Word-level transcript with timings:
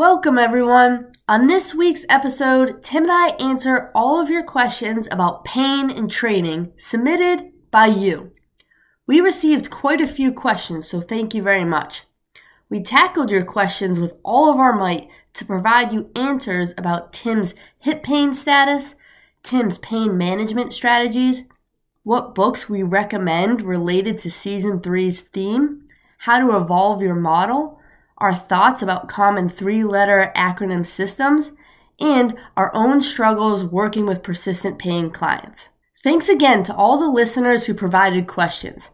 Welcome, 0.00 0.38
everyone. 0.38 1.12
On 1.28 1.46
this 1.46 1.74
week's 1.74 2.06
episode, 2.08 2.82
Tim 2.82 3.02
and 3.02 3.12
I 3.12 3.28
answer 3.32 3.90
all 3.94 4.18
of 4.18 4.30
your 4.30 4.42
questions 4.42 5.06
about 5.10 5.44
pain 5.44 5.90
and 5.90 6.10
training 6.10 6.72
submitted 6.78 7.52
by 7.70 7.88
you. 7.88 8.32
We 9.06 9.20
received 9.20 9.68
quite 9.68 10.00
a 10.00 10.06
few 10.06 10.32
questions, 10.32 10.88
so 10.88 11.02
thank 11.02 11.34
you 11.34 11.42
very 11.42 11.66
much. 11.66 12.04
We 12.70 12.82
tackled 12.82 13.30
your 13.30 13.44
questions 13.44 14.00
with 14.00 14.14
all 14.22 14.50
of 14.50 14.58
our 14.58 14.72
might 14.72 15.10
to 15.34 15.44
provide 15.44 15.92
you 15.92 16.10
answers 16.16 16.72
about 16.78 17.12
Tim's 17.12 17.54
hip 17.80 18.02
pain 18.02 18.32
status, 18.32 18.94
Tim's 19.42 19.76
pain 19.76 20.16
management 20.16 20.72
strategies, 20.72 21.42
what 22.04 22.34
books 22.34 22.70
we 22.70 22.82
recommend 22.82 23.60
related 23.60 24.18
to 24.20 24.30
season 24.30 24.80
three's 24.80 25.20
theme, 25.20 25.84
how 26.20 26.38
to 26.38 26.56
evolve 26.56 27.02
your 27.02 27.16
model, 27.16 27.79
our 28.20 28.34
thoughts 28.34 28.82
about 28.82 29.08
common 29.08 29.48
three 29.48 29.82
letter 29.82 30.32
acronym 30.36 30.84
systems, 30.84 31.52
and 31.98 32.36
our 32.56 32.70
own 32.74 33.00
struggles 33.02 33.64
working 33.64 34.06
with 34.06 34.22
persistent 34.22 34.78
paying 34.78 35.10
clients. 35.10 35.70
Thanks 36.02 36.28
again 36.28 36.62
to 36.64 36.74
all 36.74 36.98
the 36.98 37.08
listeners 37.08 37.66
who 37.66 37.74
provided 37.74 38.26
questions. 38.26 38.90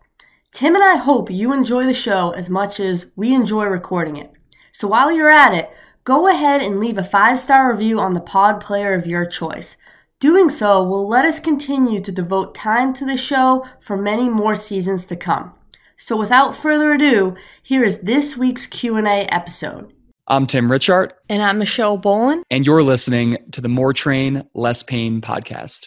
Tim 0.52 0.74
and 0.74 0.82
I 0.82 0.96
hope 0.96 1.30
you 1.30 1.52
enjoy 1.52 1.84
the 1.84 1.94
show 1.94 2.30
as 2.30 2.48
much 2.48 2.80
as 2.80 3.12
we 3.14 3.34
enjoy 3.34 3.64
recording 3.66 4.16
it. 4.16 4.32
So 4.72 4.88
while 4.88 5.12
you're 5.12 5.30
at 5.30 5.54
it, 5.54 5.70
go 6.04 6.28
ahead 6.28 6.62
and 6.62 6.80
leave 6.80 6.98
a 6.98 7.04
five 7.04 7.38
star 7.38 7.70
review 7.70 8.00
on 8.00 8.14
the 8.14 8.20
pod 8.20 8.60
player 8.60 8.94
of 8.94 9.06
your 9.06 9.26
choice. 9.26 9.76
Doing 10.18 10.48
so 10.48 10.82
will 10.82 11.06
let 11.06 11.26
us 11.26 11.40
continue 11.40 12.00
to 12.00 12.10
devote 12.10 12.54
time 12.54 12.94
to 12.94 13.04
the 13.04 13.18
show 13.18 13.66
for 13.78 13.96
many 13.96 14.28
more 14.28 14.56
seasons 14.56 15.04
to 15.06 15.16
come. 15.16 15.52
So 15.98 16.14
without 16.14 16.54
further 16.54 16.92
ado, 16.92 17.36
here 17.62 17.82
is 17.82 18.00
this 18.00 18.36
week's 18.36 18.66
Q&A 18.66 19.26
episode. 19.28 19.94
I'm 20.26 20.46
Tim 20.46 20.68
Richardt. 20.68 21.12
And 21.30 21.42
I'm 21.42 21.58
Michelle 21.58 21.96
Boland. 21.96 22.44
And 22.50 22.66
you're 22.66 22.82
listening 22.82 23.38
to 23.52 23.62
the 23.62 23.70
More 23.70 23.94
Train, 23.94 24.46
Less 24.52 24.82
Pain 24.82 25.22
podcast. 25.22 25.86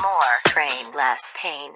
More 0.00 0.38
Train, 0.46 0.94
Less 0.96 1.36
pain. 1.36 1.72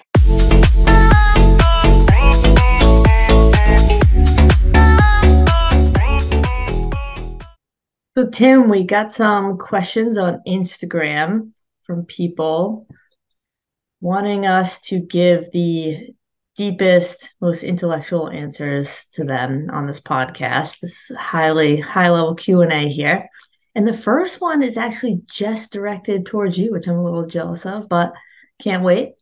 So, 8.17 8.31
Tim, 8.31 8.71
we 8.71 8.85
got 8.85 9.13
some 9.13 9.59
questions 9.59 10.17
on 10.17 10.41
Instagram 10.47 11.53
from 11.83 12.07
people 12.07 12.87
wanting 14.03 14.47
us 14.47 14.81
to 14.81 14.99
give 14.99 15.51
the 15.53 16.09
deepest, 16.57 17.35
most 17.41 17.63
intellectual 17.63 18.29
answers 18.29 19.07
to 19.13 19.25
them 19.25 19.71
on 19.73 19.87
this 19.87 20.01
podcast. 20.01 20.81
This 20.81 21.11
highly 21.17 21.79
high 21.81 22.11
level 22.11 22.35
Q 22.35 22.63
and 22.63 22.73
A 22.73 22.89
here, 22.89 23.29
and 23.75 23.87
the 23.87 23.93
first 23.93 24.41
one 24.41 24.63
is 24.63 24.77
actually 24.77 25.23
just 25.27 25.73
directed 25.73 26.27
towards 26.27 26.59
you, 26.59 26.73
which 26.73 26.89
I'm 26.89 26.97
a 26.97 27.05
little 27.05 27.27
jealous 27.27 27.65
of, 27.65 27.89
but 27.89 28.13
can't 28.61 28.83
wait. 28.83 29.13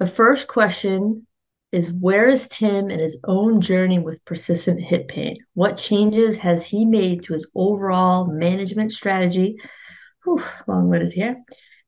The 0.00 0.06
first 0.06 0.48
question 0.48 1.26
is 1.70 1.92
Where 1.92 2.28
is 2.28 2.48
Tim 2.48 2.90
in 2.90 2.98
his 2.98 3.20
own 3.24 3.60
journey 3.60 3.98
with 3.98 4.24
persistent 4.24 4.80
hip 4.80 5.08
pain? 5.08 5.36
What 5.54 5.76
changes 5.76 6.38
has 6.38 6.66
he 6.66 6.86
made 6.86 7.22
to 7.24 7.34
his 7.34 7.48
overall 7.54 8.26
management 8.26 8.92
strategy? 8.92 9.56
Long 10.66 10.88
winded 10.88 11.12
here. 11.12 11.36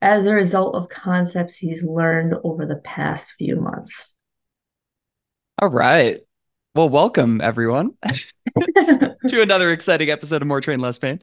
As 0.04 0.26
a 0.26 0.34
result 0.34 0.74
of 0.74 0.90
concepts 0.90 1.56
he's 1.56 1.82
learned 1.82 2.34
over 2.44 2.66
the 2.66 2.76
past 2.76 3.36
few 3.38 3.56
months. 3.56 4.14
All 5.58 5.70
right. 5.70 6.20
Well, 6.74 6.90
welcome 6.90 7.40
everyone 7.40 7.94
to 9.28 9.40
another 9.40 9.72
exciting 9.72 10.10
episode 10.10 10.42
of 10.42 10.48
More 10.48 10.60
Train 10.60 10.80
Less 10.80 10.98
Pain. 10.98 11.20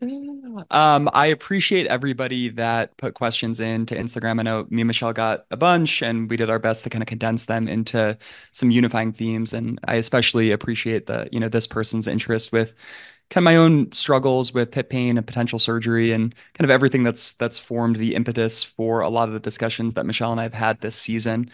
Um, 0.72 1.10
I 1.14 1.28
appreciate 1.28 1.86
everybody 1.88 2.50
that 2.50 2.98
put 2.98 3.14
questions 3.14 3.60
in 3.60 3.86
to 3.86 3.96
Instagram. 3.96 4.40
I 4.40 4.44
know 4.44 4.66
me 4.72 4.82
and 4.82 4.88
Michelle 4.88 5.14
got 5.14 5.46
a 5.52 5.58
bunch, 5.58 6.02
and 6.02 6.28
we 6.28 6.36
did 6.36 6.50
our 6.50 6.58
best 6.58 6.84
to 6.84 6.90
kind 6.90 7.04
of 7.04 7.08
condense 7.08 7.46
them 7.46 7.68
into 7.68 8.18
some 8.52 8.72
unifying 8.72 9.14
themes. 9.14 9.54
And 9.54 9.80
I 9.86 9.96
especially 9.96 10.50
appreciate 10.50 11.06
the 11.06 11.30
you 11.32 11.40
know 11.40 11.50
this 11.50 11.68
person's 11.68 12.08
interest 12.08 12.52
with 12.52 12.74
kind 13.32 13.44
of 13.44 13.46
my 13.46 13.58
own 13.58 13.92
struggles 13.94 14.54
with 14.54 14.74
hip 14.76 14.90
pain 14.92 15.18
and 15.18 15.26
potential 15.28 15.60
surgery, 15.60 16.12
and 16.12 16.36
kind 16.54 16.66
of 16.66 16.72
everything 16.72 17.04
that's 17.04 17.34
that's 17.36 17.60
formed 17.60 17.98
the 17.98 18.16
impetus 18.16 18.64
for 18.64 19.02
a 19.02 19.10
lot 19.10 19.30
of 19.30 19.34
the 19.34 19.40
discussions 19.42 19.96
that 19.96 20.06
Michelle 20.06 20.32
and 20.32 20.40
I 20.40 20.44
have 20.44 20.54
had 20.54 20.82
this 20.82 20.96
season. 20.96 21.52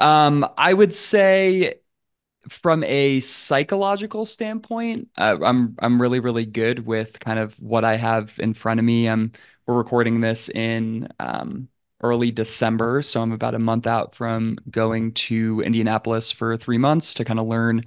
Um, 0.00 0.46
I 0.58 0.74
would 0.74 0.94
say 0.94 1.76
from 2.48 2.84
a 2.84 3.20
psychological 3.20 4.24
standpoint, 4.24 5.08
uh, 5.18 5.38
I'm 5.42 5.76
I'm 5.80 6.00
really 6.00 6.20
really 6.20 6.46
good 6.46 6.86
with 6.86 7.20
kind 7.20 7.38
of 7.38 7.54
what 7.60 7.84
I 7.84 7.96
have 7.96 8.38
in 8.40 8.54
front 8.54 8.80
of 8.80 8.86
me. 8.86 9.08
I'm 9.08 9.32
we're 9.66 9.76
recording 9.78 10.20
this 10.20 10.48
in 10.50 11.08
um, 11.20 11.68
early 12.00 12.30
December, 12.30 13.02
so 13.02 13.20
I'm 13.22 13.32
about 13.32 13.54
a 13.54 13.58
month 13.58 13.86
out 13.86 14.14
from 14.14 14.56
going 14.70 15.12
to 15.12 15.60
Indianapolis 15.62 16.30
for 16.30 16.56
three 16.56 16.78
months 16.78 17.12
to 17.14 17.24
kind 17.24 17.40
of 17.40 17.46
learn 17.46 17.82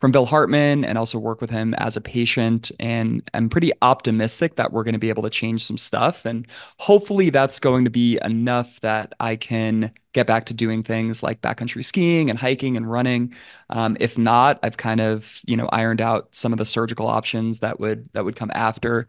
from 0.00 0.12
Bill 0.12 0.26
Hartman 0.26 0.84
and 0.84 0.98
also 0.98 1.18
work 1.18 1.40
with 1.40 1.50
him 1.50 1.74
as 1.74 1.96
a 1.96 2.00
patient. 2.00 2.70
And 2.78 3.28
I'm 3.34 3.48
pretty 3.48 3.72
optimistic 3.82 4.56
that 4.56 4.72
we're 4.72 4.84
going 4.84 4.92
to 4.92 4.98
be 4.98 5.08
able 5.08 5.22
to 5.24 5.30
change 5.30 5.64
some 5.64 5.78
stuff, 5.78 6.24
and 6.24 6.46
hopefully 6.78 7.30
that's 7.30 7.58
going 7.58 7.84
to 7.84 7.90
be 7.90 8.18
enough 8.24 8.80
that 8.80 9.14
I 9.20 9.36
can 9.36 9.92
get 10.12 10.26
back 10.26 10.46
to 10.46 10.54
doing 10.54 10.82
things 10.82 11.22
like 11.22 11.42
backcountry 11.42 11.84
skiing 11.84 12.30
and 12.30 12.38
hiking 12.38 12.76
and 12.76 12.90
running. 12.90 13.34
Um, 13.68 13.98
if 14.00 14.16
not, 14.16 14.58
I've 14.62 14.76
kind 14.76 15.00
of 15.00 15.40
you 15.44 15.56
know 15.56 15.68
ironed 15.72 16.00
out 16.00 16.34
some 16.34 16.52
of 16.52 16.58
the 16.58 16.64
surgical 16.64 17.06
options 17.06 17.60
that 17.60 17.80
would 17.80 18.08
that 18.12 18.24
would 18.24 18.36
come 18.36 18.50
after. 18.54 19.06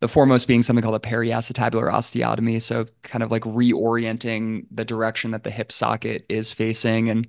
The 0.00 0.08
foremost 0.08 0.46
being 0.46 0.62
something 0.62 0.82
called 0.82 0.94
a 0.94 0.98
periacetabular 0.98 1.90
osteotomy, 1.90 2.60
so 2.60 2.86
kind 3.02 3.22
of 3.22 3.30
like 3.30 3.42
reorienting 3.42 4.66
the 4.70 4.84
direction 4.84 5.30
that 5.30 5.42
the 5.42 5.50
hip 5.50 5.72
socket 5.72 6.26
is 6.28 6.52
facing, 6.52 7.08
and 7.08 7.26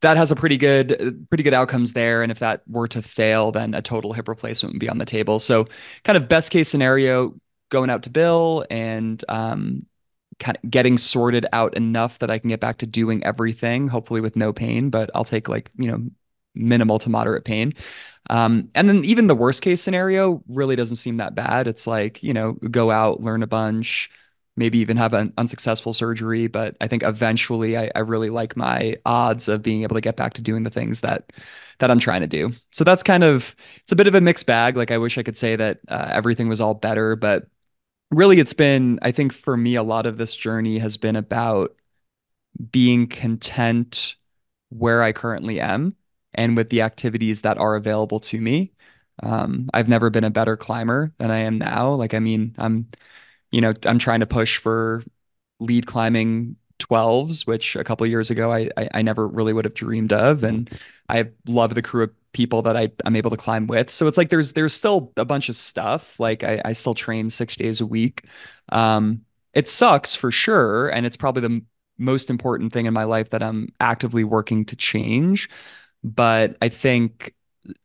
that 0.00 0.16
has 0.16 0.30
a 0.30 0.36
pretty 0.36 0.56
good 0.56 1.26
pretty 1.28 1.42
good 1.42 1.54
outcomes 1.54 1.92
there. 1.92 2.22
And 2.22 2.32
if 2.32 2.38
that 2.38 2.62
were 2.66 2.88
to 2.88 3.02
fail, 3.02 3.52
then 3.52 3.74
a 3.74 3.82
total 3.82 4.12
hip 4.12 4.28
replacement 4.28 4.74
would 4.74 4.80
be 4.80 4.88
on 4.88 4.98
the 4.98 5.04
table. 5.04 5.38
So 5.38 5.66
kind 6.04 6.16
of 6.16 6.28
best 6.28 6.50
case 6.50 6.68
scenario, 6.68 7.34
going 7.68 7.90
out 7.90 8.04
to 8.04 8.10
Bill 8.10 8.64
and 8.70 9.22
um, 9.28 9.84
kind 10.38 10.56
of 10.62 10.70
getting 10.70 10.98
sorted 10.98 11.46
out 11.52 11.76
enough 11.76 12.20
that 12.20 12.30
I 12.30 12.38
can 12.38 12.48
get 12.48 12.60
back 12.60 12.78
to 12.78 12.86
doing 12.86 13.24
everything, 13.24 13.88
hopefully 13.88 14.20
with 14.20 14.36
no 14.36 14.52
pain, 14.52 14.90
but 14.90 15.10
I'll 15.14 15.24
take 15.24 15.48
like, 15.48 15.70
you 15.76 15.90
know, 15.90 16.06
minimal 16.58 16.98
to 17.00 17.10
moderate 17.10 17.44
pain. 17.44 17.74
Um, 18.30 18.70
and 18.74 18.88
then 18.88 19.04
even 19.04 19.26
the 19.26 19.34
worst 19.34 19.62
case 19.62 19.80
scenario 19.80 20.42
really 20.48 20.76
doesn't 20.76 20.96
seem 20.96 21.16
that 21.18 21.34
bad. 21.34 21.66
It's 21.66 21.86
like, 21.86 22.22
you 22.22 22.34
know, 22.34 22.52
go 22.52 22.90
out, 22.90 23.22
learn 23.22 23.42
a 23.42 23.46
bunch, 23.46 24.10
maybe 24.56 24.78
even 24.78 24.96
have 24.98 25.14
an 25.14 25.32
unsuccessful 25.38 25.92
surgery. 25.94 26.46
But 26.46 26.76
I 26.80 26.88
think 26.88 27.02
eventually 27.02 27.78
I, 27.78 27.90
I 27.94 28.00
really 28.00 28.30
like 28.30 28.56
my 28.56 28.96
odds 29.06 29.48
of 29.48 29.62
being 29.62 29.82
able 29.82 29.94
to 29.94 30.00
get 30.02 30.16
back 30.16 30.34
to 30.34 30.42
doing 30.42 30.64
the 30.64 30.70
things 30.70 31.00
that 31.00 31.32
that 31.78 31.90
I'm 31.90 32.00
trying 32.00 32.22
to 32.22 32.26
do. 32.26 32.52
So 32.72 32.84
that's 32.84 33.02
kind 33.04 33.24
of 33.24 33.54
it's 33.82 33.92
a 33.92 33.96
bit 33.96 34.08
of 34.08 34.14
a 34.14 34.20
mixed 34.20 34.46
bag. 34.46 34.76
Like 34.76 34.90
I 34.90 34.98
wish 34.98 35.16
I 35.16 35.22
could 35.22 35.36
say 35.36 35.56
that 35.56 35.78
uh, 35.88 36.08
everything 36.10 36.48
was 36.48 36.60
all 36.60 36.74
better, 36.74 37.16
but 37.16 37.46
really 38.10 38.40
it's 38.40 38.52
been 38.52 38.98
i 39.02 39.10
think 39.12 39.32
for 39.32 39.56
me 39.56 39.74
a 39.74 39.82
lot 39.82 40.06
of 40.06 40.16
this 40.16 40.34
journey 40.34 40.78
has 40.78 40.96
been 40.96 41.16
about 41.16 41.74
being 42.70 43.06
content 43.06 44.16
where 44.70 45.02
i 45.02 45.12
currently 45.12 45.60
am 45.60 45.94
and 46.38 46.56
with 46.56 46.70
the 46.70 46.82
activities 46.82 47.42
that 47.42 47.58
are 47.58 47.76
available 47.76 48.20
to 48.20 48.40
me 48.40 48.72
um, 49.22 49.68
i've 49.74 49.88
never 49.88 50.10
been 50.10 50.24
a 50.24 50.30
better 50.30 50.56
climber 50.56 51.12
than 51.18 51.30
i 51.30 51.38
am 51.38 51.58
now 51.58 51.92
like 51.92 52.14
i 52.14 52.18
mean 52.18 52.54
i'm 52.58 52.86
you 53.50 53.60
know 53.60 53.74
i'm 53.84 53.98
trying 53.98 54.20
to 54.20 54.26
push 54.26 54.58
for 54.58 55.02
lead 55.60 55.86
climbing 55.86 56.56
12s 56.78 57.46
which 57.46 57.74
a 57.76 57.84
couple 57.84 58.06
years 58.06 58.30
ago 58.30 58.52
I, 58.52 58.70
I, 58.76 58.88
I 58.94 59.02
never 59.02 59.26
really 59.26 59.52
would 59.52 59.64
have 59.64 59.74
dreamed 59.74 60.12
of 60.12 60.44
and 60.44 60.70
i 61.08 61.28
love 61.46 61.74
the 61.74 61.82
crew 61.82 62.04
of 62.04 62.10
people 62.32 62.62
that 62.62 62.76
I, 62.76 62.90
I'm 63.04 63.16
able 63.16 63.30
to 63.30 63.36
climb 63.36 63.66
with. 63.66 63.90
So 63.90 64.06
it's 64.06 64.16
like 64.16 64.28
there's 64.28 64.52
there's 64.52 64.74
still 64.74 65.12
a 65.16 65.24
bunch 65.24 65.48
of 65.48 65.56
stuff. 65.56 66.18
Like 66.20 66.44
I, 66.44 66.60
I 66.64 66.72
still 66.72 66.94
train 66.94 67.30
six 67.30 67.56
days 67.56 67.80
a 67.80 67.86
week. 67.86 68.26
Um, 68.70 69.22
it 69.54 69.68
sucks 69.68 70.14
for 70.14 70.30
sure, 70.30 70.88
and 70.88 71.06
it's 71.06 71.16
probably 71.16 71.42
the 71.42 71.62
most 71.98 72.30
important 72.30 72.72
thing 72.72 72.86
in 72.86 72.94
my 72.94 73.04
life 73.04 73.30
that 73.30 73.42
I'm 73.42 73.68
actively 73.80 74.24
working 74.24 74.64
to 74.66 74.76
change. 74.76 75.48
But 76.02 76.56
I 76.62 76.68
think 76.68 77.34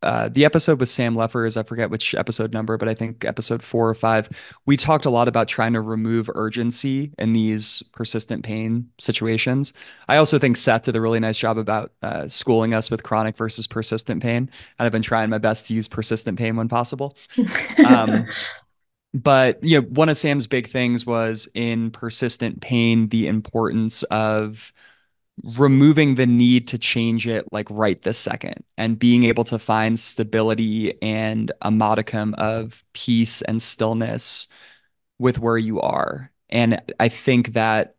uh, 0.02 0.28
the 0.28 0.44
episode 0.44 0.80
with 0.80 0.88
Sam 0.88 1.14
Leffers, 1.14 1.56
I 1.56 1.62
forget 1.62 1.90
which 1.90 2.14
episode 2.14 2.52
number, 2.52 2.76
but 2.76 2.88
I 2.88 2.94
think 2.94 3.24
episode 3.24 3.62
four 3.62 3.88
or 3.88 3.94
five, 3.94 4.28
we 4.66 4.76
talked 4.76 5.04
a 5.04 5.10
lot 5.10 5.28
about 5.28 5.48
trying 5.48 5.72
to 5.74 5.80
remove 5.80 6.30
urgency 6.34 7.12
in 7.18 7.32
these 7.32 7.82
persistent 7.92 8.44
pain 8.44 8.88
situations. 8.98 9.72
I 10.08 10.16
also 10.16 10.38
think 10.38 10.56
Seth 10.56 10.82
did 10.82 10.96
a 10.96 11.00
really 11.00 11.20
nice 11.20 11.38
job 11.38 11.58
about 11.58 11.92
uh, 12.02 12.28
schooling 12.28 12.74
us 12.74 12.90
with 12.90 13.02
chronic 13.02 13.36
versus 13.36 13.66
persistent 13.66 14.22
pain. 14.22 14.50
And 14.78 14.86
I've 14.86 14.92
been 14.92 15.02
trying 15.02 15.30
my 15.30 15.38
best 15.38 15.66
to 15.66 15.74
use 15.74 15.88
persistent 15.88 16.38
pain 16.38 16.56
when 16.56 16.68
possible. 16.68 17.16
Um, 17.84 18.26
but 19.12 19.62
you 19.62 19.80
know, 19.80 19.86
one 19.88 20.08
of 20.08 20.16
Sam's 20.16 20.46
big 20.46 20.68
things 20.68 21.06
was 21.06 21.48
in 21.54 21.90
persistent 21.90 22.60
pain, 22.60 23.08
the 23.08 23.28
importance 23.28 24.02
of 24.04 24.72
removing 25.42 26.14
the 26.14 26.26
need 26.26 26.68
to 26.68 26.78
change 26.78 27.26
it 27.26 27.44
like 27.52 27.68
right 27.70 28.00
this 28.02 28.18
second 28.18 28.62
and 28.78 28.98
being 28.98 29.24
able 29.24 29.44
to 29.44 29.58
find 29.58 29.98
stability 29.98 31.00
and 31.02 31.50
a 31.62 31.70
modicum 31.70 32.34
of 32.38 32.84
peace 32.92 33.42
and 33.42 33.60
stillness 33.60 34.46
with 35.18 35.38
where 35.38 35.58
you 35.58 35.80
are. 35.80 36.30
And 36.50 36.80
I 37.00 37.08
think 37.08 37.54
that 37.54 37.96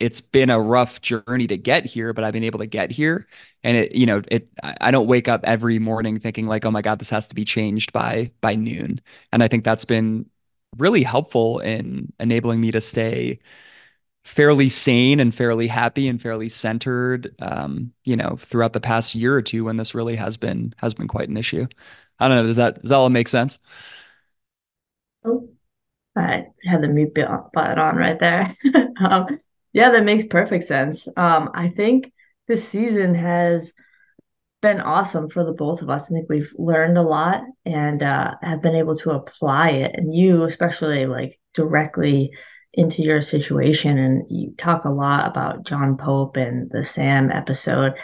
it's 0.00 0.22
been 0.22 0.48
a 0.48 0.60
rough 0.60 1.02
journey 1.02 1.46
to 1.46 1.58
get 1.58 1.84
here, 1.84 2.14
but 2.14 2.24
I've 2.24 2.32
been 2.32 2.44
able 2.44 2.60
to 2.60 2.66
get 2.66 2.90
here. 2.90 3.26
And 3.62 3.76
it, 3.76 3.92
you 3.92 4.06
know, 4.06 4.22
it 4.28 4.48
I 4.62 4.90
don't 4.90 5.06
wake 5.06 5.28
up 5.28 5.42
every 5.44 5.78
morning 5.78 6.18
thinking 6.18 6.46
like, 6.46 6.64
oh 6.64 6.70
my 6.70 6.82
God, 6.82 6.98
this 6.98 7.10
has 7.10 7.28
to 7.28 7.34
be 7.34 7.44
changed 7.44 7.92
by 7.92 8.32
by 8.40 8.54
noon. 8.54 9.00
And 9.32 9.42
I 9.42 9.48
think 9.48 9.64
that's 9.64 9.84
been 9.84 10.26
really 10.78 11.02
helpful 11.02 11.58
in 11.60 12.12
enabling 12.18 12.60
me 12.60 12.70
to 12.72 12.80
stay 12.80 13.40
fairly 14.24 14.68
sane 14.68 15.18
and 15.20 15.34
fairly 15.34 15.66
happy 15.66 16.06
and 16.06 16.20
fairly 16.20 16.48
centered 16.48 17.34
um, 17.40 17.92
you 18.04 18.16
know, 18.16 18.36
throughout 18.38 18.72
the 18.72 18.80
past 18.80 19.14
year 19.14 19.34
or 19.34 19.42
two 19.42 19.64
when 19.64 19.76
this 19.76 19.94
really 19.94 20.16
has 20.16 20.36
been 20.36 20.74
has 20.76 20.94
been 20.94 21.08
quite 21.08 21.28
an 21.28 21.36
issue. 21.36 21.66
I 22.18 22.28
don't 22.28 22.36
know, 22.36 22.46
does 22.46 22.56
that 22.56 22.80
does 22.82 22.90
that 22.90 22.96
all 22.96 23.08
make 23.08 23.28
sense? 23.28 23.58
Oh, 25.24 25.48
I 26.16 26.46
had 26.64 26.82
the 26.82 26.88
mute 26.88 27.14
button 27.14 27.78
on 27.78 27.96
right 27.96 28.18
there. 28.18 28.56
um, 29.00 29.40
yeah, 29.72 29.90
that 29.90 30.04
makes 30.04 30.24
perfect 30.24 30.64
sense. 30.64 31.08
Um, 31.16 31.50
I 31.54 31.68
think 31.68 32.12
this 32.48 32.66
season 32.66 33.14
has 33.14 33.72
been 34.60 34.80
awesome 34.80 35.30
for 35.30 35.44
the 35.44 35.52
both 35.52 35.82
of 35.82 35.88
us. 35.88 36.10
I 36.10 36.14
think 36.14 36.28
we've 36.28 36.52
learned 36.58 36.98
a 36.98 37.02
lot 37.02 37.42
and 37.64 38.02
uh, 38.02 38.34
have 38.42 38.60
been 38.60 38.74
able 38.74 38.96
to 38.98 39.12
apply 39.12 39.70
it. 39.70 39.94
And 39.94 40.14
you, 40.14 40.44
especially, 40.44 41.06
like 41.06 41.38
directly 41.54 42.32
into 42.74 43.02
your 43.02 43.20
situation. 43.20 43.98
And 43.98 44.24
you 44.28 44.54
talk 44.56 44.84
a 44.84 44.90
lot 44.90 45.26
about 45.26 45.64
John 45.64 45.96
Pope 45.96 46.36
and 46.36 46.70
the 46.70 46.84
Sam 46.84 47.30
episode. 47.30 47.94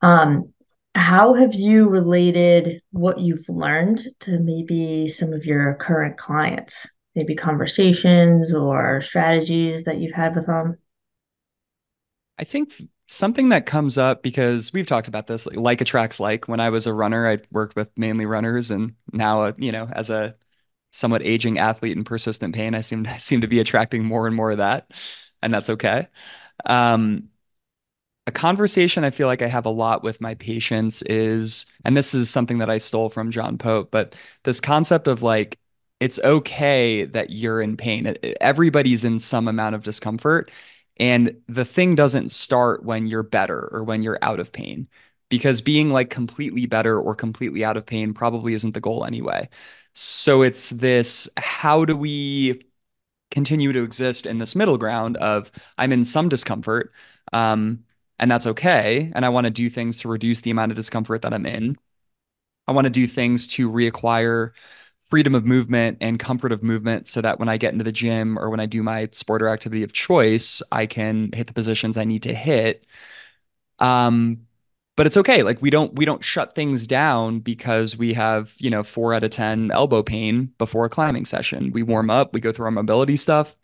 Um, 0.00 0.52
how 0.94 1.34
have 1.34 1.54
you 1.54 1.88
related 1.88 2.82
what 2.90 3.20
you've 3.20 3.48
learned 3.48 4.06
to 4.20 4.38
maybe 4.38 5.08
some 5.08 5.32
of 5.32 5.44
your 5.44 5.74
current 5.74 6.16
clients? 6.16 6.86
Maybe 7.14 7.34
conversations 7.34 8.54
or 8.54 9.00
strategies 9.00 9.84
that 9.84 9.98
you've 9.98 10.14
had 10.14 10.34
with 10.34 10.46
them? 10.46 10.78
I 12.38 12.44
think 12.44 12.72
something 13.06 13.50
that 13.50 13.66
comes 13.66 13.98
up 13.98 14.22
because 14.22 14.72
we've 14.72 14.86
talked 14.86 15.08
about 15.08 15.26
this 15.26 15.46
like, 15.46 15.56
like 15.56 15.80
attracts 15.80 16.18
like 16.18 16.48
when 16.48 16.60
I 16.60 16.70
was 16.70 16.86
a 16.86 16.94
runner 16.94 17.28
I 17.28 17.38
worked 17.50 17.76
with 17.76 17.90
mainly 17.96 18.24
runners 18.24 18.70
and 18.70 18.94
now 19.12 19.52
you 19.58 19.70
know 19.70 19.86
as 19.92 20.08
a 20.08 20.34
somewhat 20.92 21.22
aging 21.22 21.58
athlete 21.58 21.96
in 21.96 22.04
persistent 22.04 22.54
pain 22.54 22.74
I 22.76 22.82
seem 22.82 23.04
to 23.04 23.20
seem 23.20 23.40
to 23.42 23.48
be 23.48 23.60
attracting 23.60 24.04
more 24.04 24.28
and 24.28 24.36
more 24.36 24.52
of 24.52 24.58
that 24.58 24.92
and 25.42 25.52
that's 25.52 25.70
okay. 25.70 26.06
Um, 26.66 27.30
a 28.26 28.32
conversation 28.32 29.04
I 29.04 29.10
feel 29.10 29.26
like 29.26 29.42
I 29.42 29.48
have 29.48 29.66
a 29.66 29.70
lot 29.70 30.04
with 30.04 30.20
my 30.20 30.34
patients 30.34 31.02
is 31.02 31.66
and 31.84 31.96
this 31.96 32.14
is 32.14 32.30
something 32.30 32.58
that 32.58 32.70
I 32.70 32.78
stole 32.78 33.10
from 33.10 33.30
John 33.30 33.58
Pope 33.58 33.90
but 33.90 34.14
this 34.44 34.60
concept 34.60 35.08
of 35.08 35.22
like 35.22 35.58
it's 36.00 36.18
okay 36.20 37.04
that 37.04 37.30
you're 37.30 37.62
in 37.62 37.76
pain. 37.76 38.14
Everybody's 38.40 39.04
in 39.04 39.18
some 39.20 39.48
amount 39.48 39.74
of 39.76 39.84
discomfort 39.84 40.50
and 40.98 41.36
the 41.48 41.64
thing 41.64 41.94
doesn't 41.94 42.30
start 42.30 42.84
when 42.84 43.06
you're 43.06 43.22
better 43.22 43.68
or 43.72 43.82
when 43.84 44.02
you're 44.02 44.18
out 44.22 44.40
of 44.40 44.52
pain, 44.52 44.88
because 45.32 45.62
being 45.62 45.90
like 45.90 46.10
completely 46.10 46.66
better 46.66 47.00
or 47.00 47.14
completely 47.14 47.64
out 47.64 47.78
of 47.78 47.86
pain 47.86 48.12
probably 48.12 48.52
isn't 48.54 48.74
the 48.74 48.82
goal 48.82 49.06
anyway. 49.06 49.48
So 49.94 50.42
it's 50.42 50.70
this 50.70 51.28
how 51.38 51.86
do 51.86 51.96
we 51.96 52.64
continue 53.30 53.72
to 53.72 53.82
exist 53.84 54.26
in 54.26 54.38
this 54.38 54.56
middle 54.56 54.78
ground 54.78 55.16
of 55.18 55.50
I'm 55.78 55.92
in 55.92 56.04
some 56.04 56.28
discomfort, 56.28 56.92
um, 57.32 57.84
and 58.18 58.30
that's 58.30 58.46
okay. 58.48 59.12
And 59.14 59.24
I 59.24 59.30
want 59.30 59.46
to 59.46 59.50
do 59.52 59.70
things 59.70 60.00
to 60.00 60.08
reduce 60.08 60.42
the 60.42 60.50
amount 60.52 60.72
of 60.72 60.76
discomfort 60.76 61.22
that 61.22 61.34
I'm 61.34 61.46
in. 61.46 61.78
I 62.68 62.72
want 62.72 62.86
to 62.86 62.90
do 62.90 63.06
things 63.06 63.46
to 63.48 63.70
reacquire 63.70 64.50
freedom 65.10 65.34
of 65.34 65.46
movement 65.46 65.98
and 66.00 66.18
comfort 66.18 66.52
of 66.52 66.62
movement 66.62 67.08
so 67.08 67.20
that 67.22 67.38
when 67.38 67.48
I 67.48 67.58
get 67.58 67.72
into 67.72 67.84
the 67.84 67.92
gym 67.92 68.38
or 68.38 68.50
when 68.50 68.60
I 68.60 68.66
do 68.66 68.82
my 68.82 69.08
sport 69.12 69.42
or 69.42 69.48
activity 69.48 69.82
of 69.82 69.92
choice, 69.92 70.62
I 70.72 70.86
can 70.86 71.30
hit 71.34 71.48
the 71.48 71.54
positions 71.54 71.96
I 71.98 72.04
need 72.04 72.24
to 72.24 72.34
hit. 72.34 72.86
Um, 73.78 74.46
but 74.96 75.06
it's 75.06 75.16
okay. 75.16 75.42
Like 75.42 75.62
we 75.62 75.70
don't 75.70 75.94
we 75.94 76.04
don't 76.04 76.24
shut 76.24 76.54
things 76.54 76.86
down 76.86 77.40
because 77.40 77.96
we 77.96 78.14
have, 78.14 78.54
you 78.58 78.70
know, 78.70 78.82
4 78.82 79.14
out 79.14 79.24
of 79.24 79.30
10 79.30 79.70
elbow 79.70 80.02
pain 80.02 80.52
before 80.58 80.84
a 80.84 80.90
climbing 80.90 81.24
session. 81.24 81.72
We 81.72 81.82
warm 81.82 82.10
up, 82.10 82.34
we 82.34 82.40
go 82.40 82.52
through 82.52 82.66
our 82.66 82.70
mobility 82.70 83.16
stuff, 83.16 83.56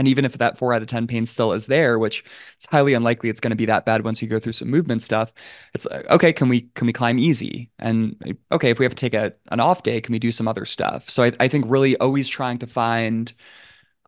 and 0.00 0.08
even 0.08 0.24
if 0.24 0.38
that 0.38 0.56
four 0.56 0.72
out 0.72 0.80
of 0.80 0.88
10 0.88 1.06
pain 1.06 1.26
still 1.26 1.52
is 1.52 1.66
there, 1.66 1.98
which 1.98 2.24
it's 2.56 2.66
highly 2.66 2.94
unlikely 2.94 3.28
it's 3.28 3.38
going 3.38 3.50
to 3.50 3.56
be 3.56 3.66
that 3.66 3.84
bad 3.84 4.02
once 4.02 4.22
you 4.22 4.28
go 4.28 4.38
through 4.38 4.52
some 4.52 4.70
movement 4.70 5.02
stuff, 5.02 5.30
it's 5.74 5.86
like, 5.86 6.08
okay, 6.08 6.32
can 6.32 6.48
we 6.48 6.62
can 6.74 6.86
we 6.86 6.92
climb 6.92 7.18
easy? 7.18 7.70
And 7.78 8.16
uh, 8.26 8.54
okay, 8.54 8.70
if 8.70 8.78
we 8.78 8.84
have 8.86 8.94
to 8.94 9.00
take 9.00 9.14
a, 9.14 9.34
an 9.52 9.60
off 9.60 9.82
day, 9.82 10.00
can 10.00 10.12
we 10.12 10.18
do 10.18 10.32
some 10.32 10.48
other 10.48 10.64
stuff? 10.64 11.10
So 11.10 11.24
I, 11.24 11.32
I 11.40 11.48
think 11.48 11.66
really 11.68 11.98
always 11.98 12.28
trying 12.28 12.58
to 12.60 12.66
find 12.66 13.32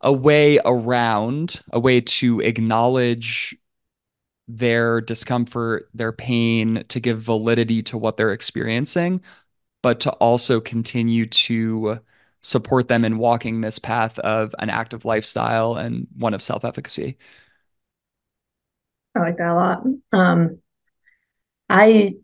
a 0.01 0.11
way 0.11 0.59
around, 0.65 1.61
a 1.71 1.79
way 1.79 2.01
to 2.01 2.39
acknowledge 2.41 3.55
their 4.47 5.01
discomfort, 5.01 5.89
their 5.93 6.11
pain, 6.11 6.83
to 6.89 6.99
give 6.99 7.21
validity 7.21 7.81
to 7.83 7.97
what 7.97 8.17
they're 8.17 8.33
experiencing, 8.33 9.21
but 9.81 9.99
to 10.01 10.11
also 10.13 10.59
continue 10.59 11.25
to 11.25 11.99
support 12.41 12.89
them 12.89 13.05
in 13.05 13.17
walking 13.17 13.61
this 13.61 13.79
path 13.79 14.19
of 14.19 14.53
an 14.59 14.69
active 14.69 15.05
lifestyle 15.05 15.75
and 15.75 16.07
one 16.17 16.33
of 16.33 16.43
self-efficacy. 16.43 17.17
I 19.15 19.19
like 19.19 19.37
that 19.37 19.49
a 19.49 19.55
lot. 19.55 19.83
Um, 20.11 20.59
I 21.69 22.15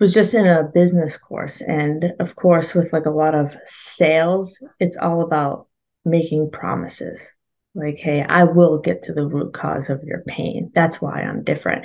was 0.00 0.14
just 0.14 0.34
in 0.34 0.46
a 0.46 0.62
business 0.62 1.16
course, 1.16 1.60
and 1.60 2.14
of 2.20 2.36
course, 2.36 2.74
with 2.74 2.92
like 2.92 3.06
a 3.06 3.10
lot 3.10 3.34
of 3.34 3.56
sales, 3.66 4.58
it's 4.80 4.96
all 4.96 5.22
about 5.22 5.68
making 6.04 6.50
promises. 6.50 7.35
Like, 7.76 7.98
hey, 7.98 8.22
I 8.22 8.44
will 8.44 8.78
get 8.78 9.02
to 9.02 9.12
the 9.12 9.26
root 9.26 9.52
cause 9.52 9.90
of 9.90 10.02
your 10.02 10.22
pain. 10.26 10.70
That's 10.74 11.00
why 11.00 11.20
I'm 11.20 11.44
different. 11.44 11.84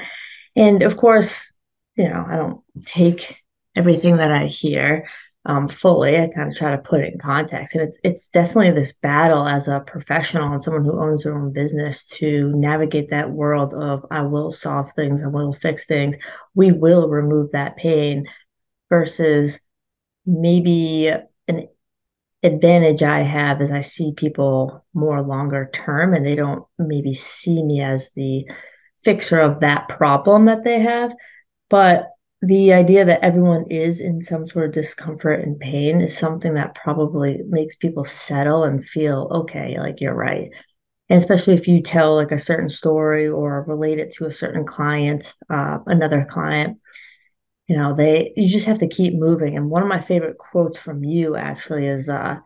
And 0.55 0.81
of 0.81 0.97
course, 0.97 1.53
you 1.97 2.07
know, 2.07 2.25
I 2.27 2.35
don't 2.37 2.61
take 2.85 3.43
everything 3.75 4.17
that 4.17 4.31
I 4.31 4.45
hear 4.47 5.07
um, 5.45 5.67
fully. 5.67 6.17
I 6.17 6.27
kind 6.27 6.49
of 6.49 6.55
try 6.55 6.71
to 6.71 6.77
put 6.77 7.01
it 7.01 7.13
in 7.13 7.19
context, 7.19 7.75
and 7.75 7.87
it's 7.87 7.97
it's 8.03 8.29
definitely 8.29 8.71
this 8.71 8.93
battle 8.93 9.47
as 9.47 9.67
a 9.67 9.79
professional 9.79 10.51
and 10.51 10.61
someone 10.61 10.85
who 10.85 10.99
owns 11.01 11.23
their 11.23 11.37
own 11.37 11.51
business 11.51 12.05
to 12.05 12.51
navigate 12.55 13.09
that 13.09 13.31
world 13.31 13.73
of 13.73 14.05
I 14.11 14.21
will 14.21 14.51
solve 14.51 14.93
things, 14.93 15.23
I 15.23 15.27
will 15.27 15.53
fix 15.53 15.85
things, 15.85 16.17
we 16.53 16.71
will 16.71 17.09
remove 17.09 17.51
that 17.51 17.75
pain, 17.75 18.27
versus 18.89 19.59
maybe 20.25 21.11
an 21.47 21.67
advantage 22.43 23.03
I 23.03 23.21
have 23.21 23.61
is 23.61 23.71
I 23.71 23.81
see 23.81 24.13
people 24.15 24.85
more 24.93 25.21
longer 25.21 25.69
term, 25.73 26.13
and 26.13 26.25
they 26.25 26.35
don't 26.35 26.65
maybe 26.77 27.13
see 27.13 27.63
me 27.63 27.81
as 27.81 28.11
the 28.15 28.49
fixer 29.03 29.39
of 29.39 29.59
that 29.61 29.89
problem 29.89 30.45
that 30.45 30.63
they 30.63 30.79
have, 30.79 31.13
but 31.69 32.07
the 32.41 32.73
idea 32.73 33.05
that 33.05 33.23
everyone 33.23 33.65
is 33.69 34.01
in 34.01 34.21
some 34.21 34.47
sort 34.47 34.65
of 34.65 34.71
discomfort 34.71 35.41
and 35.41 35.59
pain 35.59 36.01
is 36.01 36.17
something 36.17 36.55
that 36.55 36.73
probably 36.73 37.39
makes 37.47 37.75
people 37.75 38.03
settle 38.03 38.63
and 38.63 38.83
feel 38.83 39.27
okay, 39.31 39.79
like 39.79 40.01
you're 40.01 40.15
right. 40.15 40.51
And 41.09 41.19
especially 41.19 41.53
if 41.53 41.67
you 41.67 41.81
tell 41.81 42.15
like 42.15 42.31
a 42.31 42.39
certain 42.39 42.69
story 42.69 43.27
or 43.27 43.63
relate 43.67 43.99
it 43.99 44.11
to 44.13 44.25
a 44.25 44.31
certain 44.31 44.65
client, 44.65 45.35
uh, 45.51 45.79
another 45.85 46.25
client, 46.25 46.79
you 47.71 47.77
know, 47.77 47.95
they 47.95 48.33
you 48.35 48.49
just 48.49 48.67
have 48.67 48.79
to 48.79 48.87
keep 48.87 49.13
moving. 49.13 49.55
And 49.55 49.69
one 49.69 49.81
of 49.81 49.87
my 49.87 50.01
favorite 50.01 50.37
quotes 50.37 50.77
from 50.77 51.03
you 51.03 51.37
actually 51.37 51.87
is 51.87 52.09
uh, 52.09 52.37
I 52.37 52.39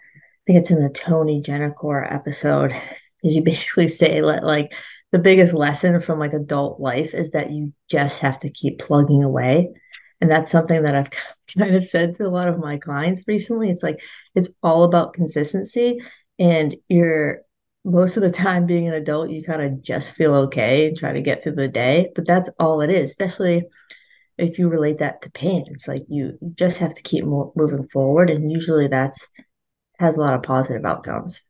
think 0.46 0.60
it's 0.60 0.72
in 0.72 0.84
the 0.84 0.89
Tony 0.89 1.41
Gentilcore 1.41 2.13
episode, 2.13 2.74
is 3.24 3.36
you 3.36 3.44
basically 3.44 3.88
say 3.88 4.22
like 4.22 4.72
the 5.12 5.20
biggest 5.20 5.53
lesson 5.53 6.00
from 6.00 6.20
like 6.20 6.34
adult 6.34 6.79
life 6.79 7.13
is 7.13 7.32
that 7.32 7.51
you 7.51 7.74
just 7.89 8.20
have 8.20 8.39
to 8.39 8.50
keep 8.51 8.79
plugging 8.79 9.24
away 9.24 9.70
and 10.22 10.32
that's 10.32 10.51
something 10.51 10.84
that 10.84 10.96
I've 10.96 11.10
kind 11.58 11.75
of 11.75 11.88
said 11.88 12.15
to 12.15 12.27
a 12.27 12.29
lot 12.29 12.48
of 12.48 12.60
my 12.60 12.77
clients 12.77 13.24
recently. 13.27 13.70
It's 13.70 13.84
like, 13.84 14.01
it's 14.34 14.50
all 14.63 14.84
about 14.84 15.13
consistency. 15.13 16.01
And 16.39 16.75
you're 16.88 17.41
most 17.84 18.17
of 18.17 18.24
the 18.24 18.32
time 18.32 18.65
being 18.65 18.88
an 18.88 18.94
adult, 18.94 19.29
you 19.29 19.44
kind 19.44 19.62
of 19.62 19.82
just 19.82 20.13
feel 20.13 20.34
okay 20.34 20.88
and 20.88 20.98
try 20.98 21.13
to 21.13 21.22
get 21.22 21.44
through 21.44 21.53
the 21.53 21.67
day. 21.67 22.12
But 22.15 22.25
that's 22.25 22.50
all 22.60 22.82
it 22.82 22.89
is, 22.89 23.12
especially 23.12 23.65
if 24.38 24.60
you 24.60 24.70
relate 24.70 25.00
that 25.00 25.22
to 25.24 25.30
pain. 25.32 25.65
It's 25.70 25.88
like 25.88 26.06
you 26.10 26.38
just 26.56 26.77
have 26.80 26.94
to 26.96 27.01
keep 27.04 27.25
mo- 27.25 27.54
moving 27.56 27.88
forward. 27.88 28.30
And 28.30 28.51
usually 28.51 28.88
that's 28.88 29.27
has 30.00 30.18
a 30.18 30.22
lot 30.22 30.34
of 30.36 30.44
positive 30.44 30.86
outcomes. 30.86 31.44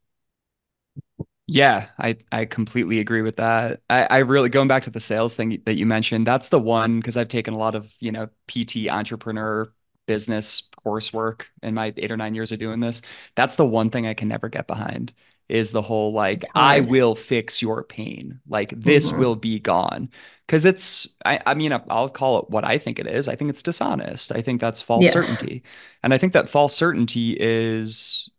Yeah, 1.48 1.90
I 2.00 2.18
I 2.32 2.46
completely 2.46 3.00
agree 3.00 3.22
with 3.22 3.36
that. 3.38 3.82
I, 3.90 4.04
I 4.06 4.18
really 4.20 4.50
going 4.50 4.68
back 4.68 4.84
to 4.84 4.90
the 4.90 5.00
sales 5.00 5.36
thing 5.36 5.62
that 5.66 5.76
you 5.76 5.86
mentioned, 5.86 6.26
that's 6.26 6.50
the 6.50 6.60
one 6.60 7.00
because 7.00 7.18
I've 7.18 7.28
taken 7.28 7.54
a 7.54 7.58
lot 7.58 7.76
of, 7.76 7.94
you 8.00 8.12
know, 8.12 8.30
PT 8.48 8.90
entrepreneur 8.90 9.72
business 10.08 10.70
coursework 10.86 11.44
in 11.62 11.76
my 11.76 11.94
eight 11.98 12.12
or 12.12 12.18
nine 12.18 12.34
years 12.36 12.52
of 12.52 12.60
doing 12.60 12.80
this. 12.80 13.02
That's 13.36 13.56
the 13.58 13.66
one 13.66 13.92
thing 13.92 14.08
I 14.08 14.14
can 14.16 14.28
never 14.28 14.50
get 14.50 14.66
behind 14.68 15.14
is 15.48 15.72
the 15.72 15.82
whole 15.82 16.12
like 16.12 16.44
I 16.56 16.80
will 16.80 17.16
fix 17.16 17.62
your 17.62 17.84
pain. 17.84 18.40
Like 18.48 18.72
this 18.76 19.10
mm-hmm. 19.10 19.20
will 19.20 19.36
be 19.36 19.60
gone. 19.60 20.10
Cause 20.48 20.66
it's 20.66 21.16
I, 21.26 21.40
I 21.46 21.54
mean 21.56 21.72
I'll 21.90 22.10
call 22.10 22.40
it 22.40 22.50
what 22.50 22.64
I 22.64 22.78
think 22.78 23.00
it 23.00 23.08
is. 23.08 23.28
I 23.28 23.36
think 23.36 23.50
it's 23.50 23.64
dishonest. 23.64 24.32
I 24.32 24.42
think 24.42 24.62
that's 24.62 24.82
false 24.82 25.04
yes. 25.04 25.14
certainty. 25.14 25.64
And 26.04 26.14
I 26.14 26.18
think 26.18 26.34
that 26.34 26.50
false 26.50 26.76
certainty 26.76 27.36
is 27.40 28.30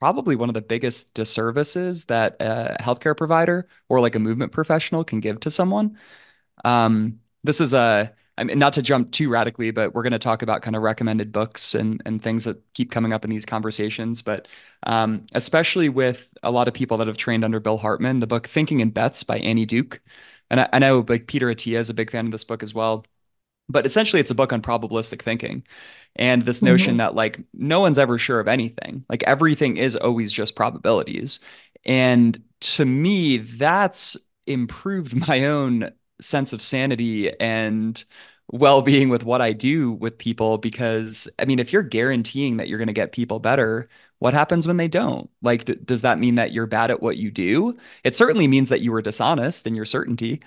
probably 0.00 0.36
one 0.36 0.50
of 0.50 0.54
the 0.54 0.62
biggest 0.62 1.14
disservices 1.14 2.06
that 2.06 2.36
a 2.40 2.76
healthcare 2.80 3.16
provider 3.16 3.66
or 3.88 4.00
like 4.00 4.14
a 4.14 4.18
movement 4.18 4.52
professional 4.52 5.04
can 5.04 5.20
give 5.20 5.40
to 5.40 5.50
someone. 5.50 5.98
Um, 6.64 7.20
this 7.42 7.60
is 7.60 7.72
a 7.72 8.14
I 8.36 8.44
mean, 8.44 8.58
not 8.58 8.72
to 8.74 8.82
jump 8.82 9.12
too 9.12 9.28
radically, 9.28 9.70
but 9.70 9.94
we're 9.94 10.02
going 10.02 10.12
to 10.12 10.18
talk 10.18 10.42
about 10.42 10.62
kind 10.62 10.74
of 10.74 10.82
recommended 10.82 11.32
books 11.32 11.74
and 11.74 12.02
and 12.04 12.20
things 12.22 12.44
that 12.44 12.60
keep 12.74 12.90
coming 12.90 13.12
up 13.12 13.24
in 13.24 13.30
these 13.30 13.46
conversations. 13.46 14.22
But 14.22 14.48
um, 14.86 15.26
especially 15.34 15.88
with 15.88 16.28
a 16.42 16.50
lot 16.50 16.68
of 16.68 16.74
people 16.74 16.96
that 16.98 17.06
have 17.06 17.16
trained 17.16 17.44
under 17.44 17.60
Bill 17.60 17.78
Hartman, 17.78 18.20
the 18.20 18.26
book 18.26 18.48
Thinking 18.48 18.80
in 18.80 18.90
Bets 18.90 19.22
by 19.22 19.38
Annie 19.38 19.66
Duke, 19.66 20.00
and 20.50 20.60
I, 20.60 20.68
I 20.72 20.78
know 20.78 21.04
like 21.08 21.26
Peter 21.26 21.46
Attia 21.46 21.78
is 21.78 21.90
a 21.90 21.94
big 21.94 22.10
fan 22.10 22.26
of 22.26 22.32
this 22.32 22.44
book 22.44 22.62
as 22.62 22.74
well. 22.74 23.06
But 23.68 23.86
essentially, 23.86 24.20
it's 24.20 24.30
a 24.30 24.34
book 24.34 24.52
on 24.52 24.60
probabilistic 24.62 25.22
thinking 25.22 25.64
and 26.16 26.44
this 26.44 26.62
notion 26.62 26.92
mm-hmm. 26.92 26.98
that 26.98 27.14
like 27.14 27.40
no 27.54 27.80
one's 27.80 27.98
ever 27.98 28.18
sure 28.18 28.40
of 28.40 28.48
anything. 28.48 29.04
Like 29.08 29.22
everything 29.24 29.76
is 29.76 29.96
always 29.96 30.32
just 30.32 30.54
probabilities. 30.54 31.40
And 31.84 32.42
to 32.60 32.84
me, 32.84 33.38
that's 33.38 34.16
improved 34.46 35.14
my 35.28 35.46
own 35.46 35.90
sense 36.20 36.52
of 36.52 36.62
sanity 36.62 37.30
and 37.40 38.04
well-being 38.50 39.08
with 39.08 39.24
what 39.24 39.40
I 39.40 39.52
do 39.52 39.92
with 39.92 40.18
people 40.18 40.58
because 40.58 41.28
I 41.38 41.44
mean 41.46 41.58
if 41.58 41.72
you're 41.72 41.82
guaranteeing 41.82 42.58
that 42.58 42.68
you're 42.68 42.78
going 42.78 42.88
to 42.88 42.92
get 42.92 43.12
people 43.12 43.38
better 43.40 43.88
what 44.20 44.32
happens 44.32 44.66
when 44.66 44.78
they 44.78 44.88
don't? 44.88 45.28
Like 45.42 45.64
d- 45.66 45.76
does 45.84 46.02
that 46.02 46.18
mean 46.18 46.36
that 46.36 46.52
you're 46.52 46.66
bad 46.66 46.90
at 46.90 47.02
what 47.02 47.16
you 47.18 47.30
do? 47.30 47.76
It 48.04 48.16
certainly 48.16 48.48
means 48.48 48.68
that 48.70 48.80
you 48.80 48.92
were 48.92 49.02
dishonest 49.02 49.66
in 49.66 49.74
your 49.74 49.84
certainty 49.84 50.40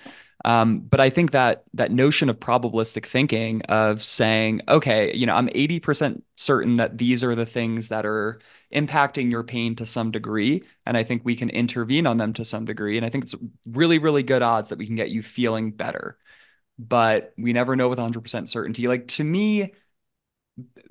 um, 0.44 0.80
but 0.80 1.00
I 1.00 1.10
think 1.10 1.32
that 1.32 1.64
that 1.74 1.90
notion 1.90 2.28
of 2.28 2.38
probabilistic 2.38 3.06
thinking 3.06 3.62
of 3.62 4.04
saying 4.04 4.62
okay 4.68 5.14
you 5.14 5.26
know 5.26 5.34
I'm 5.34 5.48
80% 5.48 6.22
certain 6.36 6.76
that 6.76 6.98
these 6.98 7.24
are 7.24 7.34
the 7.34 7.46
things 7.46 7.88
that 7.88 8.06
are 8.06 8.40
impacting 8.74 9.30
your 9.30 9.42
pain 9.44 9.74
to 9.76 9.86
some 9.86 10.10
degree. 10.10 10.62
And 10.86 10.96
I 10.96 11.02
think 11.02 11.22
we 11.24 11.36
can 11.36 11.50
intervene 11.50 12.06
on 12.06 12.18
them 12.18 12.32
to 12.34 12.44
some 12.44 12.64
degree. 12.64 12.96
And 12.96 13.06
I 13.06 13.08
think 13.08 13.24
it's 13.24 13.34
really, 13.66 13.98
really 13.98 14.22
good 14.22 14.42
odds 14.42 14.68
that 14.70 14.78
we 14.78 14.86
can 14.86 14.96
get 14.96 15.10
you 15.10 15.22
feeling 15.22 15.70
better. 15.70 16.18
But 16.78 17.32
we 17.36 17.52
never 17.52 17.76
know 17.76 17.88
with 17.88 17.98
100% 17.98 18.48
certainty. 18.48 18.86
Like 18.88 19.08
to 19.08 19.24
me, 19.24 19.72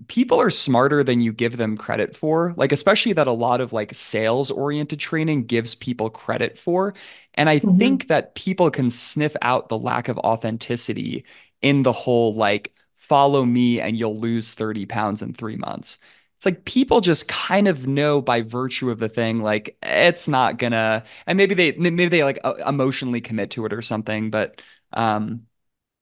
people 0.07 0.39
are 0.39 0.49
smarter 0.49 1.03
than 1.03 1.21
you 1.21 1.33
give 1.33 1.57
them 1.57 1.77
credit 1.77 2.15
for. 2.15 2.53
Like 2.57 2.71
especially 2.71 3.13
that 3.13 3.27
a 3.27 3.33
lot 3.33 3.61
of 3.61 3.73
like 3.73 3.93
sales 3.93 4.51
oriented 4.51 4.99
training 4.99 5.45
gives 5.45 5.75
people 5.75 6.09
credit 6.09 6.57
for. 6.57 6.93
And 7.33 7.49
i 7.49 7.59
mm-hmm. 7.59 7.77
think 7.77 8.07
that 8.07 8.35
people 8.35 8.71
can 8.71 8.89
sniff 8.89 9.35
out 9.41 9.69
the 9.69 9.77
lack 9.77 10.07
of 10.07 10.17
authenticity 10.19 11.25
in 11.61 11.83
the 11.83 11.91
whole 11.91 12.33
like 12.33 12.73
follow 12.97 13.45
me 13.45 13.79
and 13.79 13.97
you'll 13.97 14.17
lose 14.17 14.53
30 14.53 14.85
pounds 14.85 15.21
in 15.21 15.33
3 15.33 15.55
months. 15.55 15.97
It's 16.37 16.45
like 16.45 16.65
people 16.65 17.01
just 17.01 17.27
kind 17.27 17.67
of 17.67 17.87
know 17.87 18.21
by 18.21 18.41
virtue 18.43 18.91
of 18.91 18.99
the 18.99 19.09
thing 19.09 19.41
like 19.41 19.75
it's 19.81 20.27
not 20.27 20.59
gonna 20.59 21.03
and 21.25 21.37
maybe 21.37 21.55
they 21.55 21.71
maybe 21.73 22.09
they 22.09 22.23
like 22.23 22.39
emotionally 22.65 23.21
commit 23.21 23.51
to 23.51 23.65
it 23.65 23.73
or 23.73 23.81
something 23.81 24.29
but 24.29 24.61
um 24.93 25.47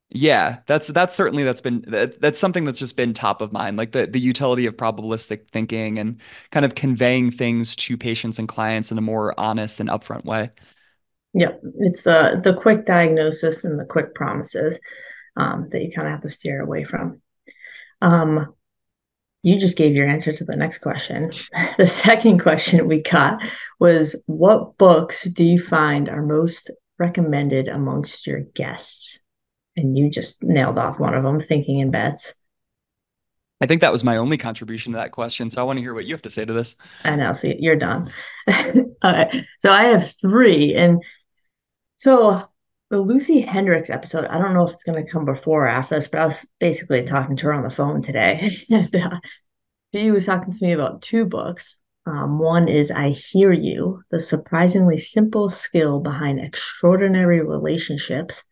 yeah 0.09 0.59
that's 0.67 0.87
that's 0.89 1.15
certainly 1.15 1.43
that's 1.43 1.61
been 1.61 1.83
that, 1.87 2.19
that's 2.21 2.39
something 2.39 2.63
that's 2.63 2.79
just 2.79 2.95
been 2.95 3.13
top 3.13 3.41
of 3.41 3.51
mind 3.51 3.75
like 3.75 3.91
the 3.91 4.05
the 4.05 4.19
utility 4.19 4.65
of 4.65 4.77
probabilistic 4.77 5.49
thinking 5.49 5.97
and 5.97 6.21
kind 6.51 6.65
of 6.65 6.75
conveying 6.75 7.31
things 7.31 7.75
to 7.75 7.97
patients 7.97 8.37
and 8.37 8.47
clients 8.47 8.91
in 8.91 8.97
a 8.97 9.01
more 9.01 9.33
honest 9.39 9.79
and 9.79 9.89
upfront 9.89 10.23
way 10.23 10.51
yeah 11.33 11.51
it's 11.79 12.03
the 12.03 12.39
the 12.43 12.53
quick 12.53 12.85
diagnosis 12.85 13.63
and 13.63 13.79
the 13.79 13.85
quick 13.85 14.13
promises 14.13 14.79
um, 15.37 15.67
that 15.71 15.81
you 15.81 15.91
kind 15.91 16.07
of 16.07 16.11
have 16.13 16.21
to 16.21 16.29
steer 16.29 16.61
away 16.61 16.83
from 16.83 17.21
um, 18.01 18.53
you 19.45 19.59
just 19.59 19.77
gave 19.77 19.95
your 19.95 20.07
answer 20.07 20.33
to 20.33 20.43
the 20.43 20.55
next 20.55 20.79
question. 20.79 21.31
The 21.77 21.85
second 21.85 22.39
question 22.39 22.87
we 22.87 23.01
got 23.01 23.41
was 23.79 24.15
What 24.25 24.77
books 24.77 25.25
do 25.25 25.45
you 25.45 25.59
find 25.59 26.09
are 26.09 26.25
most 26.25 26.71
recommended 26.97 27.67
amongst 27.67 28.25
your 28.25 28.39
guests? 28.39 29.19
And 29.77 29.97
you 29.97 30.09
just 30.09 30.43
nailed 30.43 30.77
off 30.77 30.99
one 30.99 31.13
of 31.13 31.23
them, 31.23 31.39
Thinking 31.39 31.79
in 31.79 31.91
Bets. 31.91 32.33
I 33.61 33.67
think 33.67 33.81
that 33.81 33.91
was 33.91 34.03
my 34.03 34.17
only 34.17 34.37
contribution 34.37 34.91
to 34.93 34.97
that 34.97 35.11
question. 35.11 35.49
So 35.49 35.61
I 35.61 35.63
want 35.63 35.77
to 35.77 35.81
hear 35.81 35.93
what 35.93 36.05
you 36.05 36.13
have 36.13 36.21
to 36.23 36.29
say 36.29 36.45
to 36.45 36.53
this. 36.53 36.75
I 37.03 37.15
know. 37.15 37.31
So 37.33 37.53
you're 37.57 37.77
done. 37.77 38.11
okay. 38.49 39.45
So 39.59 39.71
I 39.71 39.85
have 39.85 40.13
three. 40.21 40.75
And 40.75 41.01
so 41.97 42.47
the 42.89 42.99
Lucy 42.99 43.41
Hendricks 43.41 43.89
episode, 43.89 44.25
I 44.25 44.37
don't 44.37 44.53
know 44.53 44.67
if 44.67 44.73
it's 44.73 44.83
going 44.83 45.03
to 45.03 45.09
come 45.09 45.25
before 45.25 45.65
or 45.65 45.69
after 45.69 45.95
this, 45.95 46.07
but 46.07 46.21
I 46.21 46.25
was 46.25 46.45
basically 46.59 47.03
talking 47.03 47.37
to 47.37 47.47
her 47.47 47.53
on 47.53 47.63
the 47.63 47.69
phone 47.69 48.01
today. 48.01 48.51
and 48.69 48.93
uh, 48.95 49.19
she 49.93 50.11
was 50.11 50.25
talking 50.25 50.53
to 50.53 50.65
me 50.65 50.73
about 50.73 51.01
two 51.01 51.25
books. 51.25 51.77
Um, 52.05 52.37
one 52.37 52.67
is 52.67 52.91
I 52.91 53.09
Hear 53.09 53.51
You, 53.51 54.03
the 54.11 54.19
surprisingly 54.19 54.97
simple 54.97 55.49
skill 55.49 55.99
behind 55.99 56.39
extraordinary 56.39 57.41
relationships. 57.41 58.43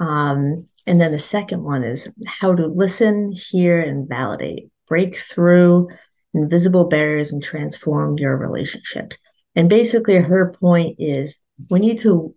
Um, 0.00 0.68
and 0.86 1.00
then 1.00 1.12
the 1.12 1.18
second 1.18 1.62
one 1.62 1.82
is 1.84 2.08
How 2.26 2.54
to 2.54 2.66
Listen, 2.66 3.32
Hear, 3.32 3.80
and 3.80 4.08
Validate, 4.08 4.70
break 4.86 5.16
through 5.16 5.88
invisible 6.34 6.86
barriers 6.86 7.32
and 7.32 7.42
transform 7.42 8.18
your 8.18 8.36
relationships. 8.36 9.16
And 9.54 9.68
basically, 9.68 10.16
her 10.16 10.52
point 10.52 10.96
is 10.98 11.36
we 11.70 11.80
need 11.80 12.00
to 12.00 12.34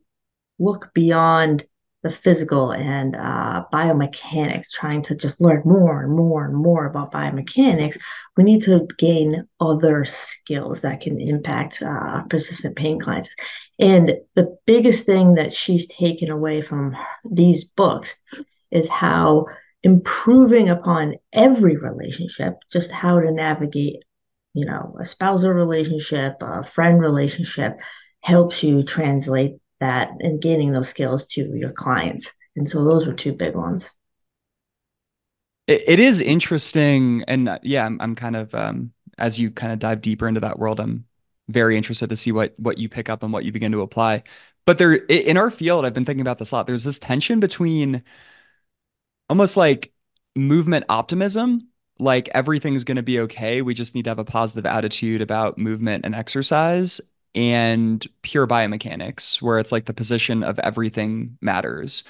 look 0.59 0.93
beyond 0.93 1.65
the 2.03 2.09
physical 2.09 2.71
and 2.71 3.15
uh, 3.15 3.63
biomechanics, 3.73 4.69
trying 4.69 5.01
to 5.01 5.15
just 5.15 5.41
learn 5.41 5.63
more 5.65 6.03
and 6.03 6.13
more 6.15 6.45
and 6.45 6.55
more 6.55 6.85
about 6.85 7.11
biomechanics, 7.11 7.97
we 8.35 8.43
need 8.43 8.61
to 8.61 8.87
gain 8.97 9.47
other 9.59 10.05
skills 10.05 10.81
that 10.81 11.01
can 11.01 11.19
impact 11.19 11.81
uh, 11.81 12.21
persistent 12.29 12.75
pain 12.75 12.99
clients. 12.99 13.35
And 13.79 14.13
the 14.35 14.57
biggest 14.65 15.05
thing 15.05 15.35
that 15.35 15.53
she's 15.53 15.87
taken 15.87 16.29
away 16.29 16.61
from 16.61 16.95
these 17.29 17.65
books 17.65 18.15
is 18.71 18.89
how 18.89 19.47
improving 19.83 20.69
upon 20.69 21.15
every 21.33 21.77
relationship, 21.77 22.55
just 22.71 22.91
how 22.91 23.19
to 23.19 23.31
navigate, 23.31 24.03
you 24.53 24.65
know, 24.65 24.95
a 24.99 25.05
spousal 25.05 25.51
relationship, 25.51 26.35
a 26.41 26.63
friend 26.63 26.99
relationship, 26.99 27.79
helps 28.21 28.63
you 28.63 28.83
translate 28.83 29.57
that 29.79 30.09
and 30.19 30.41
gaining 30.41 30.71
those 30.71 30.89
skills 30.89 31.25
to 31.25 31.55
your 31.55 31.71
clients. 31.71 32.33
And 32.55 32.67
so 32.67 32.83
those 32.83 33.05
were 33.05 33.13
two 33.13 33.33
big 33.33 33.55
ones. 33.55 33.91
it, 35.67 35.83
it 35.87 35.99
is 35.99 36.21
interesting. 36.21 37.23
And 37.27 37.49
uh, 37.49 37.59
yeah, 37.63 37.85
I'm, 37.85 37.99
I'm 38.01 38.15
kind 38.15 38.35
of, 38.35 38.53
um, 38.55 38.93
as 39.17 39.39
you 39.39 39.51
kind 39.51 39.73
of 39.73 39.79
dive 39.79 40.01
deeper 40.01 40.27
into 40.27 40.39
that 40.41 40.59
world, 40.59 40.79
I'm 40.79 41.05
very 41.49 41.77
interested 41.77 42.09
to 42.09 42.17
see 42.17 42.31
what, 42.31 42.53
what 42.57 42.77
you 42.77 42.89
pick 42.89 43.09
up 43.09 43.23
and 43.23 43.31
what 43.31 43.45
you 43.45 43.51
begin 43.51 43.71
to 43.73 43.81
apply. 43.81 44.23
But 44.65 44.77
there, 44.77 44.93
in 44.93 45.37
our 45.37 45.49
field, 45.51 45.85
I've 45.85 45.93
been 45.93 46.05
thinking 46.05 46.21
about 46.21 46.39
this 46.39 46.51
a 46.51 46.55
lot. 46.55 46.67
There's 46.67 46.83
this 46.83 46.99
tension 46.99 47.39
between 47.39 48.03
almost 49.29 49.57
like 49.57 49.93
movement 50.35 50.85
optimism 50.89 51.69
like 51.99 52.29
everything's 52.33 52.83
going 52.83 52.97
to 52.97 53.03
be 53.03 53.19
okay. 53.21 53.61
We 53.61 53.73
just 53.73 53.95
need 53.95 54.03
to 54.03 54.11
have 54.11 54.19
a 54.19 54.23
positive 54.25 54.65
attitude 54.65 55.21
about 55.21 55.57
movement 55.57 56.05
and 56.05 56.13
exercise 56.13 57.01
and 57.37 58.05
pure 58.23 58.47
biomechanics, 58.47 59.41
where 59.41 59.59
it's 59.59 59.71
like 59.71 59.85
the 59.85 59.93
position 59.93 60.43
of 60.43 60.59
everything 60.59 61.37
matters. 61.39 62.03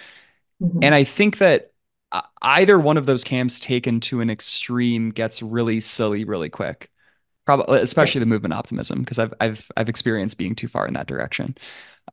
Mm-hmm. 0.64 0.80
And 0.82 0.96
I 0.96 1.04
think 1.04 1.38
that 1.38 1.74
either 2.42 2.80
one 2.80 2.98
of 2.98 3.06
those 3.06 3.24
camps 3.24 3.60
taken 3.60 4.00
to 4.00 4.22
an 4.22 4.30
extreme 4.30 5.12
gets 5.12 5.44
really 5.44 5.82
silly 5.82 6.24
really 6.24 6.50
quick. 6.50 6.90
Probably, 7.46 7.80
especially 7.80 8.20
the 8.20 8.26
movement 8.26 8.54
optimism, 8.54 9.00
because 9.00 9.20
I've 9.20 9.34
I've 9.40 9.72
I've 9.78 9.90
experienced 9.90 10.38
being 10.38 10.56
too 10.56 10.68
far 10.68 10.86
in 10.86 10.94
that 10.96 11.08
direction. 11.08 11.58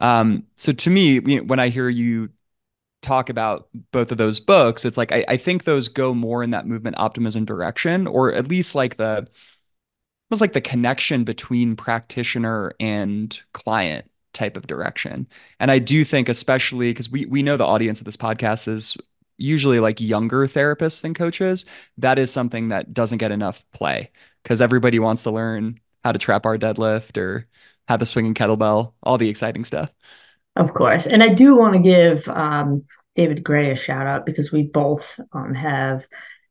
Um, 0.01 0.45
so 0.57 0.73
to 0.73 0.91
me, 0.91 1.15
you 1.15 1.39
know, 1.39 1.43
when 1.43 1.59
I 1.59 1.71
hear 1.71 1.89
you 1.89 2.31
talk 3.03 3.31
about 3.31 3.69
both 3.91 4.13
of 4.13 4.19
those 4.19 4.39
books, 4.41 4.85
it's 4.85 4.97
like 4.97 5.11
I, 5.13 5.25
I 5.29 5.37
think 5.37 5.65
those 5.65 5.89
go 5.89 6.15
more 6.15 6.45
in 6.45 6.51
that 6.51 6.67
movement 6.67 6.97
optimism 6.99 7.45
direction, 7.45 8.07
or 8.07 8.33
at 8.33 8.49
least 8.49 8.75
like 8.77 8.97
the 8.97 9.27
almost 10.31 10.41
like 10.41 10.53
the 10.53 10.61
connection 10.61 11.25
between 11.25 11.77
practitioner 11.77 12.73
and 12.81 13.39
client 13.53 14.11
type 14.33 14.57
of 14.57 14.67
direction. 14.67 15.27
And 15.61 15.71
I 15.71 15.79
do 15.79 16.05
think, 16.05 16.29
especially 16.29 16.91
because 16.91 17.11
we 17.11 17.27
we 17.27 17.43
know 17.43 17.57
the 17.57 17.67
audience 17.67 18.01
of 18.01 18.05
this 18.05 18.17
podcast 18.17 18.69
is 18.69 18.97
usually 19.37 19.81
like 19.81 20.01
younger 20.01 20.47
therapists 20.47 21.05
and 21.05 21.15
coaches, 21.15 21.65
that 21.99 22.19
is 22.19 22.31
something 22.31 22.69
that 22.69 22.93
doesn't 22.93 23.19
get 23.19 23.33
enough 23.33 23.65
play 23.73 24.11
because 24.43 24.61
everybody 24.61 24.99
wants 24.99 25.23
to 25.25 25.31
learn 25.31 25.81
how 26.05 26.13
to 26.13 26.19
trap 26.19 26.43
bar 26.43 26.59
deadlift 26.59 27.17
or 27.17 27.47
have 27.89 28.03
a 28.03 28.07
swinging 28.07 28.35
kettlebell, 28.35 28.93
all 29.03 29.19
the 29.19 29.29
exciting 29.29 29.65
stuff. 29.65 29.91
Of 30.57 30.73
course. 30.73 31.07
And 31.07 31.23
I 31.23 31.35
do 31.35 31.57
want 31.57 31.75
to 31.75 31.81
give 31.81 32.29
um, 32.29 32.85
David 33.17 33.43
Grey 33.43 33.71
a 33.71 33.77
shout 33.77 34.07
out 34.07 34.25
because 34.25 34.53
we 34.53 34.63
both 34.63 35.19
um, 35.33 35.55
have 35.55 36.07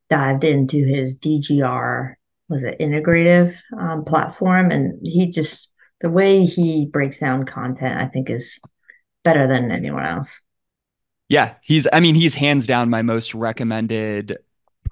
dived 0.10 0.44
into 0.44 0.84
his 0.84 1.18
DGR 1.18 2.16
was 2.50 2.64
it 2.64 2.80
integrative 2.80 3.56
um, 3.78 4.04
platform 4.04 4.72
and 4.72 5.00
he 5.04 5.32
just 5.32 5.72
the 6.02 6.10
way 6.10 6.46
he 6.46 6.90
breaks 6.92 7.20
down 7.20 7.46
content, 7.46 8.00
I 8.00 8.08
think 8.08 8.30
is 8.30 8.60
better 9.24 9.48
than 9.48 9.72
anyone 9.72 10.06
else. 10.06 10.42
Yeah, 11.30 11.56
he's 11.62 11.88
I 11.92 12.02
mean, 12.02 12.16
he's 12.16 12.36
hands 12.36 12.68
down 12.68 12.90
my 12.90 13.02
most 13.02 13.34
recommended 13.34 14.38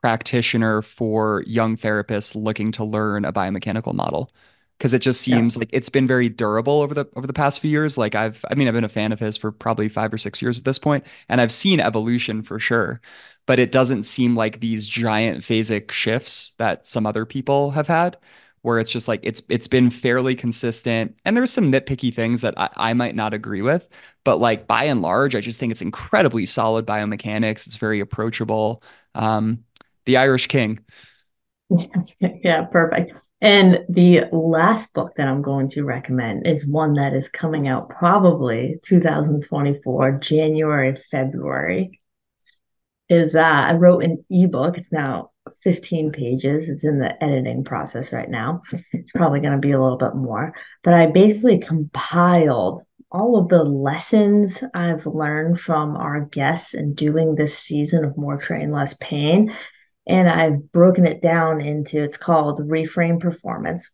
practitioner 0.01 0.81
for 0.81 1.43
young 1.45 1.77
therapists 1.77 2.35
looking 2.35 2.71
to 2.71 2.83
learn 2.83 3.25
a 3.25 3.33
biomechanical 3.33 3.93
model 3.93 4.31
because 4.81 4.93
it 4.93 5.01
just 5.03 5.21
seems 5.21 5.55
yeah. 5.55 5.59
like 5.59 5.69
it's 5.71 5.89
been 5.89 6.07
very 6.07 6.27
durable 6.27 6.81
over 6.81 6.95
the 6.95 7.07
over 7.15 7.27
the 7.27 7.33
past 7.33 7.59
few 7.59 7.69
years. 7.69 7.99
Like 7.99 8.15
i've 8.15 8.43
i 8.49 8.55
mean 8.55 8.67
i've 8.67 8.73
been 8.73 8.83
a 8.83 8.89
fan 8.89 9.11
of 9.11 9.19
his 9.19 9.37
for 9.37 9.51
probably 9.51 9.87
5 9.87 10.13
or 10.13 10.17
6 10.17 10.41
years 10.41 10.57
at 10.57 10.65
this 10.65 10.79
point 10.79 11.05
and 11.29 11.39
i've 11.39 11.51
seen 11.51 11.79
evolution 11.79 12.41
for 12.41 12.57
sure 12.57 12.99
but 13.45 13.59
it 13.59 13.71
doesn't 13.71 14.03
seem 14.05 14.35
like 14.35 14.59
these 14.59 14.87
giant 14.87 15.41
phasic 15.43 15.91
shifts 15.91 16.55
that 16.57 16.87
some 16.87 17.05
other 17.05 17.27
people 17.27 17.69
have 17.71 17.87
had 17.87 18.17
where 18.63 18.79
it's 18.79 18.89
just 18.89 19.07
like 19.07 19.19
it's 19.23 19.43
it's 19.49 19.67
been 19.67 19.89
fairly 19.89 20.35
consistent. 20.35 21.15
And 21.25 21.35
there's 21.35 21.51
some 21.51 21.71
nitpicky 21.71 22.13
things 22.13 22.41
that 22.41 22.53
I, 22.57 22.69
I 22.75 22.93
might 22.93 23.15
not 23.15 23.33
agree 23.35 23.61
with 23.61 23.87
but 24.23 24.37
like 24.37 24.67
by 24.67 24.85
and 24.85 25.01
large 25.01 25.35
i 25.35 25.41
just 25.41 25.59
think 25.59 25.71
it's 25.71 25.81
incredibly 25.81 26.47
solid 26.47 26.87
biomechanics. 26.87 27.67
It's 27.67 27.75
very 27.75 27.99
approachable. 27.99 28.81
Um, 29.13 29.63
the 30.05 30.17
irish 30.17 30.47
king. 30.47 30.79
Yeah 32.19 32.63
perfect 32.65 33.13
and 33.41 33.79
the 33.89 34.25
last 34.31 34.93
book 34.93 35.13
that 35.15 35.27
i'm 35.27 35.41
going 35.41 35.67
to 35.67 35.83
recommend 35.83 36.45
is 36.45 36.65
one 36.65 36.93
that 36.93 37.13
is 37.13 37.27
coming 37.27 37.67
out 37.67 37.89
probably 37.89 38.79
2024 38.83 40.11
january 40.19 40.95
february 40.95 41.99
is 43.09 43.35
uh, 43.35 43.41
i 43.41 43.73
wrote 43.73 44.03
an 44.03 44.23
ebook 44.29 44.77
it's 44.77 44.91
now 44.91 45.31
15 45.63 46.11
pages. 46.11 46.69
It's 46.69 46.83
in 46.83 46.99
the 46.99 47.21
editing 47.23 47.63
process 47.63 48.13
right 48.13 48.29
now. 48.29 48.61
It's 48.93 49.11
probably 49.11 49.39
going 49.39 49.53
to 49.53 49.59
be 49.59 49.71
a 49.71 49.81
little 49.81 49.97
bit 49.97 50.15
more. 50.15 50.53
But 50.83 50.93
I 50.93 51.07
basically 51.07 51.59
compiled 51.59 52.83
all 53.11 53.37
of 53.37 53.49
the 53.49 53.63
lessons 53.63 54.63
I've 54.73 55.05
learned 55.05 55.59
from 55.59 55.97
our 55.97 56.21
guests 56.21 56.73
in 56.73 56.93
doing 56.93 57.35
this 57.35 57.57
season 57.57 58.05
of 58.05 58.17
More 58.17 58.37
Train 58.37 58.71
Less 58.71 58.93
Pain. 58.95 59.53
And 60.07 60.27
I've 60.27 60.71
broken 60.71 61.05
it 61.05 61.21
down 61.21 61.61
into 61.61 62.01
it's 62.01 62.17
called 62.17 62.59
Reframe 62.59 63.19
Performance. 63.19 63.89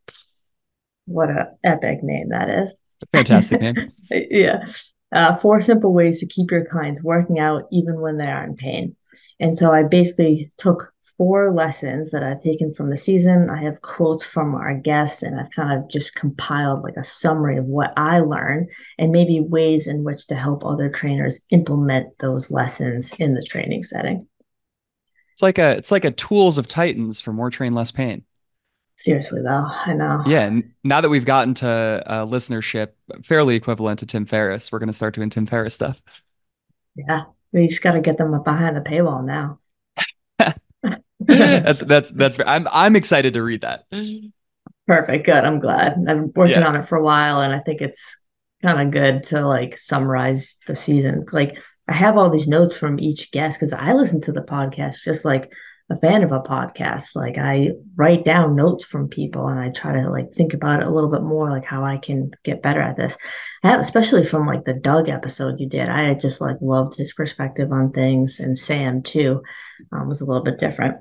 What 1.06 1.30
a 1.30 1.52
epic 1.64 2.00
name 2.02 2.30
that 2.30 2.50
is. 2.50 2.76
Fantastic 3.12 3.62
name. 3.62 3.92
yeah. 4.10 4.66
Uh, 5.12 5.36
four 5.36 5.62
simple 5.62 5.94
ways 5.94 6.20
to 6.20 6.26
keep 6.26 6.52
your 6.52 6.66
clients 6.66 7.04
working 7.04 7.40
out 7.40 7.64
even 7.72 8.00
when 8.02 8.18
they 8.18 8.28
are 8.28 8.44
in 8.44 8.56
pain. 8.56 8.96
And 9.40 9.56
so 9.58 9.72
I 9.72 9.84
basically 9.84 10.52
took 10.58 10.92
four 11.18 11.54
lessons 11.54 12.12
that 12.12 12.24
I've 12.24 12.42
taken 12.42 12.74
from 12.74 12.90
the 12.90 12.98
season. 12.98 13.50
I 13.50 13.64
have 13.64 13.82
quotes 13.82 14.24
from 14.24 14.54
our 14.54 14.76
guests, 14.76 15.24
and 15.24 15.40
I've 15.40 15.52
kind 15.52 15.78
of 15.78 15.90
just 15.90 16.16
compiled 16.16 16.84
like 16.84 16.96
a 16.98 17.04
summary 17.04 17.58
of 17.58 17.66
what 17.66 17.94
I 17.98 18.20
learned 18.20 18.70
and 18.98 19.12
maybe 19.12 19.40
ways 19.40 19.88
in 19.88 20.04
which 20.04 20.28
to 20.28 20.36
help 20.36 20.64
other 20.64 20.90
trainers 20.90 21.40
implement 21.50 22.18
those 22.20 22.52
lessons 22.52 23.14
in 23.18 23.34
the 23.34 23.42
training 23.42 23.84
setting. 23.84 24.28
It's 25.38 25.44
like 25.44 25.60
a 25.60 25.77
it's 25.77 25.91
like 25.91 26.03
a 26.03 26.10
tools 26.10 26.58
of 26.58 26.67
titans 26.67 27.20
for 27.20 27.32
more 27.32 27.51
train 27.51 27.75
less 27.75 27.91
pain. 27.91 28.24
Seriously 28.96 29.44
though, 29.44 29.67
I 29.70 29.94
know. 29.94 30.24
Yeah, 30.25 30.41
and 30.41 30.72
now 30.84 31.00
that 31.00 31.10
we've 31.10 31.25
gotten 31.25 31.53
to 31.56 32.03
a 32.08 32.25
listenership 32.25 32.94
fairly 33.24 33.56
equivalent 33.56 34.00
to 34.00 34.08
Tim 34.08 34.25
Ferriss, 34.25 34.72
we're 34.72 34.79
going 34.79 34.88
to 34.88 34.96
start 34.96 35.13
doing 35.13 35.29
Tim 35.29 35.46
Ferriss 35.46 35.75
stuff. 35.75 36.01
Yeah, 36.96 37.25
we 37.53 37.67
just 37.67 37.84
got 37.84 37.91
to 37.91 38.01
get 38.01 38.17
them 38.17 38.32
behind 38.41 38.75
the 38.75 38.82
paywall 38.82 39.24
now. 39.24 39.60
that's 41.20 41.84
that's 41.84 42.10
that's 42.10 42.39
I'm 42.44 42.67
I'm 42.72 42.96
excited 42.96 43.36
to 43.36 43.44
read 43.44 43.62
that. 43.62 43.86
Perfect. 44.88 45.24
Good. 45.24 45.46
I'm 45.46 45.60
glad. 45.60 46.00
I've 46.00 46.06
been 46.06 46.32
working 46.36 46.62
yeah. 46.62 46.67
on 46.67 46.75
it 46.77 46.88
for 46.88 46.98
a 46.98 47.03
while 47.03 47.41
and 47.41 47.53
I 47.53 47.60
think 47.60 47.82
it's 47.82 48.20
kind 48.63 48.82
of 48.82 48.91
good 48.91 49.22
to 49.25 49.46
like 49.46 49.77
summarize 49.77 50.58
the 50.65 50.74
season. 50.74 51.27
Like 51.32 51.62
I 51.88 51.96
have 51.96 52.17
all 52.17 52.29
these 52.29 52.48
notes 52.48 52.75
from 52.75 53.00
each 53.00 53.32
guest 53.32 53.60
because 53.60 53.74
I 53.74 53.94
listen 53.94 54.22
to 54.22 54.32
the 54.32 54.41
podcast 54.41 55.03
just 55.03 55.24
like 55.24 55.51
a 55.89 55.96
fan 55.96 56.24
of 56.24 56.32
a 56.32 56.41
podcast. 56.41 57.15
Like 57.15 57.38
I 57.38 57.72
write 57.96 58.25
down 58.25 58.56
notes 58.56 58.84
from 58.84 59.08
people 59.08 59.48
and 59.48 59.60
I 59.60 59.70
try 59.70 59.94
to 59.94 60.10
like 60.10 60.34
think 60.34 60.53
about 60.53 60.82
it 60.82 60.88
a 60.88 60.89
little 60.89 61.10
bit 61.10 61.22
more, 61.22 61.50
like 61.50 61.65
how 61.65 61.86
I 61.86 61.98
can 61.98 62.32
get 62.43 62.62
better 62.62 62.82
at 62.82 62.97
this. 62.97 63.17
Have, 63.63 63.80
especially 63.80 64.26
from 64.26 64.45
like 64.45 64.65
the 64.65 64.73
Doug 64.73 65.08
episode 65.08 65.60
you 65.60 65.67
did. 65.67 65.88
I 65.88 66.13
just 66.13 66.41
like 66.41 66.58
loved 66.62 66.97
his 66.97 67.13
perspective 67.13 67.71
on 67.71 67.91
things 67.91 68.39
and 68.39 68.58
Sam 68.58 69.02
too 69.02 69.41
um, 69.91 70.10
was 70.10 70.21
a 70.21 70.26
little 70.26 70.43
bit 70.43 70.60
different. 70.60 70.97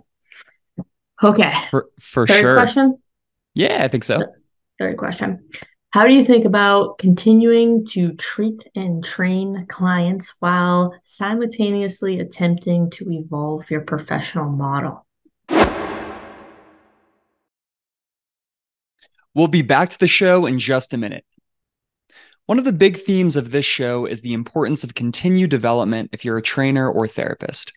Okay. 1.22 1.52
For, 1.70 1.88
for 2.00 2.26
Third 2.26 2.40
sure. 2.40 2.54
question? 2.54 2.98
Yeah, 3.54 3.80
I 3.82 3.88
think 3.88 4.04
so. 4.04 4.22
Third 4.78 4.96
question. 4.98 5.48
How 5.90 6.06
do 6.06 6.14
you 6.14 6.24
think 6.24 6.44
about 6.44 6.98
continuing 6.98 7.86
to 7.86 8.12
treat 8.14 8.66
and 8.74 9.02
train 9.02 9.66
clients 9.68 10.34
while 10.40 10.94
simultaneously 11.02 12.20
attempting 12.20 12.90
to 12.90 13.10
evolve 13.10 13.70
your 13.70 13.80
professional 13.80 14.50
model? 14.50 15.06
We'll 19.32 19.48
be 19.48 19.62
back 19.62 19.90
to 19.90 19.98
the 19.98 20.08
show 20.08 20.46
in 20.46 20.58
just 20.58 20.92
a 20.92 20.96
minute. 20.96 21.24
One 22.46 22.58
of 22.58 22.64
the 22.64 22.72
big 22.72 22.98
themes 22.98 23.36
of 23.36 23.50
this 23.50 23.66
show 23.66 24.06
is 24.06 24.22
the 24.22 24.34
importance 24.34 24.84
of 24.84 24.94
continued 24.94 25.50
development 25.50 26.10
if 26.12 26.24
you're 26.24 26.38
a 26.38 26.42
trainer 26.42 26.90
or 26.90 27.06
therapist. 27.06 27.72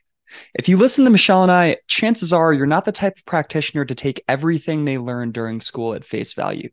If 0.53 0.69
you 0.69 0.77
listen 0.77 1.05
to 1.05 1.09
Michelle 1.09 1.43
and 1.43 1.51
I, 1.51 1.77
chances 1.87 2.33
are 2.33 2.53
you're 2.53 2.65
not 2.65 2.85
the 2.85 2.91
type 2.91 3.17
of 3.17 3.25
practitioner 3.25 3.85
to 3.85 3.95
take 3.95 4.23
everything 4.27 4.85
they 4.85 4.97
learned 4.97 5.33
during 5.33 5.59
school 5.59 5.93
at 5.93 6.05
face 6.05 6.33
value. 6.33 6.69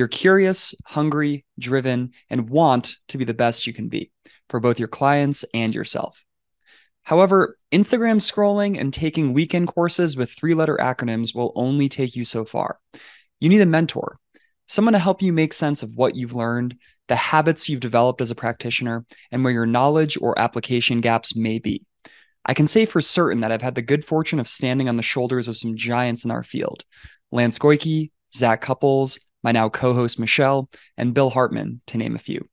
You're 0.00 0.08
curious, 0.08 0.74
hungry, 0.86 1.44
driven, 1.58 2.12
and 2.30 2.48
want 2.48 2.96
to 3.08 3.18
be 3.18 3.26
the 3.26 3.34
best 3.34 3.66
you 3.66 3.74
can 3.74 3.90
be 3.90 4.10
for 4.48 4.58
both 4.58 4.78
your 4.78 4.88
clients 4.88 5.44
and 5.52 5.74
yourself. 5.74 6.24
However, 7.02 7.58
Instagram 7.70 8.16
scrolling 8.16 8.80
and 8.80 8.94
taking 8.94 9.34
weekend 9.34 9.68
courses 9.68 10.16
with 10.16 10.30
three 10.30 10.54
letter 10.54 10.78
acronyms 10.80 11.34
will 11.34 11.52
only 11.54 11.90
take 11.90 12.16
you 12.16 12.24
so 12.24 12.46
far. 12.46 12.78
You 13.40 13.50
need 13.50 13.60
a 13.60 13.66
mentor, 13.66 14.18
someone 14.66 14.94
to 14.94 14.98
help 14.98 15.20
you 15.20 15.34
make 15.34 15.52
sense 15.52 15.82
of 15.82 15.92
what 15.94 16.16
you've 16.16 16.32
learned, 16.32 16.76
the 17.08 17.16
habits 17.16 17.68
you've 17.68 17.80
developed 17.80 18.22
as 18.22 18.30
a 18.30 18.34
practitioner, 18.34 19.04
and 19.30 19.44
where 19.44 19.52
your 19.52 19.66
knowledge 19.66 20.16
or 20.18 20.38
application 20.38 21.02
gaps 21.02 21.36
may 21.36 21.58
be. 21.58 21.84
I 22.46 22.54
can 22.54 22.68
say 22.68 22.86
for 22.86 23.02
certain 23.02 23.40
that 23.40 23.52
I've 23.52 23.60
had 23.60 23.74
the 23.74 23.82
good 23.82 24.06
fortune 24.06 24.40
of 24.40 24.48
standing 24.48 24.88
on 24.88 24.96
the 24.96 25.02
shoulders 25.02 25.46
of 25.46 25.58
some 25.58 25.76
giants 25.76 26.24
in 26.24 26.30
our 26.30 26.42
field 26.42 26.86
Lance 27.30 27.58
Goyke, 27.58 28.10
Zac 28.32 28.62
Cupples, 28.62 29.18
my 29.42 29.52
now 29.52 29.68
co 29.68 29.94
host 29.94 30.18
Michelle, 30.18 30.70
and 30.96 31.14
Bill 31.14 31.30
Hartman, 31.30 31.80
to 31.86 31.98
name 31.98 32.14
a 32.14 32.20
few. 32.20 32.48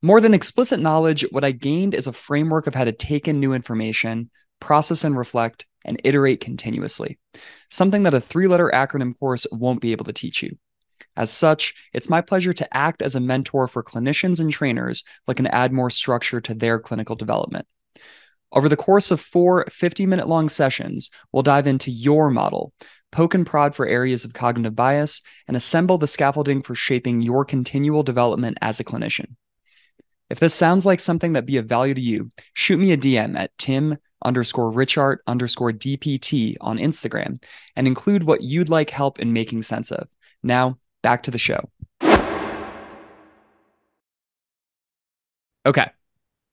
More 0.00 0.20
than 0.20 0.34
explicit 0.34 0.78
knowledge, 0.78 1.24
what 1.30 1.44
I 1.44 1.50
gained 1.50 1.94
is 1.94 2.06
a 2.06 2.12
framework 2.12 2.66
of 2.66 2.74
how 2.74 2.84
to 2.84 2.92
take 2.92 3.26
in 3.26 3.40
new 3.40 3.52
information, 3.52 4.30
process 4.60 5.04
and 5.04 5.16
reflect, 5.16 5.66
and 5.84 6.00
iterate 6.04 6.40
continuously, 6.40 7.18
something 7.70 8.04
that 8.04 8.14
a 8.14 8.20
three 8.20 8.46
letter 8.46 8.70
acronym 8.72 9.18
course 9.18 9.46
won't 9.50 9.80
be 9.80 9.92
able 9.92 10.04
to 10.04 10.12
teach 10.12 10.42
you. 10.42 10.56
As 11.16 11.32
such, 11.32 11.74
it's 11.92 12.08
my 12.08 12.20
pleasure 12.20 12.52
to 12.52 12.76
act 12.76 13.02
as 13.02 13.16
a 13.16 13.20
mentor 13.20 13.66
for 13.66 13.82
clinicians 13.82 14.38
and 14.38 14.52
trainers 14.52 15.02
looking 15.26 15.46
to 15.46 15.54
add 15.54 15.72
more 15.72 15.90
structure 15.90 16.40
to 16.40 16.54
their 16.54 16.78
clinical 16.78 17.16
development. 17.16 17.66
Over 18.52 18.68
the 18.68 18.76
course 18.76 19.10
of 19.10 19.20
four 19.20 19.66
50 19.70 20.06
minute 20.06 20.28
long 20.28 20.48
sessions, 20.48 21.10
we'll 21.32 21.42
dive 21.42 21.66
into 21.66 21.90
your 21.90 22.30
model, 22.30 22.72
poke 23.10 23.34
and 23.34 23.46
prod 23.46 23.74
for 23.74 23.86
areas 23.86 24.24
of 24.24 24.32
cognitive 24.32 24.76
bias, 24.76 25.22
and 25.46 25.56
assemble 25.56 25.98
the 25.98 26.08
scaffolding 26.08 26.62
for 26.62 26.74
shaping 26.74 27.22
your 27.22 27.44
continual 27.44 28.02
development 28.02 28.58
as 28.60 28.80
a 28.80 28.84
clinician. 28.84 29.36
If 30.30 30.40
this 30.40 30.54
sounds 30.54 30.84
like 30.84 31.00
something 31.00 31.32
that 31.32 31.44
would 31.44 31.46
be 31.46 31.56
of 31.56 31.66
value 31.66 31.94
to 31.94 32.00
you, 32.00 32.30
shoot 32.52 32.78
me 32.78 32.92
a 32.92 32.98
DM 32.98 33.36
at 33.36 33.56
Tim 33.56 33.96
underscore 34.24 34.72
Richardt 34.72 35.18
underscore 35.26 35.72
DPT 35.72 36.56
on 36.60 36.78
Instagram 36.78 37.42
and 37.76 37.86
include 37.86 38.24
what 38.24 38.42
you'd 38.42 38.68
like 38.68 38.90
help 38.90 39.20
in 39.20 39.32
making 39.32 39.62
sense 39.62 39.90
of. 39.90 40.08
Now, 40.42 40.78
back 41.02 41.22
to 41.24 41.30
the 41.30 41.38
show. 41.38 41.70
Okay. 45.64 45.90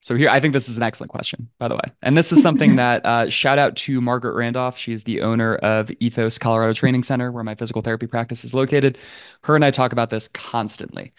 So 0.06 0.14
here, 0.14 0.28
I 0.28 0.38
think 0.38 0.52
this 0.52 0.68
is 0.68 0.76
an 0.76 0.84
excellent 0.84 1.10
question, 1.10 1.48
by 1.58 1.66
the 1.66 1.74
way. 1.74 1.82
And 2.00 2.16
this 2.16 2.30
is 2.30 2.40
something 2.40 2.76
that 2.76 3.04
uh, 3.04 3.28
shout 3.28 3.58
out 3.58 3.74
to 3.78 4.00
Margaret 4.00 4.36
Randolph. 4.36 4.78
She's 4.78 5.02
the 5.02 5.20
owner 5.20 5.56
of 5.56 5.90
Ethos 5.98 6.38
Colorado 6.38 6.74
Training 6.74 7.02
Center, 7.02 7.32
where 7.32 7.42
my 7.42 7.56
physical 7.56 7.82
therapy 7.82 8.06
practice 8.06 8.44
is 8.44 8.54
located. 8.54 8.98
Her 9.42 9.56
and 9.56 9.64
I 9.64 9.72
talk 9.72 9.90
about 9.90 10.10
this 10.10 10.28
constantly, 10.28 11.12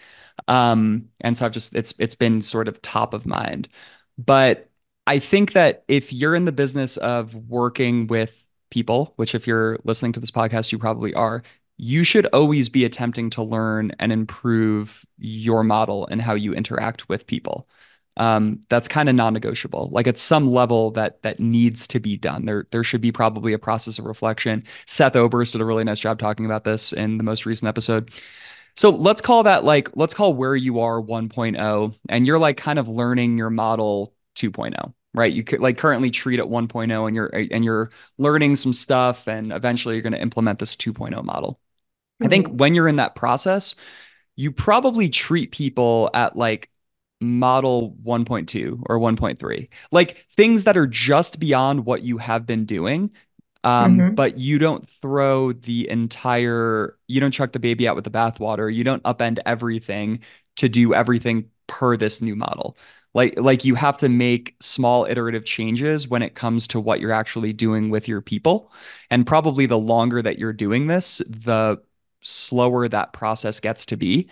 um, 0.48 1.06
and 1.20 1.36
so 1.36 1.44
I've 1.44 1.52
just 1.52 1.74
it's 1.76 1.92
it's 1.98 2.14
been 2.14 2.40
sort 2.40 2.66
of 2.66 2.80
top 2.80 3.12
of 3.12 3.26
mind. 3.26 3.68
But 4.16 4.70
I 5.06 5.18
think 5.18 5.52
that 5.52 5.84
if 5.86 6.10
you're 6.10 6.34
in 6.34 6.46
the 6.46 6.52
business 6.52 6.96
of 6.96 7.34
working 7.34 8.06
with 8.06 8.42
people, 8.70 9.12
which 9.16 9.34
if 9.34 9.46
you're 9.46 9.78
listening 9.84 10.12
to 10.12 10.20
this 10.20 10.30
podcast, 10.30 10.72
you 10.72 10.78
probably 10.78 11.12
are, 11.12 11.42
you 11.76 12.04
should 12.04 12.24
always 12.28 12.70
be 12.70 12.86
attempting 12.86 13.28
to 13.30 13.42
learn 13.42 13.92
and 13.98 14.12
improve 14.12 15.04
your 15.18 15.62
model 15.62 16.06
and 16.06 16.22
how 16.22 16.32
you 16.32 16.54
interact 16.54 17.10
with 17.10 17.26
people 17.26 17.68
um, 18.18 18.60
that's 18.68 18.88
kind 18.88 19.08
of 19.08 19.14
non-negotiable. 19.14 19.88
Like 19.92 20.06
at 20.06 20.18
some 20.18 20.50
level 20.50 20.90
that 20.92 21.22
that 21.22 21.40
needs 21.40 21.86
to 21.88 22.00
be 22.00 22.16
done. 22.16 22.44
There 22.44 22.66
there 22.70 22.84
should 22.84 23.00
be 23.00 23.12
probably 23.12 23.52
a 23.52 23.58
process 23.58 23.98
of 23.98 24.04
reflection. 24.04 24.64
Seth 24.86 25.16
Oberst 25.16 25.52
did 25.52 25.60
a 25.60 25.64
really 25.64 25.84
nice 25.84 26.00
job 26.00 26.18
talking 26.18 26.44
about 26.44 26.64
this 26.64 26.92
in 26.92 27.18
the 27.18 27.24
most 27.24 27.46
recent 27.46 27.68
episode. 27.68 28.10
So 28.76 28.90
let's 28.90 29.20
call 29.20 29.42
that 29.44 29.64
like, 29.64 29.88
let's 29.96 30.14
call 30.14 30.34
where 30.34 30.54
you 30.54 30.80
are 30.80 31.02
1.0 31.02 31.94
and 32.08 32.26
you're 32.26 32.38
like 32.38 32.56
kind 32.56 32.78
of 32.78 32.86
learning 32.86 33.38
your 33.38 33.50
model 33.50 34.14
2.0 34.36 34.94
right 35.14 35.32
you 35.32 35.42
could 35.42 35.60
like 35.60 35.78
currently 35.78 36.10
treat 36.10 36.38
at 36.38 36.46
1.0 36.46 37.06
and 37.06 37.16
you're 37.16 37.30
and 37.50 37.64
you're 37.64 37.90
learning 38.18 38.54
some 38.54 38.72
stuff 38.72 39.26
and 39.26 39.52
eventually 39.52 39.94
you're 39.94 40.02
going 40.02 40.12
to 40.12 40.20
implement 40.20 40.58
this 40.58 40.76
2.0 40.76 41.24
model 41.24 41.52
mm-hmm. 41.52 42.26
i 42.26 42.28
think 42.28 42.46
mm-hmm. 42.46 42.56
when 42.58 42.74
you're 42.74 42.86
in 42.86 42.96
that 42.96 43.14
process 43.14 43.74
you 44.36 44.52
probably 44.52 45.08
treat 45.08 45.50
people 45.50 46.10
at 46.14 46.36
like 46.36 46.70
model 47.20 47.96
1.2 48.04 48.82
or 48.86 48.98
1.3 48.98 49.68
like 49.90 50.24
things 50.36 50.64
that 50.64 50.76
are 50.76 50.86
just 50.86 51.40
beyond 51.40 51.84
what 51.84 52.02
you 52.02 52.18
have 52.18 52.46
been 52.46 52.64
doing 52.64 53.10
um, 53.64 53.98
mm-hmm. 53.98 54.14
but 54.14 54.38
you 54.38 54.58
don't 54.58 54.88
throw 54.88 55.52
the 55.52 55.88
entire 55.90 56.96
you 57.06 57.20
don't 57.20 57.32
chuck 57.32 57.52
the 57.52 57.58
baby 57.58 57.88
out 57.88 57.96
with 57.96 58.04
the 58.04 58.10
bathwater. 58.10 58.72
You 58.72 58.84
don't 58.84 59.02
upend 59.02 59.38
everything 59.46 60.20
to 60.56 60.68
do 60.68 60.94
everything 60.94 61.50
per 61.66 61.96
this 61.96 62.22
new 62.22 62.36
model. 62.36 62.76
Like 63.14 63.38
like 63.38 63.64
you 63.64 63.74
have 63.74 63.98
to 63.98 64.08
make 64.08 64.54
small 64.60 65.04
iterative 65.06 65.44
changes 65.44 66.06
when 66.06 66.22
it 66.22 66.34
comes 66.34 66.68
to 66.68 66.80
what 66.80 67.00
you're 67.00 67.12
actually 67.12 67.52
doing 67.52 67.90
with 67.90 68.06
your 68.06 68.20
people. 68.20 68.72
And 69.10 69.26
probably 69.26 69.66
the 69.66 69.78
longer 69.78 70.22
that 70.22 70.38
you're 70.38 70.52
doing 70.52 70.86
this 70.86 71.18
the 71.28 71.78
slower 72.20 72.88
that 72.88 73.12
process 73.12 73.60
gets 73.60 73.86
to 73.86 73.96
be 73.96 74.28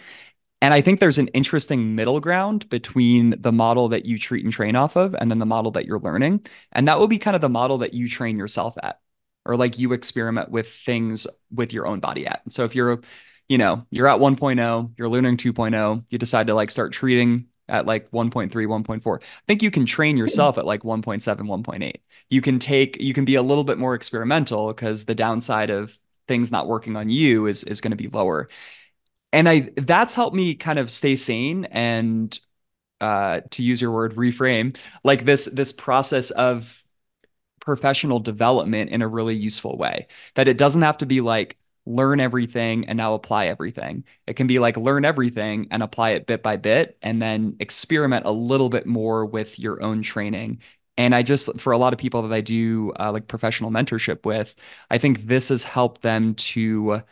and 0.62 0.72
I 0.72 0.80
think 0.80 1.00
there's 1.00 1.18
an 1.18 1.28
interesting 1.28 1.94
middle 1.94 2.18
ground 2.18 2.68
between 2.68 3.34
the 3.40 3.52
model 3.52 3.88
that 3.88 4.06
you 4.06 4.18
treat 4.18 4.44
and 4.44 4.52
train 4.52 4.74
off 4.74 4.96
of 4.96 5.14
and 5.14 5.30
then 5.30 5.38
the 5.38 5.46
model 5.46 5.70
that 5.72 5.84
you're 5.86 6.00
learning. 6.00 6.46
And 6.72 6.88
that 6.88 6.98
will 6.98 7.08
be 7.08 7.18
kind 7.18 7.34
of 7.34 7.42
the 7.42 7.48
model 7.48 7.78
that 7.78 7.92
you 7.94 8.08
train 8.08 8.38
yourself 8.38 8.74
at 8.82 9.00
or 9.44 9.56
like 9.56 9.78
you 9.78 9.92
experiment 9.92 10.50
with 10.50 10.68
things 10.68 11.26
with 11.54 11.72
your 11.72 11.86
own 11.86 12.00
body 12.00 12.26
at. 12.26 12.42
So 12.50 12.64
if 12.64 12.74
you're, 12.74 13.00
you 13.48 13.58
know, 13.58 13.86
you're 13.90 14.08
at 14.08 14.18
1.0, 14.18 14.92
you're 14.96 15.08
learning 15.08 15.36
2.0, 15.36 16.04
you 16.08 16.18
decide 16.18 16.46
to 16.46 16.54
like 16.54 16.70
start 16.70 16.92
treating 16.92 17.46
at 17.68 17.84
like 17.84 18.10
1.3 18.12 18.48
1.4 18.50 19.20
i 19.20 19.24
think 19.48 19.60
you 19.60 19.72
can 19.72 19.84
train 19.84 20.16
yourself 20.16 20.56
at 20.56 20.64
like 20.64 20.82
1.7 20.82 21.20
1.8 21.20 21.96
you 22.30 22.40
can 22.40 22.60
take 22.60 23.00
you 23.00 23.12
can 23.12 23.24
be 23.24 23.34
a 23.34 23.42
little 23.42 23.64
bit 23.64 23.76
more 23.76 23.96
experimental 23.96 24.68
because 24.68 25.04
the 25.04 25.16
downside 25.16 25.70
of 25.70 25.98
things 26.28 26.52
not 26.52 26.68
working 26.68 26.94
on 26.94 27.10
you 27.10 27.46
is 27.46 27.64
is 27.64 27.80
going 27.80 27.90
to 27.90 27.96
be 27.96 28.06
lower 28.06 28.48
and 29.32 29.48
i 29.48 29.68
that's 29.76 30.14
helped 30.14 30.36
me 30.36 30.54
kind 30.54 30.78
of 30.78 30.90
stay 30.90 31.16
sane 31.16 31.64
and 31.66 32.40
uh 33.00 33.40
to 33.50 33.62
use 33.62 33.80
your 33.80 33.92
word 33.92 34.14
reframe 34.16 34.76
like 35.04 35.24
this 35.24 35.46
this 35.46 35.72
process 35.72 36.30
of 36.32 36.82
professional 37.60 38.20
development 38.20 38.90
in 38.90 39.02
a 39.02 39.08
really 39.08 39.34
useful 39.34 39.76
way 39.76 40.06
that 40.34 40.48
it 40.48 40.58
doesn't 40.58 40.82
have 40.82 40.98
to 40.98 41.06
be 41.06 41.20
like 41.20 41.58
learn 41.86 42.20
everything 42.20 42.88
and 42.88 42.96
now 42.96 43.14
apply 43.14 43.46
everything. 43.46 44.04
It 44.26 44.34
can 44.34 44.48
be 44.48 44.58
like 44.58 44.76
learn 44.76 45.04
everything 45.04 45.68
and 45.70 45.82
apply 45.82 46.10
it 46.10 46.26
bit 46.26 46.42
by 46.42 46.56
bit 46.56 46.98
and 47.00 47.22
then 47.22 47.56
experiment 47.60 48.26
a 48.26 48.30
little 48.32 48.68
bit 48.68 48.86
more 48.86 49.24
with 49.24 49.58
your 49.58 49.80
own 49.82 50.02
training. 50.02 50.60
And 50.98 51.14
I 51.14 51.22
just, 51.22 51.60
for 51.60 51.72
a 51.72 51.78
lot 51.78 51.92
of 51.92 51.98
people 51.98 52.22
that 52.22 52.34
I 52.34 52.40
do 52.40 52.92
uh, 52.98 53.12
like 53.12 53.28
professional 53.28 53.70
mentorship 53.70 54.24
with, 54.26 54.54
I 54.90 54.98
think 54.98 55.26
this 55.26 55.48
has 55.50 55.62
helped 55.62 56.02
them 56.02 56.34
to 56.34 57.02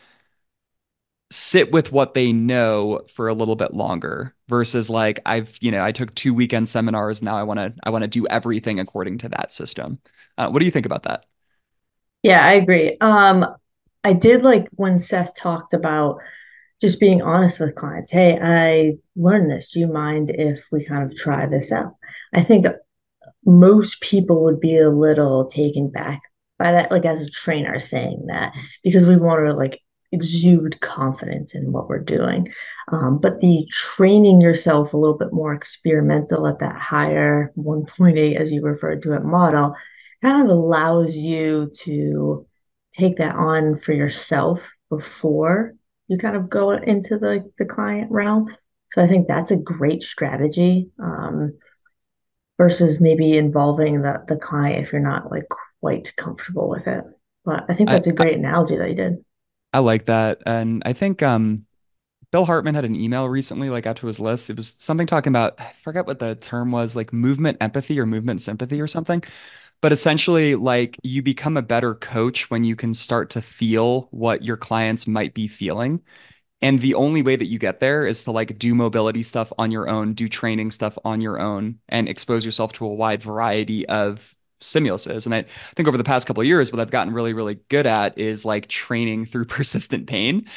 sit 1.35 1.73
with 1.73 1.91
what 1.91 2.15
they 2.15 2.33
know 2.33 3.01
for 3.13 3.27
a 3.27 3.35
little 3.35 3.57
bit 3.57 3.75
longer 3.75 4.33
versus 4.49 4.89
like 4.89 5.19
I've, 5.27 5.59
you 5.61 5.73
know, 5.73 5.83
I 5.83 5.91
took 5.91 6.15
two 6.15 6.33
weekend 6.33 6.69
seminars. 6.69 7.23
Now 7.23 7.37
I 7.37 7.43
want 7.43 7.59
to, 7.59 7.75
I 7.83 7.91
want 7.91 8.03
to 8.03 8.09
do 8.09 8.25
everything 8.29 8.79
according 8.79 9.19
to 9.19 9.29
that 9.31 9.51
system. 9.51 9.99
Uh, 10.39 10.49
what 10.49 10.61
do 10.61 10.65
you 10.65 10.71
think 10.71 10.87
about 10.87 11.03
that? 11.03 11.25
Yeah, 12.23 12.47
I 12.47 12.53
agree. 12.53 12.97
Um, 13.01 13.45
I 14.05 14.13
did 14.13 14.43
like 14.43 14.69
when 14.77 15.01
Seth 15.01 15.35
talked 15.35 15.75
about 15.75 16.21
just 16.81 17.01
being 17.01 17.21
honest 17.21 17.59
with 17.59 17.75
clients. 17.75 18.13
Hey, 18.13 18.39
I 18.41 18.93
learned 19.17 19.51
this. 19.51 19.73
Do 19.73 19.81
you 19.81 19.89
mind 19.89 20.31
if 20.31 20.65
we 20.71 20.85
kind 20.85 21.11
of 21.11 21.17
try 21.17 21.47
this 21.47 21.73
out? 21.73 21.97
I 22.33 22.45
think 22.45 22.67
most 23.45 24.01
people 24.01 24.45
would 24.45 24.61
be 24.61 24.79
a 24.79 24.89
little 24.89 25.47
taken 25.47 25.91
back 25.91 26.23
by 26.61 26.71
that, 26.73 26.93
like 26.93 27.05
as 27.05 27.21
a 27.21 27.29
trainer 27.29 27.81
saying 27.81 28.27
that, 28.29 28.53
because 28.85 29.03
we 29.03 29.17
want 29.17 29.45
to 29.45 29.53
like 29.53 29.81
exude 30.15 30.81
confidence 30.81 31.55
in 31.55 31.73
what 31.73 31.89
we're 31.89 31.99
doing. 31.99 32.53
Um, 32.89 33.19
but 33.19 33.41
the 33.41 33.67
training 33.71 34.41
yourself 34.41 34.95
a 34.95 34.97
little 34.97 35.19
bit 35.19 35.33
more 35.33 35.53
experimental 35.53 36.47
at 36.47 36.61
that 36.61 36.77
higher 36.77 37.53
1.8, 37.59 38.37
as 38.37 38.53
you 38.53 38.63
referred 38.63 39.03
to 39.03 39.15
it, 39.15 39.25
model, 39.25 39.75
kind 40.23 40.43
of 40.43 40.49
allows 40.49 41.17
you 41.17 41.71
to 41.81 42.47
take 42.97 43.17
that 43.17 43.35
on 43.35 43.79
for 43.79 43.93
yourself 43.93 44.71
before 44.89 45.75
you 46.09 46.17
kind 46.19 46.37
of 46.37 46.49
go 46.49 46.71
into 46.71 47.19
the, 47.19 47.51
the 47.59 47.65
client 47.65 48.11
realm. 48.11 48.55
So 48.93 49.03
I 49.03 49.09
think 49.09 49.27
that's 49.27 49.51
a 49.51 49.57
great 49.57 50.03
strategy 50.03 50.91
um, 51.03 51.59
versus 52.59 53.01
maybe 53.01 53.37
involving 53.37 54.03
the, 54.03 54.23
the 54.29 54.37
client 54.37 54.85
if 54.85 54.93
you're 54.93 55.01
not 55.01 55.31
like 55.31 55.49
quite 55.81 56.15
comfortable 56.17 56.69
with 56.69 56.87
it. 56.87 57.05
But 57.45 57.65
I 57.69 57.75
think 57.75 57.91
that's 57.91 58.07
I, 58.07 58.13
a 58.13 58.15
great 58.15 58.35
I, 58.35 58.39
analogy 58.39 58.77
that 58.77 58.89
you 58.89 58.95
did. 58.95 59.24
I 59.75 59.81
like 59.81 60.07
that. 60.07 60.43
And 60.47 60.83
I 60.87 60.95
think 60.95 61.23
um, 61.23 61.67
Bill 62.33 62.47
Hartman 62.47 62.75
had 62.75 62.85
an 62.87 62.97
email 62.97 63.29
recently, 63.29 63.71
like 63.71 63.87
out 63.87 63.97
to 63.97 64.07
his 64.07 64.21
list. 64.21 64.49
It 64.51 64.57
was 64.57 64.69
something 64.69 65.07
talking 65.07 65.33
about, 65.33 65.61
I 65.61 65.73
forget 65.83 66.07
what 66.07 66.21
the 66.21 66.37
term 66.37 66.73
was, 66.73 66.97
like 66.97 67.13
movement 67.13 67.59
empathy 67.61 68.01
or 68.01 68.07
movement 68.07 68.41
sympathy 68.41 68.81
or 68.81 68.87
something 68.87 69.23
but 69.85 69.93
essentially 69.93 70.55
like 70.55 70.97
you 71.03 71.21
become 71.21 71.59
a 71.59 71.63
better 71.63 71.95
coach 71.95 72.49
when 72.51 72.65
you 72.65 72.75
can 72.75 72.95
start 72.95 73.29
to 73.31 73.43
feel 73.43 74.09
what 74.13 74.43
your 74.43 74.57
clients 74.57 75.07
might 75.07 75.35
be 75.35 75.47
feeling 75.47 76.01
and 76.63 76.81
the 76.81 76.95
only 76.95 77.21
way 77.21 77.37
that 77.37 77.49
you 77.49 77.59
get 77.59 77.81
there 77.81 78.07
is 78.07 78.25
to 78.25 78.31
like 78.31 78.59
do 78.59 78.75
mobility 78.75 79.23
stuff 79.23 79.53
on 79.59 79.71
your 79.71 79.89
own 79.89 80.15
do 80.15 80.29
training 80.29 80.71
stuff 80.71 80.97
on 81.05 81.21
your 81.21 81.39
own 81.39 81.79
and 81.89 82.09
expose 82.09 82.47
yourself 82.47 82.73
to 82.73 82.87
a 82.87 82.95
wide 82.95 83.23
variety 83.23 83.87
of 83.87 84.35
stimuluses 84.65 85.27
and 85.27 85.35
I, 85.35 85.39
I 85.39 85.75
think 85.77 85.89
over 85.89 85.99
the 85.99 86.05
past 86.05 86.27
couple 86.27 86.41
of 86.41 86.47
years 86.47 86.73
what 86.73 86.81
i've 86.81 86.91
gotten 86.91 87.13
really 87.13 87.33
really 87.33 87.57
good 87.69 87.87
at 87.87 88.19
is 88.19 88.45
like 88.45 88.67
training 88.69 89.27
through 89.27 89.45
persistent 89.47 90.07
pain 90.07 90.49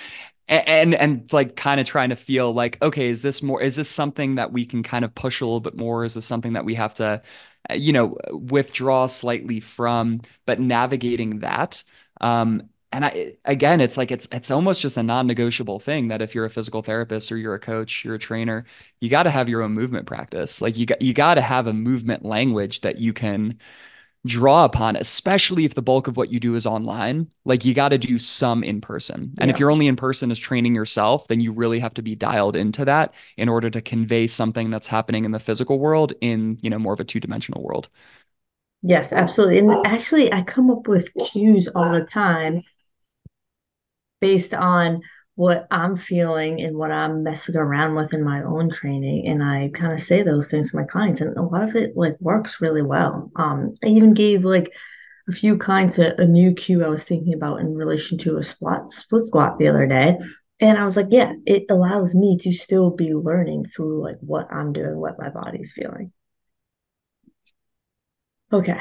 and 0.47 0.67
and, 0.67 0.95
and 0.95 1.33
like 1.33 1.55
kind 1.55 1.79
of 1.79 1.85
trying 1.85 2.09
to 2.09 2.15
feel 2.15 2.53
like 2.53 2.81
okay 2.81 3.09
is 3.09 3.21
this 3.21 3.43
more 3.43 3.61
is 3.61 3.75
this 3.75 3.89
something 3.89 4.35
that 4.35 4.51
we 4.51 4.65
can 4.65 4.81
kind 4.81 5.05
of 5.05 5.13
push 5.13 5.41
a 5.41 5.45
little 5.45 5.59
bit 5.59 5.77
more 5.77 6.05
is 6.05 6.13
this 6.13 6.25
something 6.25 6.53
that 6.53 6.65
we 6.65 6.75
have 6.75 6.93
to 6.95 7.21
uh, 7.69 7.73
you 7.73 7.93
know, 7.93 8.15
withdraw 8.31 9.07
slightly 9.07 9.59
from, 9.59 10.21
but 10.45 10.59
navigating 10.59 11.39
that. 11.39 11.83
Um, 12.21 12.69
and 12.91 13.03
I, 13.05 13.33
again, 13.43 13.81
it's 13.81 13.97
like 13.97 14.11
it's 14.11 14.27
it's 14.31 14.49
almost 14.49 14.81
just 14.81 14.95
a 14.97 15.03
non-negotiable 15.03 15.79
thing 15.79 16.07
that 16.07 16.21
if 16.21 16.33
you're 16.33 16.45
a 16.45 16.49
physical 16.49 16.81
therapist 16.81 17.31
or 17.31 17.37
you're 17.37 17.53
a 17.53 17.59
coach, 17.59 18.05
you're 18.05 18.15
a 18.15 18.19
trainer, 18.19 18.65
you 19.01 19.09
got 19.09 19.23
to 19.23 19.29
have 19.29 19.49
your 19.49 19.61
own 19.61 19.73
movement 19.73 20.07
practice. 20.07 20.61
Like 20.61 20.77
you 20.77 20.85
got 20.85 21.01
you 21.01 21.13
got 21.13 21.35
to 21.35 21.41
have 21.41 21.67
a 21.67 21.73
movement 21.73 22.23
language 22.23 22.81
that 22.81 22.97
you 22.97 23.11
can 23.13 23.59
draw 24.27 24.65
upon, 24.65 24.95
especially 24.95 25.65
if 25.65 25.73
the 25.73 25.81
bulk 25.81 26.07
of 26.07 26.17
what 26.17 26.31
you 26.31 26.39
do 26.39 26.55
is 26.55 26.65
online. 26.65 27.31
Like 27.45 27.65
you 27.65 27.73
got 27.73 27.89
to 27.89 27.97
do 27.97 28.19
some 28.19 28.63
in 28.63 28.81
person. 28.81 29.33
And 29.39 29.49
yeah. 29.49 29.53
if 29.53 29.59
you're 29.59 29.71
only 29.71 29.87
in 29.87 29.95
person 29.95 30.29
as 30.29 30.39
training 30.39 30.75
yourself, 30.75 31.27
then 31.27 31.39
you 31.39 31.51
really 31.51 31.79
have 31.79 31.93
to 31.95 32.01
be 32.01 32.15
dialed 32.15 32.55
into 32.55 32.85
that 32.85 33.13
in 33.37 33.49
order 33.49 33.69
to 33.69 33.81
convey 33.81 34.27
something 34.27 34.69
that's 34.69 34.87
happening 34.87 35.25
in 35.25 35.31
the 35.31 35.39
physical 35.39 35.79
world 35.79 36.13
in, 36.21 36.57
you 36.61 36.69
know, 36.69 36.79
more 36.79 36.93
of 36.93 36.99
a 36.99 37.03
two-dimensional 37.03 37.63
world. 37.63 37.89
Yes, 38.83 39.11
absolutely. 39.13 39.59
And 39.59 39.85
actually 39.85 40.31
I 40.31 40.43
come 40.43 40.69
up 40.69 40.87
with 40.87 41.13
cues 41.15 41.67
all 41.67 41.91
the 41.91 42.05
time 42.05 42.63
based 44.21 44.53
on 44.53 45.01
what 45.37 45.67
I'm 45.69 45.95
feeling 45.95 46.59
and 46.61 46.75
what 46.75 46.89
I'm 46.89 47.21
messing 47.21 47.55
around 47.55 47.93
with 47.93 48.11
in 48.11 48.23
my 48.23 48.41
own 48.41 48.71
training. 48.71 49.27
And 49.27 49.43
I 49.43 49.69
kind 49.71 49.93
of 49.93 50.01
say 50.01 50.23
those 50.23 50.47
things 50.47 50.71
to 50.71 50.77
my 50.77 50.83
clients. 50.83 51.21
And 51.21 51.37
a 51.37 51.43
lot 51.43 51.61
of 51.61 51.75
it 51.75 51.95
like 51.95 52.19
works 52.19 52.59
really 52.59 52.81
well. 52.81 53.31
Um, 53.35 53.75
I 53.85 53.89
even 53.89 54.15
gave 54.15 54.45
like 54.45 54.73
a 55.29 55.31
few 55.31 55.55
clients 55.55 55.99
a, 55.99 56.15
a 56.17 56.25
new 56.25 56.55
cue 56.55 56.83
I 56.83 56.87
was 56.87 57.03
thinking 57.03 57.35
about 57.35 57.59
in 57.59 57.75
relation 57.75 58.17
to 58.19 58.37
a 58.37 58.43
split 58.43 58.89
split 58.89 59.27
squat 59.27 59.59
the 59.59 59.67
other 59.67 59.85
day. 59.85 60.17
And 60.59 60.75
I 60.75 60.85
was 60.85 60.97
like, 60.97 61.09
yeah, 61.11 61.33
it 61.45 61.65
allows 61.69 62.15
me 62.15 62.35
to 62.39 62.51
still 62.51 62.89
be 62.89 63.13
learning 63.13 63.65
through 63.65 64.01
like 64.03 64.17
what 64.21 64.51
I'm 64.51 64.73
doing, 64.73 64.97
what 64.97 65.19
my 65.19 65.29
body's 65.29 65.71
feeling. 65.71 66.13
Okay. 68.51 68.79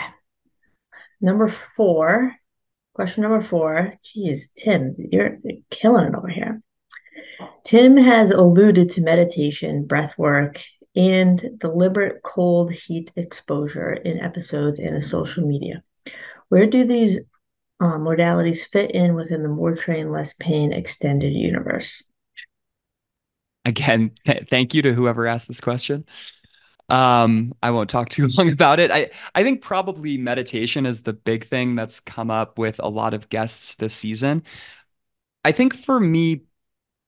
Number 1.21 1.49
four 1.49 2.35
Question 2.96 3.24
number 3.24 3.42
four. 3.42 3.92
Geez, 4.02 4.48
Tim, 4.56 4.94
you're 4.96 5.37
killing 5.70 6.06
it 6.06 6.14
over 6.14 6.28
here. 6.28 6.62
Tim 7.62 7.94
has 7.98 8.30
alluded 8.30 8.88
to 8.92 9.02
meditation, 9.02 9.85
breath 9.85 10.16
work, 10.16 10.62
and 10.96 11.59
deliberate 11.59 12.22
cold 12.22 12.72
heat 12.72 13.12
exposure 13.14 13.92
in 13.92 14.18
episodes 14.20 14.78
and 14.78 14.96
in 14.96 15.02
social 15.02 15.46
media. 15.46 15.82
Where 16.48 16.64
do 16.64 16.87
these 16.87 17.18
uh, 17.80 17.98
modalities 17.98 18.66
fit 18.66 18.92
in 18.92 19.14
within 19.14 19.42
the 19.42 19.50
more 19.50 19.74
train, 19.74 20.11
less 20.11 20.32
pain 20.32 20.72
extended 20.72 21.35
universe? 21.35 22.02
Again, 23.66 24.12
th- 24.24 24.48
thank 24.48 24.72
you 24.72 24.80
to 24.80 24.94
whoever 24.94 25.26
asked 25.26 25.48
this 25.48 25.61
question. 25.61 26.06
Um, 26.88 27.53
I 27.62 27.70
won't 27.72 27.90
talk 27.90 28.09
too 28.09 28.29
long 28.38 28.51
about 28.53 28.79
it. 28.81 28.90
I, 28.90 29.11
I 29.35 29.42
think 29.42 29.61
probably 29.62 30.16
meditation 30.18 30.87
is 30.87 31.03
the 31.03 31.12
big 31.12 31.49
thing 31.49 31.75
that's 31.75 32.01
come 32.01 32.31
up 32.31 32.59
with 32.59 32.79
a 32.81 32.88
lot 32.88 33.14
of 33.14 33.29
guests 33.29 33.75
this 33.75 33.94
season. 33.94 34.42
I 35.44 35.53
think 35.53 35.75
for 35.75 36.01
me 36.01 36.42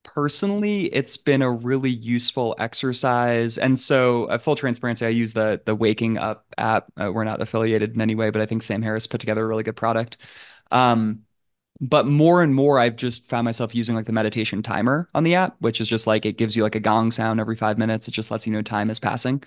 personally, 0.05 0.87
it's 0.87 1.17
been 1.17 1.43
a 1.43 1.51
really 1.51 1.91
useful 1.91 2.57
exercise. 2.59 3.59
And 3.59 3.79
so, 3.79 4.27
uh, 4.27 4.39
full 4.39 4.57
transparency, 4.57 5.07
I 5.07 5.11
use 5.11 5.33
the 5.35 5.63
the 5.67 5.77
Waking 5.77 6.19
Up 6.19 6.47
app. 6.59 6.87
Uh, 6.97 7.13
we're 7.15 7.25
not 7.25 7.43
affiliated 7.43 7.95
in 7.95 8.03
any 8.03 8.17
way, 8.17 8.31
but 8.31 8.43
I 8.43 8.47
think 8.47 8.63
Sam 8.65 8.83
Harris 8.83 9.09
put 9.09 9.21
together 9.21 9.45
a 9.45 9.49
really 9.49 9.65
good 9.65 9.77
product. 9.77 10.19
Um, 10.73 11.25
but 11.81 12.07
more 12.07 12.43
and 12.43 12.55
more, 12.55 12.81
I've 12.81 12.97
just 12.97 13.29
found 13.29 13.45
myself 13.45 13.73
using 13.73 13.95
like 13.95 14.07
the 14.07 14.13
meditation 14.13 14.63
timer 14.63 15.09
on 15.15 15.23
the 15.23 15.37
app, 15.37 15.55
which 15.61 15.81
is 15.81 15.89
just 15.89 16.09
like 16.09 16.27
it 16.27 16.37
gives 16.37 16.57
you 16.57 16.65
like 16.65 16.75
a 16.75 16.81
gong 16.81 17.13
sound 17.13 17.39
every 17.39 17.55
five 17.55 17.79
minutes. 17.79 18.09
It 18.09 18.11
just 18.13 18.33
lets 18.33 18.47
you 18.47 18.53
know 18.53 18.63
time 18.63 18.91
is 18.91 18.99
passing. 18.99 19.43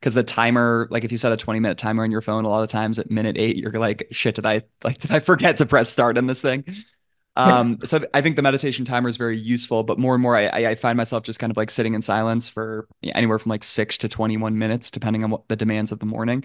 Because 0.00 0.14
the 0.14 0.24
timer, 0.24 0.88
like 0.90 1.04
if 1.04 1.12
you 1.12 1.18
set 1.18 1.32
a 1.32 1.36
20 1.36 1.60
minute 1.60 1.78
timer 1.78 2.02
on 2.02 2.10
your 2.10 2.20
phone, 2.20 2.44
a 2.44 2.48
lot 2.48 2.64
of 2.64 2.68
times 2.68 2.98
at 2.98 3.10
minute 3.10 3.36
eight, 3.38 3.56
you're 3.56 3.70
like, 3.72 4.08
shit, 4.10 4.34
did 4.34 4.46
I 4.46 4.62
like 4.82 4.98
did 5.00 5.12
I 5.12 5.20
forget 5.20 5.58
to 5.58 5.66
press 5.66 5.88
start 5.88 6.18
on 6.18 6.26
this 6.26 6.42
thing? 6.42 6.64
Um, 7.36 7.78
so 7.84 8.00
I 8.12 8.20
think 8.20 8.34
the 8.34 8.42
meditation 8.42 8.84
timer 8.84 9.08
is 9.08 9.16
very 9.16 9.38
useful, 9.38 9.84
but 9.84 9.96
more 9.96 10.14
and 10.14 10.22
more 10.22 10.36
I, 10.36 10.48
I 10.48 10.74
find 10.74 10.96
myself 10.96 11.22
just 11.22 11.38
kind 11.38 11.52
of 11.52 11.56
like 11.56 11.70
sitting 11.70 11.94
in 11.94 12.02
silence 12.02 12.48
for 12.48 12.88
anywhere 13.04 13.38
from 13.38 13.50
like 13.50 13.62
six 13.62 13.96
to 13.98 14.08
21 14.08 14.58
minutes, 14.58 14.90
depending 14.90 15.22
on 15.22 15.30
what 15.30 15.46
the 15.46 15.56
demands 15.56 15.92
of 15.92 16.00
the 16.00 16.06
morning. 16.06 16.42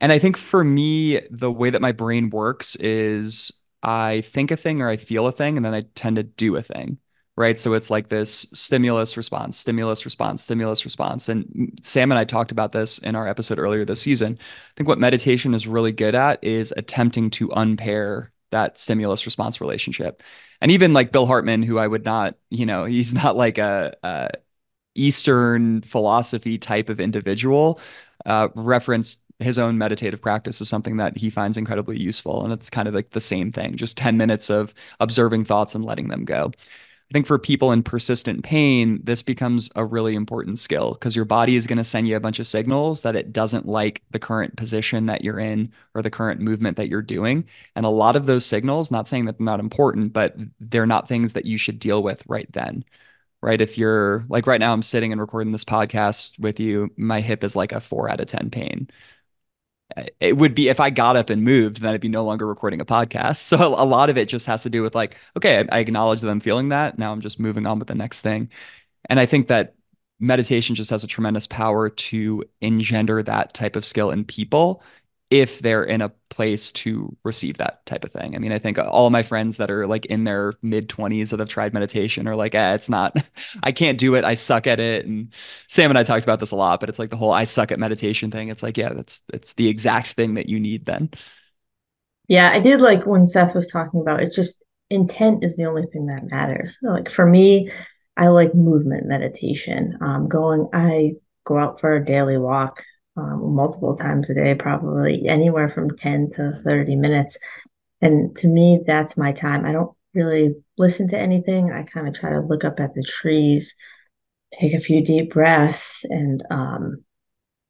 And 0.00 0.12
I 0.12 0.18
think 0.18 0.36
for 0.36 0.62
me, 0.64 1.20
the 1.30 1.50
way 1.50 1.70
that 1.70 1.82
my 1.82 1.92
brain 1.92 2.30
works 2.30 2.76
is 2.76 3.52
I 3.82 4.22
think 4.22 4.50
a 4.50 4.56
thing 4.56 4.82
or 4.82 4.88
I 4.88 4.96
feel 4.96 5.26
a 5.26 5.32
thing, 5.32 5.56
and 5.56 5.64
then 5.64 5.74
I 5.74 5.82
tend 5.94 6.16
to 6.16 6.22
do 6.22 6.56
a 6.56 6.62
thing. 6.62 6.98
Right. 7.36 7.58
So 7.60 7.74
it's 7.74 7.88
like 7.88 8.08
this 8.08 8.48
stimulus 8.52 9.16
response, 9.16 9.56
stimulus 9.56 10.04
response, 10.04 10.42
stimulus 10.42 10.84
response. 10.84 11.28
And 11.28 11.78
Sam 11.82 12.10
and 12.10 12.18
I 12.18 12.24
talked 12.24 12.50
about 12.50 12.72
this 12.72 12.98
in 12.98 13.14
our 13.14 13.28
episode 13.28 13.60
earlier 13.60 13.84
this 13.84 14.02
season. 14.02 14.36
I 14.40 14.72
think 14.76 14.88
what 14.88 14.98
meditation 14.98 15.54
is 15.54 15.64
really 15.68 15.92
good 15.92 16.16
at 16.16 16.42
is 16.42 16.74
attempting 16.76 17.30
to 17.30 17.52
unpair 17.52 18.32
that 18.50 18.76
stimulus 18.76 19.24
response 19.24 19.60
relationship. 19.60 20.22
And 20.60 20.72
even 20.72 20.92
like 20.92 21.12
Bill 21.12 21.26
Hartman, 21.26 21.62
who 21.62 21.78
I 21.78 21.86
would 21.86 22.04
not, 22.04 22.34
you 22.50 22.66
know, 22.66 22.84
he's 22.86 23.14
not 23.22 23.36
like 23.36 23.58
a, 23.58 23.94
a 24.02 24.30
Eastern 24.96 25.82
philosophy 25.82 26.58
type 26.58 26.88
of 26.88 26.98
individual, 27.00 27.80
uh, 28.26 28.48
referenced 28.54 29.20
his 29.40 29.58
own 29.58 29.78
meditative 29.78 30.20
practice 30.20 30.60
is 30.60 30.68
something 30.68 30.96
that 30.96 31.16
he 31.16 31.30
finds 31.30 31.56
incredibly 31.56 31.98
useful. 31.98 32.44
And 32.44 32.52
it's 32.52 32.70
kind 32.70 32.88
of 32.88 32.94
like 32.94 33.10
the 33.10 33.20
same 33.20 33.52
thing, 33.52 33.76
just 33.76 33.96
10 33.96 34.16
minutes 34.16 34.50
of 34.50 34.74
observing 35.00 35.44
thoughts 35.44 35.74
and 35.74 35.84
letting 35.84 36.08
them 36.08 36.24
go. 36.24 36.52
I 37.10 37.14
think 37.14 37.26
for 37.26 37.38
people 37.38 37.72
in 37.72 37.82
persistent 37.82 38.44
pain, 38.44 39.00
this 39.02 39.22
becomes 39.22 39.70
a 39.74 39.84
really 39.84 40.14
important 40.14 40.58
skill 40.58 40.92
because 40.92 41.16
your 41.16 41.24
body 41.24 41.56
is 41.56 41.66
going 41.66 41.78
to 41.78 41.84
send 41.84 42.06
you 42.06 42.16
a 42.16 42.20
bunch 42.20 42.38
of 42.38 42.46
signals 42.46 43.00
that 43.02 43.16
it 43.16 43.32
doesn't 43.32 43.66
like 43.66 44.02
the 44.10 44.18
current 44.18 44.56
position 44.56 45.06
that 45.06 45.24
you're 45.24 45.38
in 45.38 45.72
or 45.94 46.02
the 46.02 46.10
current 46.10 46.40
movement 46.42 46.76
that 46.76 46.88
you're 46.88 47.00
doing. 47.00 47.46
And 47.74 47.86
a 47.86 47.90
lot 47.90 48.14
of 48.14 48.26
those 48.26 48.44
signals, 48.44 48.90
not 48.90 49.08
saying 49.08 49.24
that 49.24 49.38
they're 49.38 49.44
not 49.46 49.60
important, 49.60 50.12
but 50.12 50.36
they're 50.60 50.86
not 50.86 51.08
things 51.08 51.32
that 51.32 51.46
you 51.46 51.56
should 51.56 51.78
deal 51.78 52.02
with 52.02 52.22
right 52.26 52.50
then. 52.52 52.84
Right. 53.40 53.60
If 53.60 53.78
you're 53.78 54.26
like 54.28 54.46
right 54.48 54.60
now, 54.60 54.72
I'm 54.72 54.82
sitting 54.82 55.12
and 55.12 55.20
recording 55.20 55.52
this 55.52 55.64
podcast 55.64 56.38
with 56.40 56.58
you, 56.58 56.90
my 56.96 57.20
hip 57.20 57.44
is 57.44 57.54
like 57.54 57.70
a 57.72 57.80
four 57.80 58.10
out 58.10 58.20
of 58.20 58.26
10 58.26 58.50
pain 58.50 58.90
it 60.20 60.36
would 60.36 60.54
be 60.54 60.68
if 60.68 60.80
I 60.80 60.90
got 60.90 61.16
up 61.16 61.30
and 61.30 61.42
moved, 61.42 61.80
then 61.80 61.94
I'd 61.94 62.00
be 62.00 62.08
no 62.08 62.24
longer 62.24 62.46
recording 62.46 62.80
a 62.80 62.84
podcast. 62.84 63.38
So 63.48 63.74
a 63.74 63.84
lot 63.84 64.10
of 64.10 64.18
it 64.18 64.28
just 64.28 64.46
has 64.46 64.62
to 64.64 64.70
do 64.70 64.82
with 64.82 64.94
like, 64.94 65.16
okay, 65.36 65.60
I, 65.60 65.76
I 65.76 65.78
acknowledge 65.80 66.20
that 66.20 66.30
I'm 66.30 66.40
feeling 66.40 66.68
that. 66.70 66.98
Now 66.98 67.12
I'm 67.12 67.20
just 67.20 67.40
moving 67.40 67.66
on 67.66 67.78
with 67.78 67.88
the 67.88 67.94
next 67.94 68.20
thing. 68.20 68.50
And 69.08 69.18
I 69.18 69.26
think 69.26 69.48
that 69.48 69.74
meditation 70.20 70.74
just 70.74 70.90
has 70.90 71.04
a 71.04 71.06
tremendous 71.06 71.46
power 71.46 71.88
to 71.88 72.44
engender 72.60 73.22
that 73.22 73.54
type 73.54 73.76
of 73.76 73.86
skill 73.86 74.10
in 74.10 74.24
people 74.24 74.82
if 75.30 75.58
they're 75.58 75.84
in 75.84 76.00
a 76.00 76.08
place 76.30 76.72
to 76.72 77.14
receive 77.22 77.58
that 77.58 77.84
type 77.84 78.04
of 78.04 78.10
thing. 78.10 78.34
I 78.34 78.38
mean, 78.38 78.52
I 78.52 78.58
think 78.58 78.78
all 78.78 79.10
my 79.10 79.22
friends 79.22 79.58
that 79.58 79.70
are 79.70 79.86
like 79.86 80.06
in 80.06 80.24
their 80.24 80.54
mid 80.62 80.88
20s 80.88 81.30
that 81.30 81.40
have 81.40 81.48
tried 81.50 81.74
meditation 81.74 82.26
are 82.26 82.36
like, 82.36 82.54
eh, 82.54 82.74
it's 82.74 82.88
not, 82.88 83.16
I 83.62 83.72
can't 83.72 83.98
do 83.98 84.14
it. 84.14 84.24
I 84.24 84.34
suck 84.34 84.66
at 84.66 84.80
it. 84.80 85.04
And 85.04 85.32
Sam 85.66 85.90
and 85.90 85.98
I 85.98 86.02
talked 86.02 86.24
about 86.24 86.40
this 86.40 86.50
a 86.50 86.56
lot, 86.56 86.80
but 86.80 86.88
it's 86.88 86.98
like 86.98 87.10
the 87.10 87.16
whole 87.16 87.32
I 87.32 87.44
suck 87.44 87.70
at 87.72 87.78
meditation 87.78 88.30
thing. 88.30 88.48
It's 88.48 88.62
like, 88.62 88.78
yeah, 88.78 88.94
that's, 88.94 89.22
it's 89.32 89.52
the 89.52 89.68
exact 89.68 90.12
thing 90.12 90.34
that 90.34 90.48
you 90.48 90.58
need 90.58 90.86
then. 90.86 91.10
Yeah, 92.26 92.50
I 92.50 92.60
did 92.60 92.80
like 92.80 93.04
when 93.04 93.26
Seth 93.26 93.54
was 93.54 93.70
talking 93.70 94.00
about 94.00 94.20
it's 94.20 94.36
just 94.36 94.62
intent 94.90 95.44
is 95.44 95.56
the 95.56 95.64
only 95.64 95.86
thing 95.86 96.06
that 96.06 96.30
matters. 96.30 96.78
Like 96.82 97.10
for 97.10 97.26
me, 97.26 97.70
I 98.16 98.28
like 98.28 98.54
movement 98.54 99.06
meditation. 99.06 99.98
Um, 100.00 100.28
going, 100.28 100.68
I 100.72 101.12
go 101.44 101.58
out 101.58 101.80
for 101.80 101.94
a 101.94 102.04
daily 102.04 102.36
walk 102.36 102.82
um, 103.18 103.54
multiple 103.54 103.96
times 103.96 104.30
a 104.30 104.34
day, 104.34 104.54
probably 104.54 105.26
anywhere 105.26 105.68
from 105.68 105.96
10 105.96 106.30
to 106.36 106.60
30 106.64 106.96
minutes. 106.96 107.36
And 108.00 108.36
to 108.36 108.46
me, 108.46 108.80
that's 108.86 109.16
my 109.16 109.32
time. 109.32 109.64
I 109.64 109.72
don't 109.72 109.92
really 110.14 110.54
listen 110.76 111.08
to 111.08 111.18
anything. 111.18 111.72
I 111.72 111.82
kind 111.82 112.06
of 112.06 112.14
try 112.14 112.30
to 112.30 112.40
look 112.40 112.64
up 112.64 112.78
at 112.80 112.94
the 112.94 113.02
trees, 113.02 113.74
take 114.52 114.72
a 114.72 114.78
few 114.78 115.04
deep 115.04 115.32
breaths, 115.32 116.04
and 116.04 116.42
um, 116.50 117.04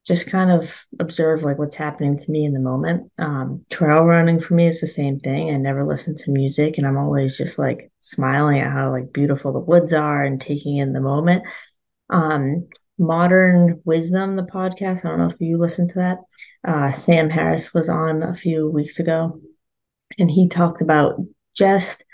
just 0.07 0.31
kind 0.31 0.51
of 0.51 0.85
observe 1.01 1.43
like 1.43 1.59
what's 1.59 1.77
happening 1.77 2.19
to 2.19 2.31
me 2.31 2.45
in 2.45 2.53
the 2.53 2.61
moment. 2.61 3.11
Um, 3.19 3.65
trail 3.71 4.03
running 4.03 4.41
for 4.41 4.55
me 4.55 4.67
is 4.67 4.81
the 4.81 4.87
same 4.87 5.19
thing. 5.19 5.51
I 5.51 5.57
never 5.57 5.85
listen 5.85 6.17
to 6.17 6.31
music, 6.31 6.77
and 6.77 6.87
I'm 6.87 6.99
always 6.99 7.39
just 7.39 7.59
like 7.59 7.91
smiling 8.01 8.61
at 8.61 8.73
how 8.73 8.91
like 8.91 9.13
beautiful 9.13 9.53
the 9.53 9.59
woods 9.59 9.95
are 9.95 10.23
and 10.23 10.41
taking 10.41 10.77
in 10.77 10.93
the 10.93 11.01
moment. 11.01 11.45
Um, 12.11 12.69
Modern 12.99 13.81
Wisdom, 13.85 14.37
the 14.37 14.43
podcast. 14.43 15.05
I 15.05 15.11
don't 15.11 15.19
know 15.19 15.31
if 15.31 15.41
you 15.41 15.57
listened 15.57 15.91
to 15.91 15.99
that. 15.99 16.19
Uh, 16.67 16.93
Sam 16.93 17.31
Harris 17.31 17.73
was 17.73 17.89
on 17.89 18.23
a 18.23 18.35
few 18.35 18.69
weeks 18.69 18.99
ago, 18.99 19.41
and 20.19 20.31
he 20.31 20.49
talked 20.49 20.83
about 20.83 21.21
just 21.55 22.05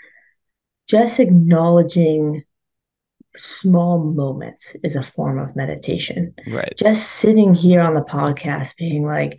just 0.87 1.19
acknowledging 1.19 2.43
small 3.35 3.99
moments 3.99 4.75
is 4.83 4.95
a 4.95 5.03
form 5.03 5.39
of 5.39 5.55
meditation. 5.55 6.33
Right. 6.47 6.73
Just 6.77 7.11
sitting 7.13 7.55
here 7.55 7.81
on 7.81 7.95
the 7.95 8.01
podcast, 8.01 8.77
being 8.77 9.05
like, 9.05 9.37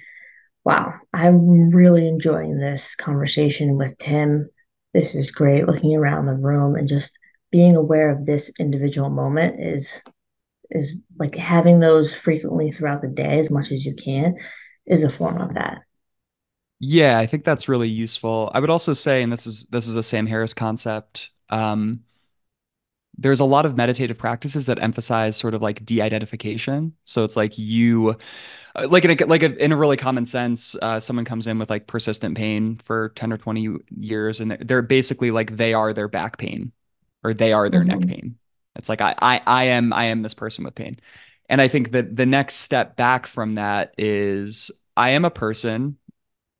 "Wow, 0.65 0.95
I'm 1.13 1.71
really 1.71 2.09
enjoying 2.09 2.59
this 2.59 2.97
conversation 2.97 3.77
with 3.77 3.97
Tim. 3.99 4.51
This 4.93 5.15
is 5.15 5.31
great." 5.31 5.67
Looking 5.67 5.97
around 5.97 6.27
the 6.27 6.35
room 6.35 6.75
and 6.75 6.89
just 6.89 7.19
being 7.53 7.77
aware 7.77 8.11
of 8.11 8.27
this 8.27 8.51
individual 8.59 9.11
moment 9.11 9.61
is 9.61 10.03
is 10.71 10.97
like 11.19 11.35
having 11.35 11.81
those 11.81 12.15
frequently 12.15 12.71
throughout 12.71 13.03
the 13.03 13.09
day 13.09 13.39
as 13.39 13.51
much 13.51 13.71
as 13.73 13.85
you 13.85 13.95
can 13.95 14.37
is 14.87 15.05
a 15.05 15.11
form 15.11 15.41
of 15.41 15.55
that. 15.55 15.83
Yeah, 16.79 17.19
I 17.19 17.27
think 17.27 17.45
that's 17.45 17.69
really 17.69 17.89
useful. 17.89 18.51
I 18.53 18.61
would 18.61 18.71
also 18.71 18.93
say, 18.93 19.23
and 19.23 19.33
this 19.33 19.47
is 19.47 19.65
this 19.71 19.89
is 19.89 19.97
a 19.97 20.03
Sam 20.03 20.27
Harris 20.27 20.53
concept. 20.53 21.31
Um, 21.49 22.03
there's 23.17 23.41
a 23.41 23.47
lot 23.47 23.65
of 23.65 23.77
meditative 23.77 24.19
practices 24.19 24.67
that 24.67 24.79
emphasize 24.83 25.37
sort 25.37 25.55
of 25.55 25.63
like 25.63 25.83
de-identification. 25.87 26.93
So 27.05 27.25
it's 27.25 27.35
like 27.35 27.57
you, 27.57 28.15
uh, 28.75 28.89
like 28.89 29.07
in 29.07 29.11
a, 29.11 29.25
like 29.25 29.43
a, 29.43 29.57
in 29.57 29.73
a 29.73 29.77
really 29.77 29.97
common 29.97 30.27
sense, 30.27 30.77
uh, 30.83 31.01
someone 31.01 31.25
comes 31.25 31.47
in 31.47 31.59
with 31.59 31.71
like 31.71 31.87
persistent 31.87 32.37
pain 32.37 32.77
for 32.77 33.09
ten 33.11 33.33
or 33.33 33.39
twenty 33.39 33.69
years, 33.99 34.41
and 34.41 34.51
they're, 34.51 34.59
they're 34.61 34.83
basically 34.83 35.31
like 35.31 35.57
they 35.57 35.73
are 35.73 35.95
their 35.95 36.09
back 36.09 36.37
pain, 36.37 36.73
or 37.25 37.33
they 37.33 37.55
are 37.55 37.71
their 37.71 37.81
mm-hmm. 37.81 38.01
neck 38.01 38.09
pain. 38.09 38.37
It's 38.77 38.89
like 38.89 39.01
I, 39.01 39.15
I 39.21 39.41
I 39.47 39.65
am 39.65 39.93
I 39.93 40.05
am 40.05 40.23
this 40.23 40.35
person 40.35 40.65
with 40.65 40.75
pain. 40.75 40.97
And 41.49 41.61
I 41.61 41.69
think 41.69 41.93
that 41.93 42.17
the 42.17 42.27
next 42.27 42.57
step 42.57 42.97
back 42.97 43.27
from 43.27 43.55
that 43.55 43.95
is 43.99 44.71
I 44.97 45.11
am 45.11 45.25
a 45.25 45.31
person 45.31 45.97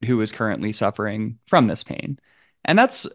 who 0.05 0.21
is 0.21 0.33
currently 0.33 0.73
suffering 0.73 1.39
from 1.47 1.67
this 1.67 1.83
pain. 1.83 2.19
And 2.65 2.79
that's 2.79 3.07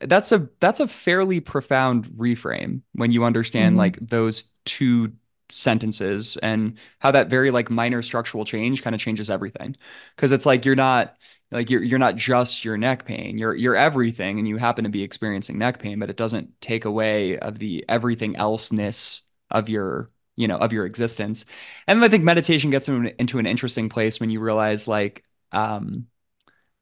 that's 0.00 0.32
a 0.32 0.48
that's 0.60 0.80
a 0.80 0.88
fairly 0.88 1.40
profound 1.40 2.06
reframe 2.10 2.82
when 2.92 3.12
you 3.12 3.24
understand 3.24 3.72
mm-hmm. 3.72 3.78
like 3.78 3.98
those 4.00 4.44
two 4.64 5.12
sentences 5.50 6.36
and 6.42 6.78
how 6.98 7.10
that 7.10 7.28
very 7.28 7.50
like 7.50 7.70
minor 7.70 8.02
structural 8.02 8.44
change 8.44 8.82
kind 8.82 8.94
of 8.94 9.00
changes 9.00 9.30
everything. 9.30 9.76
Because 10.14 10.32
it's 10.32 10.46
like 10.46 10.64
you're 10.64 10.76
not 10.76 11.16
like 11.50 11.70
you're 11.70 11.82
you're 11.82 11.98
not 11.98 12.16
just 12.16 12.64
your 12.64 12.76
neck 12.76 13.04
pain 13.04 13.38
you're 13.38 13.54
you're 13.54 13.76
everything 13.76 14.38
and 14.38 14.48
you 14.48 14.56
happen 14.56 14.84
to 14.84 14.90
be 14.90 15.02
experiencing 15.02 15.58
neck 15.58 15.78
pain 15.78 15.98
but 15.98 16.10
it 16.10 16.16
doesn't 16.16 16.60
take 16.60 16.84
away 16.84 17.38
of 17.38 17.58
the 17.58 17.84
everything 17.88 18.34
elseness 18.36 19.22
of 19.50 19.68
your 19.68 20.10
you 20.36 20.48
know 20.48 20.58
of 20.58 20.72
your 20.72 20.86
existence. 20.86 21.44
And 21.86 22.04
i 22.04 22.08
think 22.08 22.24
meditation 22.24 22.70
gets 22.70 22.88
into 22.88 23.38
an 23.38 23.46
interesting 23.46 23.88
place 23.88 24.20
when 24.20 24.30
you 24.30 24.40
realize 24.40 24.86
like 24.88 25.24
um 25.52 26.06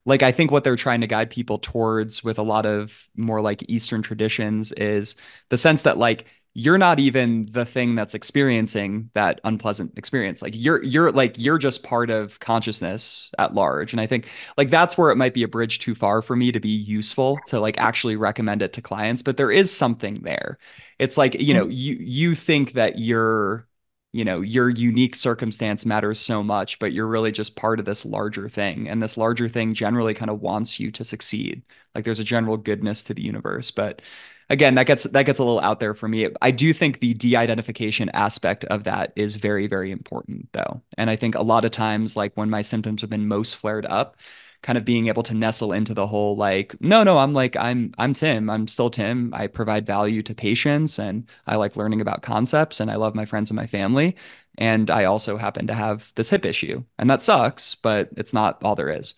like 0.06 0.22
i 0.22 0.32
think 0.32 0.50
what 0.50 0.64
they're 0.64 0.76
trying 0.76 1.00
to 1.02 1.06
guide 1.06 1.30
people 1.30 1.58
towards 1.58 2.24
with 2.24 2.38
a 2.38 2.42
lot 2.42 2.66
of 2.66 3.08
more 3.16 3.40
like 3.40 3.64
eastern 3.68 4.02
traditions 4.02 4.72
is 4.72 5.16
the 5.50 5.58
sense 5.58 5.82
that 5.82 5.98
like 5.98 6.26
you're 6.56 6.78
not 6.78 7.00
even 7.00 7.48
the 7.50 7.64
thing 7.64 7.96
that's 7.96 8.14
experiencing 8.14 9.10
that 9.14 9.40
unpleasant 9.42 9.92
experience. 9.98 10.40
Like 10.40 10.54
you're 10.56 10.82
you're 10.84 11.10
like 11.10 11.34
you're 11.36 11.58
just 11.58 11.82
part 11.82 12.10
of 12.10 12.38
consciousness 12.38 13.32
at 13.38 13.54
large. 13.54 13.92
And 13.92 14.00
i 14.00 14.06
think 14.06 14.30
like 14.56 14.70
that's 14.70 14.96
where 14.96 15.10
it 15.10 15.16
might 15.16 15.34
be 15.34 15.42
a 15.42 15.48
bridge 15.48 15.80
too 15.80 15.96
far 15.96 16.22
for 16.22 16.36
me 16.36 16.52
to 16.52 16.60
be 16.60 16.68
useful 16.68 17.38
to 17.46 17.58
like 17.58 17.76
actually 17.78 18.14
recommend 18.14 18.62
it 18.62 18.72
to 18.74 18.82
clients 18.82 19.20
but 19.20 19.36
there 19.36 19.50
is 19.50 19.72
something 19.72 20.22
there. 20.22 20.58
It's 21.00 21.18
like 21.18 21.34
you 21.40 21.54
know 21.54 21.66
mm. 21.66 21.76
you 21.76 21.96
you 22.00 22.34
think 22.36 22.72
that 22.74 23.00
your 23.00 23.66
you 24.12 24.24
know 24.24 24.40
your 24.40 24.68
unique 24.70 25.16
circumstance 25.16 25.84
matters 25.84 26.20
so 26.20 26.40
much 26.42 26.78
but 26.78 26.92
you're 26.92 27.08
really 27.08 27.32
just 27.32 27.56
part 27.56 27.80
of 27.80 27.84
this 27.84 28.06
larger 28.06 28.48
thing. 28.48 28.88
And 28.88 29.02
this 29.02 29.16
larger 29.16 29.48
thing 29.48 29.74
generally 29.74 30.14
kind 30.14 30.30
of 30.30 30.40
wants 30.40 30.78
you 30.78 30.92
to 30.92 31.02
succeed. 31.04 31.62
Like 31.96 32.04
there's 32.04 32.20
a 32.20 32.24
general 32.24 32.56
goodness 32.56 33.02
to 33.04 33.14
the 33.14 33.22
universe 33.22 33.72
but 33.72 34.02
again, 34.50 34.74
that 34.76 34.86
gets 34.86 35.04
that 35.04 35.24
gets 35.24 35.38
a 35.38 35.44
little 35.44 35.60
out 35.60 35.80
there 35.80 35.94
for 35.94 36.08
me. 36.08 36.28
I 36.42 36.50
do 36.50 36.72
think 36.72 37.00
the 37.00 37.14
de-identification 37.14 38.10
aspect 38.10 38.64
of 38.66 38.84
that 38.84 39.12
is 39.16 39.36
very, 39.36 39.66
very 39.66 39.90
important 39.90 40.48
though. 40.52 40.82
And 40.98 41.10
I 41.10 41.16
think 41.16 41.34
a 41.34 41.42
lot 41.42 41.64
of 41.64 41.70
times, 41.70 42.16
like 42.16 42.36
when 42.36 42.50
my 42.50 42.62
symptoms 42.62 43.00
have 43.00 43.10
been 43.10 43.28
most 43.28 43.56
flared 43.56 43.86
up, 43.86 44.16
kind 44.62 44.78
of 44.78 44.84
being 44.84 45.08
able 45.08 45.22
to 45.24 45.34
nestle 45.34 45.72
into 45.72 45.92
the 45.92 46.06
whole 46.06 46.36
like 46.36 46.74
no 46.80 47.04
no 47.04 47.18
i'm 47.18 47.34
like 47.34 47.54
i'm 47.56 47.92
i'm 47.98 48.14
tim 48.14 48.48
i'm 48.48 48.66
still 48.66 48.88
tim 48.88 49.32
i 49.34 49.46
provide 49.46 49.84
value 49.86 50.22
to 50.22 50.34
patients 50.34 50.98
and 50.98 51.28
i 51.46 51.54
like 51.56 51.76
learning 51.76 52.00
about 52.00 52.22
concepts 52.22 52.80
and 52.80 52.90
i 52.90 52.94
love 52.96 53.14
my 53.14 53.26
friends 53.26 53.50
and 53.50 53.56
my 53.56 53.66
family 53.66 54.16
and 54.56 54.90
i 54.90 55.04
also 55.04 55.36
happen 55.36 55.66
to 55.66 55.74
have 55.74 56.12
this 56.14 56.30
hip 56.30 56.46
issue 56.46 56.82
and 56.98 57.10
that 57.10 57.20
sucks 57.20 57.74
but 57.74 58.08
it's 58.16 58.32
not 58.32 58.62
all 58.64 58.74
there 58.74 58.88
is 58.88 59.12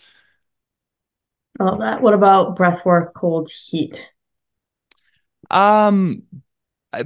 I 1.59 1.65
love 1.65 1.79
that. 1.81 2.03
What 2.03 2.15
about 2.15 2.57
breath 2.57 2.85
work, 2.85 3.15
cold 3.15 3.51
heat? 3.51 4.11
Um 5.51 6.23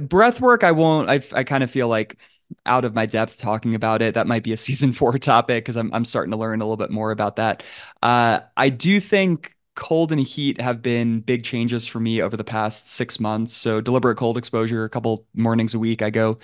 breath 0.01 0.39
work 0.41 0.63
i 0.63 0.71
won't 0.71 1.09
i, 1.09 1.19
I 1.33 1.43
kind 1.43 1.63
of 1.63 1.71
feel 1.71 1.87
like 1.87 2.17
out 2.65 2.83
of 2.83 2.93
my 2.93 3.05
depth 3.05 3.37
talking 3.37 3.75
about 3.75 4.01
it. 4.01 4.13
That 4.15 4.27
might 4.27 4.43
be 4.43 4.51
a 4.51 4.57
season 4.57 4.91
four 4.91 5.17
topic 5.17 5.63
because 5.63 5.77
I'm 5.77 5.93
I'm 5.93 6.03
starting 6.05 6.31
to 6.31 6.37
learn 6.37 6.61
a 6.61 6.65
little 6.65 6.77
bit 6.77 6.91
more 6.91 7.11
about 7.11 7.37
that. 7.37 7.63
Uh, 8.03 8.41
I 8.57 8.69
do 8.69 8.99
think 8.99 9.55
cold 9.75 10.11
and 10.11 10.19
heat 10.19 10.59
have 10.59 10.81
been 10.81 11.21
big 11.21 11.43
changes 11.45 11.87
for 11.87 11.99
me 12.01 12.21
over 12.21 12.35
the 12.35 12.43
past 12.43 12.89
six 12.89 13.19
months. 13.21 13.53
So 13.53 13.79
deliberate 13.81 14.17
cold 14.17 14.37
exposure, 14.37 14.83
a 14.83 14.89
couple 14.89 15.25
mornings 15.33 15.73
a 15.73 15.79
week, 15.79 16.01
I 16.01 16.09
go 16.09 16.39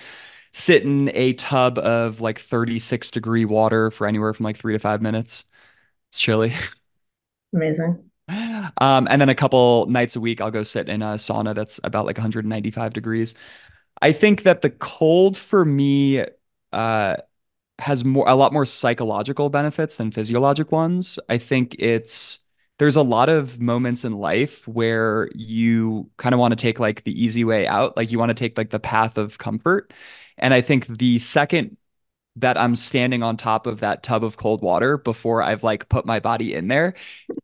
sit 0.52 0.82
in 0.84 1.10
a 1.14 1.34
tub 1.34 1.78
of 1.78 2.20
like 2.20 2.38
36 2.40 3.10
degree 3.10 3.44
water 3.44 3.90
for 3.90 4.06
anywhere 4.06 4.34
from 4.34 4.44
like 4.44 4.56
three 4.58 4.74
to 4.74 4.78
five 4.78 5.02
minutes. 5.02 5.44
It's 6.10 6.20
chilly. 6.20 6.54
Amazing. 7.52 8.07
Um, 8.80 9.08
and 9.10 9.20
then 9.20 9.28
a 9.28 9.34
couple 9.34 9.86
nights 9.86 10.16
a 10.16 10.20
week, 10.20 10.40
I'll 10.40 10.50
go 10.50 10.62
sit 10.62 10.88
in 10.88 11.02
a 11.02 11.14
sauna 11.14 11.54
that's 11.54 11.80
about 11.84 12.06
like 12.06 12.16
195 12.18 12.92
degrees. 12.92 13.34
I 14.02 14.12
think 14.12 14.42
that 14.44 14.62
the 14.62 14.70
cold 14.70 15.36
for 15.36 15.64
me 15.64 16.24
uh, 16.72 17.16
has 17.78 18.04
more 18.04 18.28
a 18.28 18.34
lot 18.34 18.52
more 18.52 18.66
psychological 18.66 19.50
benefits 19.50 19.96
than 19.96 20.10
physiologic 20.10 20.72
ones. 20.72 21.18
I 21.28 21.38
think 21.38 21.76
it's 21.78 22.40
there's 22.78 22.96
a 22.96 23.02
lot 23.02 23.28
of 23.28 23.60
moments 23.60 24.04
in 24.04 24.12
life 24.12 24.66
where 24.68 25.28
you 25.34 26.10
kind 26.16 26.34
of 26.34 26.40
want 26.40 26.52
to 26.52 26.56
take 26.56 26.78
like 26.80 27.04
the 27.04 27.24
easy 27.24 27.44
way 27.44 27.66
out, 27.66 27.96
like 27.96 28.12
you 28.12 28.18
want 28.18 28.30
to 28.30 28.34
take 28.34 28.56
like 28.58 28.70
the 28.70 28.80
path 28.80 29.18
of 29.18 29.38
comfort. 29.38 29.92
And 30.38 30.54
I 30.54 30.60
think 30.60 30.86
the 30.86 31.18
second 31.18 31.76
that 32.40 32.58
I'm 32.58 32.76
standing 32.76 33.22
on 33.22 33.36
top 33.36 33.66
of 33.66 33.80
that 33.80 34.02
tub 34.02 34.24
of 34.24 34.36
cold 34.36 34.62
water 34.62 34.98
before 34.98 35.42
I've 35.42 35.62
like 35.62 35.88
put 35.88 36.06
my 36.06 36.20
body 36.20 36.54
in 36.54 36.68
there. 36.68 36.94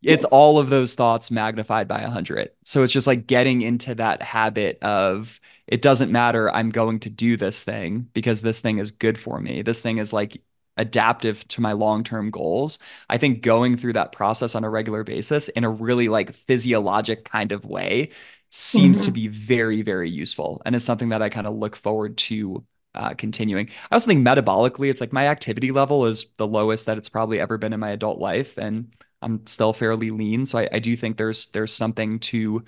It's 0.02 0.24
all 0.26 0.59
of 0.59 0.70
those 0.70 0.94
thoughts 0.94 1.30
magnified 1.30 1.88
by 1.88 2.00
a 2.00 2.11
hundred. 2.11 2.50
So 2.64 2.83
it's 2.83 2.92
just 2.92 3.07
like 3.07 3.26
getting 3.26 3.62
into 3.62 3.94
that 3.96 4.22
habit 4.22 4.78
of 4.83 5.40
it 5.66 5.83
doesn't 5.83 6.12
matter. 6.12 6.50
I'm 6.50 6.70
going 6.70 7.00
to 7.00 7.11
do 7.11 7.37
this 7.37 7.64
thing 7.64 8.09
because 8.12 8.42
this 8.42 8.61
thing 8.61 8.78
is 8.78 8.90
good 8.90 9.18
for 9.18 9.40
me. 9.40 9.62
This 9.62 9.80
thing 9.80 9.98
is 9.98 10.12
like 10.12 10.42
adaptive 10.76 11.46
to 11.48 11.61
my 11.61 11.72
long-term 11.72 12.30
goals. 12.30 12.78
I 13.09 13.16
think 13.16 13.42
going 13.42 13.76
through 13.76 13.94
that 13.94 14.12
process 14.12 14.54
on 14.54 14.64
a 14.64 14.70
regular 14.70 15.04
basis 15.04 15.48
in 15.48 15.64
a 15.64 15.70
really 15.70 16.09
like 16.09 16.35
physiologic 16.35 17.24
kind 17.24 17.52
of 17.52 17.64
way 17.64 18.11
seems 18.50 18.98
mm-hmm. 18.98 19.07
to 19.07 19.11
be 19.12 19.28
very, 19.28 19.83
very 19.83 20.11
useful. 20.11 20.61
And 20.64 20.76
it's 20.76 20.85
something 20.85 21.09
that 21.09 21.22
I 21.22 21.28
kind 21.28 21.46
of 21.46 21.54
look 21.54 21.76
forward 21.76 22.16
to 22.18 22.64
uh, 22.94 23.14
continuing. 23.14 23.68
I 23.90 23.94
also 23.96 24.07
think 24.07 24.26
metabolically, 24.26 24.90
it's 24.90 25.00
like 25.00 25.12
my 25.12 25.28
activity 25.28 25.70
level 25.70 26.07
is 26.07 26.26
the 26.37 26.46
lowest 26.46 26.87
that 26.87 26.98
it's 26.98 27.09
probably 27.09 27.40
ever 27.40 27.59
been 27.59 27.72
in 27.72 27.80
my 27.80 27.90
adult 27.90 28.18
life, 28.18 28.57
and 28.57 28.94
I'm 29.22 29.46
still 29.46 29.72
fairly 29.72 30.11
lean. 30.11 30.46
So 30.46 30.59
I, 30.59 30.68
I 30.72 30.78
do 30.78 30.96
think 30.96 31.16
there's 31.16 31.48
there's 31.48 31.72
something 31.72 32.20
to 32.20 32.64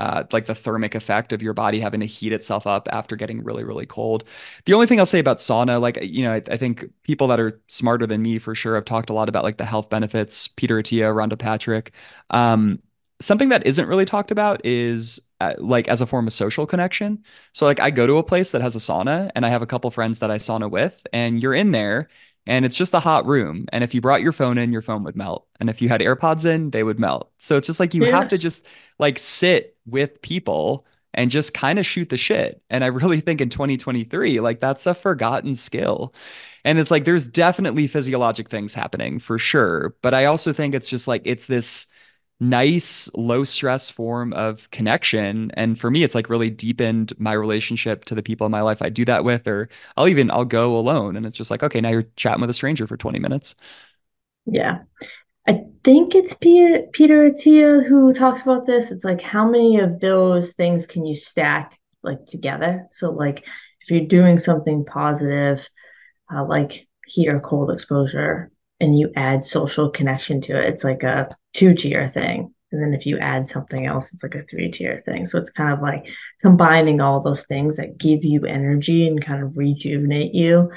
uh, 0.00 0.24
like 0.32 0.46
the 0.46 0.54
thermic 0.54 0.94
effect 0.94 1.32
of 1.32 1.42
your 1.42 1.54
body 1.54 1.80
having 1.80 2.00
to 2.00 2.06
heat 2.06 2.32
itself 2.32 2.66
up 2.66 2.88
after 2.90 3.16
getting 3.16 3.44
really, 3.44 3.64
really 3.64 3.86
cold. 3.86 4.24
The 4.64 4.74
only 4.74 4.86
thing 4.86 4.98
I'll 4.98 5.06
say 5.06 5.18
about 5.18 5.38
sauna, 5.38 5.80
like, 5.80 5.98
you 6.02 6.22
know, 6.22 6.32
I, 6.32 6.42
I, 6.50 6.56
think 6.56 6.86
people 7.02 7.28
that 7.28 7.40
are 7.40 7.60
smarter 7.68 8.06
than 8.06 8.22
me 8.22 8.38
for 8.38 8.54
sure 8.54 8.74
have 8.74 8.84
talked 8.84 9.10
a 9.10 9.12
lot 9.12 9.28
about 9.28 9.44
like 9.44 9.58
the 9.58 9.64
health 9.64 9.90
benefits, 9.90 10.48
Peter 10.48 10.76
Attia, 10.76 11.14
Rhonda 11.14 11.38
Patrick. 11.38 11.92
Um, 12.30 12.80
something 13.20 13.50
that 13.50 13.66
isn't 13.66 13.86
really 13.86 14.04
talked 14.04 14.30
about 14.30 14.64
is 14.64 15.20
uh, 15.40 15.54
like 15.58 15.88
as 15.88 16.00
a 16.00 16.06
form 16.06 16.26
of 16.26 16.32
social 16.32 16.66
connection. 16.66 17.22
So 17.52 17.66
like 17.66 17.80
I 17.80 17.90
go 17.90 18.06
to 18.06 18.18
a 18.18 18.22
place 18.22 18.50
that 18.52 18.62
has 18.62 18.76
a 18.76 18.78
sauna 18.78 19.30
and 19.34 19.46
I 19.46 19.48
have 19.48 19.62
a 19.62 19.66
couple 19.66 19.90
friends 19.90 20.18
that 20.20 20.30
I 20.30 20.36
sauna 20.36 20.70
with 20.70 21.06
and 21.12 21.42
you're 21.42 21.54
in 21.54 21.72
there 21.72 22.08
and 22.46 22.64
it's 22.64 22.76
just 22.76 22.94
a 22.94 23.00
hot 23.00 23.26
room 23.26 23.66
and 23.72 23.84
if 23.84 23.94
you 23.94 24.00
brought 24.00 24.22
your 24.22 24.32
phone 24.32 24.58
in 24.58 24.72
your 24.72 24.82
phone 24.82 25.04
would 25.04 25.16
melt 25.16 25.46
and 25.60 25.70
if 25.70 25.80
you 25.80 25.88
had 25.88 26.00
AirPods 26.00 26.44
in 26.44 26.70
they 26.70 26.82
would 26.82 26.98
melt. 26.98 27.30
So 27.38 27.56
it's 27.56 27.66
just 27.66 27.80
like 27.80 27.94
you 27.94 28.04
yes. 28.04 28.12
have 28.12 28.28
to 28.28 28.38
just 28.38 28.66
like 28.98 29.18
sit 29.18 29.76
with 29.86 30.20
people 30.22 30.86
and 31.14 31.30
just 31.30 31.54
kind 31.54 31.78
of 31.78 31.86
shoot 31.86 32.08
the 32.08 32.16
shit. 32.16 32.62
And 32.70 32.82
I 32.82 32.86
really 32.88 33.20
think 33.20 33.40
in 33.40 33.48
2023 33.48 34.40
like 34.40 34.60
that's 34.60 34.86
a 34.86 34.94
forgotten 34.94 35.54
skill. 35.54 36.14
And 36.64 36.78
it's 36.78 36.90
like 36.90 37.04
there's 37.04 37.26
definitely 37.26 37.88
physiologic 37.88 38.48
things 38.48 38.74
happening 38.74 39.18
for 39.18 39.38
sure, 39.38 39.96
but 40.02 40.14
I 40.14 40.26
also 40.26 40.52
think 40.52 40.74
it's 40.74 40.88
just 40.88 41.08
like 41.08 41.22
it's 41.24 41.46
this 41.46 41.86
nice 42.42 43.08
low 43.14 43.44
stress 43.44 43.88
form 43.88 44.32
of 44.32 44.68
connection. 44.72 45.52
And 45.54 45.78
for 45.78 45.90
me 45.90 46.02
it's 46.02 46.14
like 46.14 46.28
really 46.28 46.50
deepened 46.50 47.12
my 47.18 47.32
relationship 47.32 48.04
to 48.06 48.14
the 48.16 48.22
people 48.22 48.44
in 48.44 48.50
my 48.50 48.62
life 48.62 48.82
I 48.82 48.88
do 48.88 49.04
that 49.04 49.24
with 49.24 49.46
or 49.46 49.68
I'll 49.96 50.08
even 50.08 50.30
I'll 50.30 50.44
go 50.44 50.76
alone 50.76 51.16
and 51.16 51.24
it's 51.24 51.36
just 51.36 51.50
like 51.50 51.62
okay 51.62 51.80
now 51.80 51.90
you're 51.90 52.06
chatting 52.16 52.40
with 52.40 52.50
a 52.50 52.54
stranger 52.54 52.86
for 52.86 52.96
20 52.96 53.20
minutes. 53.20 53.54
Yeah. 54.44 54.80
I 55.46 55.60
think 55.84 56.16
it's 56.16 56.34
Peter 56.34 56.82
Peter 56.92 57.30
Attia 57.30 57.86
who 57.86 58.12
talks 58.12 58.42
about 58.42 58.66
this. 58.66 58.90
It's 58.90 59.04
like 59.04 59.20
how 59.20 59.48
many 59.48 59.78
of 59.78 60.00
those 60.00 60.52
things 60.52 60.86
can 60.86 61.06
you 61.06 61.14
stack 61.14 61.78
like 62.02 62.26
together? 62.26 62.88
So 62.90 63.10
like 63.12 63.46
if 63.82 63.90
you're 63.90 64.06
doing 64.06 64.40
something 64.40 64.84
positive 64.84 65.68
uh, 66.34 66.44
like 66.44 66.88
heat 67.06 67.28
or 67.28 67.38
cold 67.38 67.70
exposure 67.70 68.50
and 68.82 68.98
you 68.98 69.12
add 69.14 69.44
social 69.44 69.88
connection 69.88 70.40
to 70.42 70.58
it, 70.58 70.68
it's 70.68 70.82
like 70.82 71.04
a 71.04 71.34
two 71.54 71.72
tier 71.72 72.08
thing. 72.08 72.52
And 72.72 72.82
then 72.82 72.94
if 72.94 73.06
you 73.06 73.16
add 73.18 73.46
something 73.46 73.86
else, 73.86 74.12
it's 74.12 74.24
like 74.24 74.34
a 74.34 74.42
three 74.42 74.70
tier 74.70 74.98
thing. 74.98 75.24
So 75.24 75.38
it's 75.38 75.50
kind 75.50 75.72
of 75.72 75.80
like 75.80 76.08
combining 76.40 77.00
all 77.00 77.20
those 77.20 77.44
things 77.46 77.76
that 77.76 77.96
give 77.96 78.24
you 78.24 78.44
energy 78.44 79.06
and 79.06 79.24
kind 79.24 79.42
of 79.42 79.56
rejuvenate 79.56 80.34
you 80.34 80.72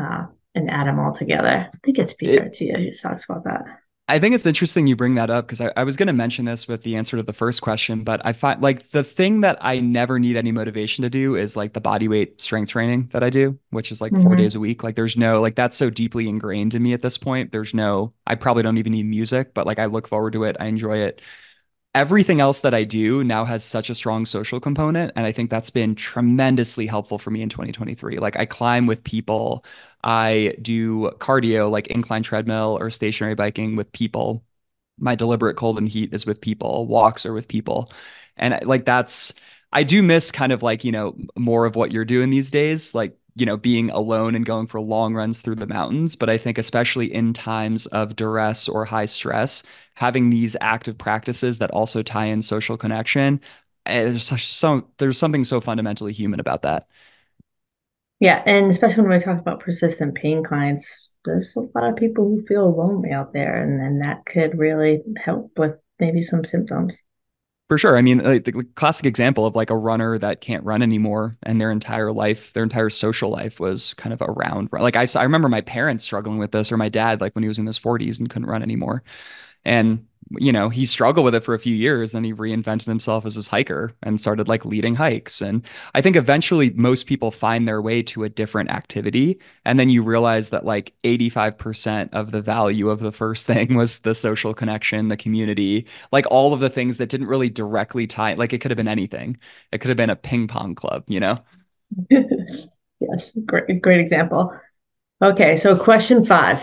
uh, 0.00 0.26
and 0.54 0.70
add 0.70 0.86
them 0.86 1.00
all 1.00 1.12
together. 1.12 1.68
I 1.74 1.78
think 1.82 1.98
it's 1.98 2.14
Peter 2.14 2.44
Attia 2.44 2.76
who 2.76 2.92
talks 2.92 3.24
about 3.28 3.44
that. 3.44 3.64
I 4.10 4.18
think 4.18 4.34
it's 4.34 4.46
interesting 4.46 4.86
you 4.86 4.96
bring 4.96 5.16
that 5.16 5.28
up 5.28 5.46
because 5.46 5.60
I, 5.60 5.70
I, 5.76 5.84
was 5.84 5.96
going 5.96 6.06
to 6.06 6.14
mention 6.14 6.46
this 6.46 6.66
with 6.66 6.82
the 6.82 6.96
answer 6.96 7.18
to 7.18 7.22
the 7.22 7.34
first 7.34 7.60
question, 7.60 8.04
but 8.04 8.24
I 8.24 8.32
find 8.32 8.62
like 8.62 8.90
the 8.90 9.04
thing 9.04 9.42
that 9.42 9.58
I 9.60 9.80
never 9.80 10.18
need 10.18 10.36
any 10.36 10.50
motivation 10.50 11.02
to 11.02 11.10
do 11.10 11.36
is 11.36 11.56
like 11.56 11.74
the 11.74 11.80
body 11.80 12.08
weight 12.08 12.40
strength 12.40 12.70
training 12.70 13.10
that 13.12 13.22
I 13.22 13.28
do, 13.28 13.58
which 13.68 13.92
is 13.92 14.00
like 14.00 14.12
mm-hmm. 14.12 14.22
four 14.22 14.34
days 14.34 14.54
a 14.54 14.60
week. 14.60 14.82
Like 14.82 14.96
there's 14.96 15.18
no, 15.18 15.42
like 15.42 15.56
that's 15.56 15.76
so 15.76 15.90
deeply 15.90 16.26
ingrained 16.26 16.74
in 16.74 16.82
me 16.82 16.94
at 16.94 17.02
this 17.02 17.18
point. 17.18 17.52
There's 17.52 17.74
no, 17.74 18.14
I 18.26 18.34
probably 18.34 18.62
don't 18.62 18.78
even 18.78 18.92
need 18.92 19.04
music, 19.04 19.52
but 19.52 19.66
like 19.66 19.78
I 19.78 19.84
look 19.84 20.08
forward 20.08 20.32
to 20.32 20.44
it. 20.44 20.56
I 20.58 20.66
enjoy 20.66 20.98
it 20.98 21.20
everything 21.94 22.40
else 22.40 22.60
that 22.60 22.74
I 22.74 22.84
do 22.84 23.24
now 23.24 23.44
has 23.44 23.64
such 23.64 23.90
a 23.90 23.94
strong 23.94 24.24
social 24.24 24.60
component. 24.60 25.12
And 25.16 25.26
I 25.26 25.32
think 25.32 25.50
that's 25.50 25.70
been 25.70 25.94
tremendously 25.94 26.86
helpful 26.86 27.18
for 27.18 27.30
me 27.30 27.42
in 27.42 27.48
2023. 27.48 28.18
Like 28.18 28.36
I 28.38 28.44
climb 28.44 28.86
with 28.86 29.02
people, 29.02 29.64
I 30.04 30.54
do 30.62 31.10
cardio, 31.18 31.70
like 31.70 31.88
incline 31.88 32.22
treadmill 32.22 32.78
or 32.80 32.90
stationary 32.90 33.34
biking 33.34 33.76
with 33.76 33.90
people. 33.92 34.44
My 34.98 35.14
deliberate 35.14 35.56
cold 35.56 35.78
and 35.78 35.88
heat 35.88 36.12
is 36.14 36.26
with 36.26 36.40
people, 36.40 36.86
walks 36.86 37.24
are 37.26 37.32
with 37.32 37.48
people. 37.48 37.92
And 38.36 38.58
like 38.64 38.84
that's, 38.84 39.32
I 39.72 39.82
do 39.84 40.02
miss 40.02 40.32
kind 40.32 40.52
of 40.52 40.62
like, 40.62 40.84
you 40.84 40.92
know, 40.92 41.16
more 41.36 41.66
of 41.66 41.76
what 41.76 41.92
you're 41.92 42.04
doing 42.04 42.30
these 42.30 42.50
days. 42.50 42.94
Like 42.94 43.16
you 43.34 43.46
know, 43.46 43.56
being 43.56 43.88
alone 43.90 44.34
and 44.34 44.44
going 44.44 44.66
for 44.66 44.80
long 44.80 45.14
runs 45.14 45.40
through 45.40 45.54
the 45.54 45.66
mountains. 45.66 46.16
But 46.16 46.28
I 46.28 46.38
think, 46.38 46.58
especially 46.58 47.12
in 47.14 47.32
times 47.32 47.86
of 47.86 48.16
duress 48.16 48.68
or 48.68 48.84
high 48.84 49.04
stress, 49.06 49.62
having 49.94 50.30
these 50.30 50.56
active 50.60 50.98
practices 50.98 51.58
that 51.58 51.70
also 51.70 52.02
tie 52.02 52.24
in 52.24 52.42
social 52.42 52.76
connection, 52.76 53.40
eh, 53.86 54.04
there's 54.10 54.24
so 54.44 54.88
there's 54.98 55.18
something 55.18 55.44
so 55.44 55.60
fundamentally 55.60 56.12
human 56.12 56.40
about 56.40 56.62
that. 56.62 56.88
Yeah, 58.20 58.42
and 58.46 58.68
especially 58.68 59.02
when 59.02 59.12
we 59.12 59.18
talk 59.20 59.38
about 59.38 59.60
persistent 59.60 60.16
pain 60.16 60.42
clients, 60.42 61.12
there's 61.24 61.54
a 61.56 61.60
lot 61.78 61.90
of 61.90 61.96
people 61.96 62.24
who 62.24 62.44
feel 62.46 62.76
lonely 62.76 63.12
out 63.12 63.32
there, 63.32 63.62
and, 63.62 63.80
and 63.80 64.02
that 64.02 64.26
could 64.26 64.58
really 64.58 65.02
help 65.24 65.52
with 65.56 65.76
maybe 66.00 66.20
some 66.20 66.44
symptoms. 66.44 67.04
For 67.68 67.76
sure. 67.76 67.98
I 67.98 68.02
mean, 68.02 68.18
like 68.18 68.44
the 68.44 68.64
classic 68.76 69.04
example 69.04 69.44
of 69.44 69.54
like 69.54 69.68
a 69.68 69.76
runner 69.76 70.16
that 70.18 70.40
can't 70.40 70.64
run 70.64 70.80
anymore 70.80 71.36
and 71.42 71.60
their 71.60 71.70
entire 71.70 72.10
life, 72.10 72.50
their 72.54 72.62
entire 72.62 72.88
social 72.88 73.28
life 73.28 73.60
was 73.60 73.92
kind 73.94 74.14
of 74.14 74.22
around. 74.22 74.70
Like 74.72 74.96
I, 74.96 75.06
I 75.14 75.22
remember 75.22 75.50
my 75.50 75.60
parents 75.60 76.02
struggling 76.02 76.38
with 76.38 76.50
this 76.50 76.72
or 76.72 76.78
my 76.78 76.88
dad, 76.88 77.20
like 77.20 77.34
when 77.34 77.42
he 77.42 77.48
was 77.48 77.58
in 77.58 77.66
his 77.66 77.78
40s 77.78 78.18
and 78.18 78.30
couldn't 78.30 78.48
run 78.48 78.62
anymore. 78.62 79.02
And 79.66 80.06
you 80.32 80.52
know, 80.52 80.68
he 80.68 80.84
struggled 80.84 81.24
with 81.24 81.34
it 81.34 81.44
for 81.44 81.54
a 81.54 81.58
few 81.58 81.74
years. 81.74 82.12
Then 82.12 82.24
he 82.24 82.34
reinvented 82.34 82.84
himself 82.84 83.24
as 83.24 83.34
this 83.34 83.48
hiker 83.48 83.92
and 84.02 84.20
started 84.20 84.48
like 84.48 84.64
leading 84.64 84.94
hikes. 84.94 85.40
And 85.40 85.62
I 85.94 86.00
think 86.00 86.16
eventually 86.16 86.70
most 86.70 87.06
people 87.06 87.30
find 87.30 87.66
their 87.66 87.80
way 87.80 88.02
to 88.04 88.24
a 88.24 88.28
different 88.28 88.70
activity. 88.70 89.38
And 89.64 89.78
then 89.78 89.88
you 89.90 90.02
realize 90.02 90.50
that 90.50 90.64
like 90.64 90.94
85% 91.04 92.10
of 92.12 92.30
the 92.30 92.42
value 92.42 92.90
of 92.90 93.00
the 93.00 93.12
first 93.12 93.46
thing 93.48 93.74
was 93.74 94.00
the 94.00 94.14
social 94.14 94.54
connection, 94.54 95.08
the 95.08 95.16
community, 95.16 95.86
like 96.12 96.26
all 96.30 96.52
of 96.52 96.60
the 96.60 96.70
things 96.70 96.98
that 96.98 97.08
didn't 97.08 97.28
really 97.28 97.50
directly 97.50 98.06
tie, 98.06 98.34
like 98.34 98.52
it 98.52 98.58
could 98.58 98.70
have 98.70 98.76
been 98.76 98.88
anything. 98.88 99.38
It 99.72 99.78
could 99.78 99.88
have 99.88 99.96
been 99.96 100.10
a 100.10 100.16
ping 100.16 100.48
pong 100.48 100.74
club, 100.74 101.04
you 101.06 101.20
know? 101.20 101.38
yes, 103.00 103.36
great, 103.46 103.80
great 103.80 104.00
example. 104.00 104.52
Okay, 105.22 105.56
so 105.56 105.76
question 105.76 106.24
five. 106.24 106.62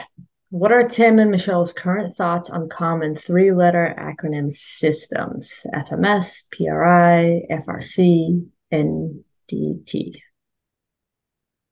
What 0.49 0.71
are 0.71 0.87
Tim 0.87 1.19
and 1.19 1.31
Michelle's 1.31 1.73
current 1.73 2.15
thoughts 2.15 2.49
on 2.49 2.69
common 2.69 3.15
three 3.15 3.51
letter 3.51 3.95
acronym 3.97 4.51
systems 4.51 5.65
FMS, 5.73 6.43
PRI, 6.51 7.41
FRC, 7.49 8.47
NDT? 8.71 10.15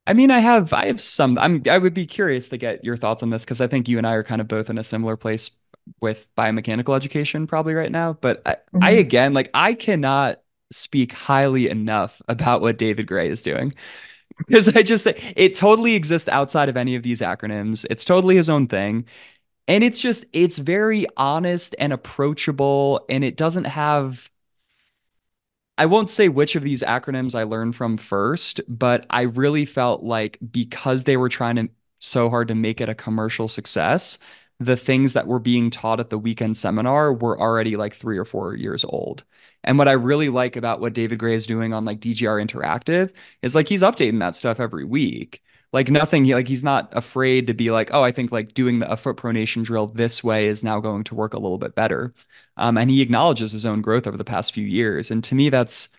I 0.05 0.13
mean, 0.13 0.31
I 0.31 0.39
have 0.39 0.73
I 0.73 0.87
have 0.87 0.99
some 0.99 1.37
I'm 1.37 1.63
I 1.69 1.77
would 1.77 1.93
be 1.93 2.05
curious 2.05 2.49
to 2.49 2.57
get 2.57 2.83
your 2.83 2.97
thoughts 2.97 3.23
on 3.23 3.29
this 3.29 3.45
because 3.45 3.61
I 3.61 3.67
think 3.67 3.87
you 3.87 3.97
and 3.97 4.07
I 4.07 4.13
are 4.13 4.23
kind 4.23 4.41
of 4.41 4.47
both 4.47 4.69
in 4.69 4.77
a 4.77 4.83
similar 4.83 5.15
place 5.15 5.51
with 6.01 6.27
biomechanical 6.35 6.95
education 6.95 7.47
probably 7.47 7.73
right 7.73 7.91
now. 7.91 8.13
But 8.13 8.41
I, 8.45 8.51
mm-hmm. 8.53 8.83
I 8.83 8.89
again 8.91 9.33
like 9.33 9.49
I 9.53 9.75
cannot 9.75 10.41
speak 10.71 11.13
highly 11.13 11.69
enough 11.69 12.21
about 12.27 12.61
what 12.61 12.77
David 12.77 13.07
Grey 13.07 13.29
is 13.29 13.41
doing 13.41 13.73
because 14.47 14.75
I 14.75 14.83
just 14.83 15.07
it 15.07 15.53
totally 15.53 15.95
exists 15.95 16.29
outside 16.29 16.69
of 16.69 16.77
any 16.77 16.95
of 16.95 17.03
these 17.03 17.21
acronyms. 17.21 17.85
It's 17.89 18.05
totally 18.05 18.35
his 18.35 18.49
own 18.49 18.67
thing. 18.67 19.05
And 19.67 19.83
it's 19.83 19.99
just 19.99 20.25
it's 20.33 20.59
very 20.59 21.05
honest 21.17 21.75
and 21.79 21.93
approachable 21.93 23.05
and 23.09 23.23
it 23.23 23.37
doesn't 23.37 23.65
have 23.65 24.31
I 25.77 25.85
won't 25.87 26.09
say 26.09 26.29
which 26.29 26.55
of 26.55 26.63
these 26.63 26.83
acronyms 26.83 27.33
I 27.35 27.43
learned 27.43 27.75
from 27.75 27.97
first, 27.97 28.61
but 28.67 29.05
I 29.09 29.21
really 29.23 29.65
felt 29.65 30.03
like 30.03 30.37
because 30.51 31.03
they 31.03 31.17
were 31.17 31.29
trying 31.29 31.55
to 31.55 31.69
so 31.99 32.29
hard 32.29 32.49
to 32.49 32.55
make 32.55 32.79
it 32.81 32.89
a 32.89 32.95
commercial 32.95 33.47
success, 33.47 34.17
the 34.59 34.77
things 34.77 35.13
that 35.13 35.25
were 35.27 35.39
being 35.39 35.69
taught 35.71 35.99
at 35.99 36.09
the 36.09 36.19
weekend 36.19 36.57
seminar 36.57 37.13
were 37.13 37.39
already 37.39 37.75
like 37.75 37.93
3 37.95 38.17
or 38.17 38.25
4 38.25 38.55
years 38.55 38.83
old. 38.85 39.23
And 39.63 39.77
what 39.77 39.87
I 39.87 39.93
really 39.93 40.29
like 40.29 40.55
about 40.55 40.81
what 40.81 40.93
David 40.93 41.19
Grey 41.19 41.35
is 41.35 41.47
doing 41.47 41.73
on 41.73 41.85
like 41.85 41.99
DGR 41.99 42.39
Interactive 42.39 43.11
is 43.41 43.55
like 43.55 43.67
he's 43.67 43.81
updating 43.81 44.19
that 44.19 44.35
stuff 44.35 44.59
every 44.59 44.85
week. 44.85 45.41
Like 45.71 45.89
nothing, 45.89 46.27
like 46.27 46.47
he's 46.47 46.63
not 46.63 46.89
afraid 46.95 47.47
to 47.47 47.53
be 47.55 47.71
like, 47.71 47.89
oh, 47.93 48.03
I 48.03 48.11
think 48.11 48.31
like 48.31 48.53
doing 48.53 48.79
the, 48.79 48.91
a 48.91 48.97
foot 48.97 49.17
pronation 49.17 49.63
drill 49.63 49.87
this 49.87 50.23
way 50.23 50.45
is 50.45 50.63
now 50.63 50.79
going 50.79 51.03
to 51.05 51.15
work 51.15 51.33
a 51.33 51.39
little 51.39 51.57
bit 51.57 51.73
better. 51.75 52.13
Um, 52.57 52.77
and 52.77 52.91
he 52.91 53.01
acknowledges 53.01 53.51
his 53.51 53.65
own 53.65 53.81
growth 53.81 54.05
over 54.05 54.17
the 54.17 54.23
past 54.23 54.53
few 54.53 54.65
years. 54.65 55.09
And 55.09 55.23
to 55.23 55.35
me, 55.35 55.49
that's 55.49 55.89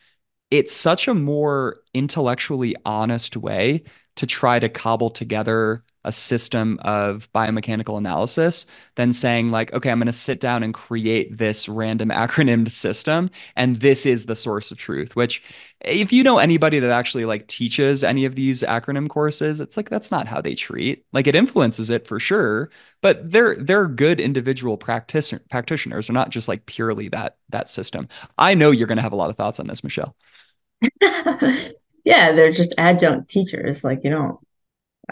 it's 0.51 0.75
such 0.75 1.09
a 1.09 1.15
more 1.15 1.81
intellectually 1.95 2.77
honest 2.85 3.37
way 3.37 3.85
to 4.17 4.27
try 4.27 4.59
to 4.59 4.69
cobble 4.69 5.11
together 5.11 5.85
a 6.05 6.12
system 6.12 6.78
of 6.82 7.30
biomechanical 7.32 7.98
analysis 7.98 8.66
than 8.96 9.12
saying 9.12 9.50
like 9.50 9.72
okay 9.72 9.90
i'm 9.90 9.98
going 9.98 10.07
to 10.07 10.12
sit 10.12 10.40
down 10.40 10.62
and 10.62 10.74
create 10.74 11.36
this 11.36 11.68
random 11.68 12.09
acronymed 12.11 12.70
system 12.70 13.30
and 13.57 13.76
this 13.76 14.07
is 14.07 14.26
the 14.26 14.36
source 14.36 14.70
of 14.70 14.78
truth 14.78 15.16
which 15.16 15.42
if 15.80 16.12
you 16.12 16.22
know 16.22 16.38
anybody 16.38 16.78
that 16.78 16.90
actually 16.90 17.24
like 17.24 17.46
teaches 17.46 18.02
any 18.02 18.24
of 18.24 18.34
these 18.34 18.62
acronym 18.62 19.09
courses 19.09 19.61
it's 19.61 19.76
like 19.76 19.90
that's 19.90 20.11
not 20.11 20.26
how 20.26 20.40
they 20.40 20.55
treat. 20.55 21.05
Like 21.12 21.26
it 21.26 21.34
influences 21.36 21.90
it 21.90 22.07
for 22.07 22.18
sure 22.20 22.70
but 23.02 23.30
they're 23.30 23.57
they're 23.57 23.86
good 23.88 24.20
individual 24.20 24.76
practitioner 24.76 25.42
practitioners. 25.50 26.07
They're 26.07 26.14
not 26.14 26.30
just 26.30 26.48
like 26.48 26.66
purely 26.66 27.09
that 27.09 27.36
that 27.50 27.68
system. 27.68 28.09
I 28.38 28.55
know 28.55 28.70
you're 28.70 28.86
going 28.86 28.96
to 28.96 29.02
have 29.02 29.12
a 29.12 29.16
lot 29.16 29.30
of 29.30 29.36
thoughts 29.36 29.61
on 29.61 29.66
this 29.66 29.84
michelle. 29.84 30.16
Yeah 32.07 32.32
they're 32.32 32.52
just 32.52 32.74
adjunct 32.76 33.30
teachers. 33.30 33.82
Like 33.82 34.00
you 34.05 34.11
don't 34.11 34.38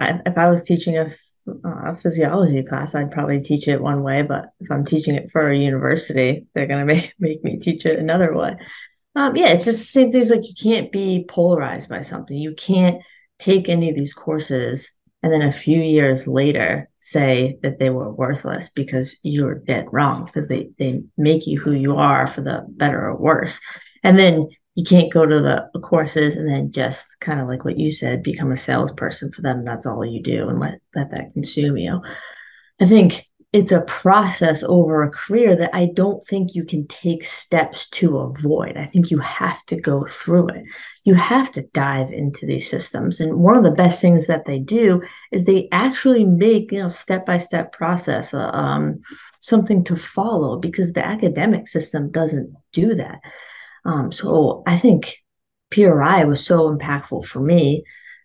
If 0.01 0.39
I 0.39 0.49
was 0.49 0.63
teaching 0.63 0.97
a, 0.99 1.09
a 1.65 1.97
physiology 1.97 2.63
class, 2.63 2.95
I'd 2.95 3.11
probably 3.11 3.41
teach 3.41 3.69
it 3.69 3.81
one 3.81 4.03
way. 4.03 4.23
But 4.23 4.47
if 4.61 4.71
I'm 4.71 4.85
teaching 4.85 5.15
it 5.15 5.31
for 5.31 5.51
a 5.51 5.57
university, 5.57 6.47
they're 6.55 6.67
going 6.67 6.87
to 6.87 6.95
make, 6.95 7.15
make 7.19 7.45
me 7.45 7.59
teach 7.59 7.87
it 7.87 7.99
another 7.99 8.35
way. 8.35 8.57
Um, 9.15 9.37
yeah, 9.37 9.49
it's 9.49 9.65
just 9.65 9.81
the 9.81 9.85
same 9.85 10.11
things 10.11 10.31
like 10.31 10.41
you 10.43 10.55
can't 10.61 10.91
be 10.91 11.27
polarized 11.29 11.89
by 11.89 12.01
something. 12.01 12.37
You 12.37 12.55
can't 12.55 13.03
take 13.39 13.69
any 13.69 13.91
of 13.91 13.97
these 13.97 14.15
courses 14.15 14.91
and 15.23 15.33
then 15.33 15.43
a 15.43 15.53
few 15.53 15.81
years 15.81 16.27
later 16.27 16.89
say 17.01 17.59
that 17.63 17.79
they 17.79 17.91
were 17.91 18.13
worthless 18.13 18.71
because 18.71 19.17
you're 19.23 19.55
dead 19.55 19.87
wrong 19.93 20.25
because 20.25 20.49
they, 20.49 20.71
they 20.79 21.03
make 21.17 21.47
you 21.47 21.61
who 21.61 21.73
you 21.73 21.97
are 21.97 22.27
for 22.27 22.41
the 22.41 22.65
better 22.69 23.07
or 23.07 23.17
worse. 23.17 23.61
And 24.03 24.19
then 24.19 24.49
you 24.75 24.85
can't 24.85 25.13
go 25.13 25.27
to 25.27 25.41
the 25.41 25.81
courses 25.81 26.37
and 26.37 26.49
then 26.49 26.73
just 26.73 27.07
kind 27.21 27.41
of 27.41 27.49
like 27.49 27.65
what 27.65 27.79
you 27.79 27.93
said, 27.93 28.23
become 28.23 28.51
a 28.51 28.57
salesperson 28.57 29.31
for 29.33 29.43
them. 29.43 29.65
That's 29.65 29.87
all 29.87 30.05
you 30.05 30.23
do 30.23 30.49
and 30.49 30.59
let, 30.59 30.81
let 30.95 31.11
that 31.11 31.33
consume 31.35 31.77
you. 31.77 32.01
I 32.81 32.87
think 32.87 33.27
it's 33.53 33.71
a 33.71 33.83
process 33.83 34.63
over 34.63 35.03
a 35.03 35.11
career 35.11 35.55
that 35.55 35.75
I 35.75 35.91
don't 35.93 36.27
think 36.27 36.55
you 36.55 36.65
can 36.65 36.87
take 36.87 37.23
steps 37.23 37.87
to 37.91 38.17
avoid. 38.17 38.79
I 38.79 38.87
think 38.87 39.11
you 39.11 39.19
have 39.19 39.63
to 39.67 39.79
go 39.79 40.07
through 40.07 40.49
it. 40.49 40.65
You 41.05 41.15
have 41.15 41.53
to 41.53 41.69
dive 41.75 42.11
into 42.11 42.47
these 42.47 42.71
systems. 42.71 43.21
And 43.21 43.37
one 43.37 43.59
of 43.59 43.63
the 43.63 43.71
best 43.71 44.01
things 44.01 44.27
that 44.27 44.47
they 44.47 44.59
do 44.59 45.03
is 45.33 45.45
they 45.45 45.69
actually 45.71 46.25
make, 46.25 46.73
you 46.73 46.79
know, 46.79 46.89
step 46.89 47.27
by 47.27 47.37
step 47.37 47.73
process, 47.73 48.33
uh, 48.33 48.49
um, 48.55 49.03
something 49.41 49.85
to 49.85 49.97
follow 49.97 50.59
because 50.59 50.95
the 50.95 51.05
academic 51.07 51.69
system 51.69 52.11
doesn't 52.11 52.55
do 52.73 52.95
that. 52.95 53.21
Um, 53.85 54.13
so 54.13 54.63
I 54.67 54.77
think 54.77 55.17
PRI 55.71 56.25
was 56.25 56.45
so 56.45 56.75
impactful 56.75 57.25
for 57.25 57.41
me, 57.41 57.85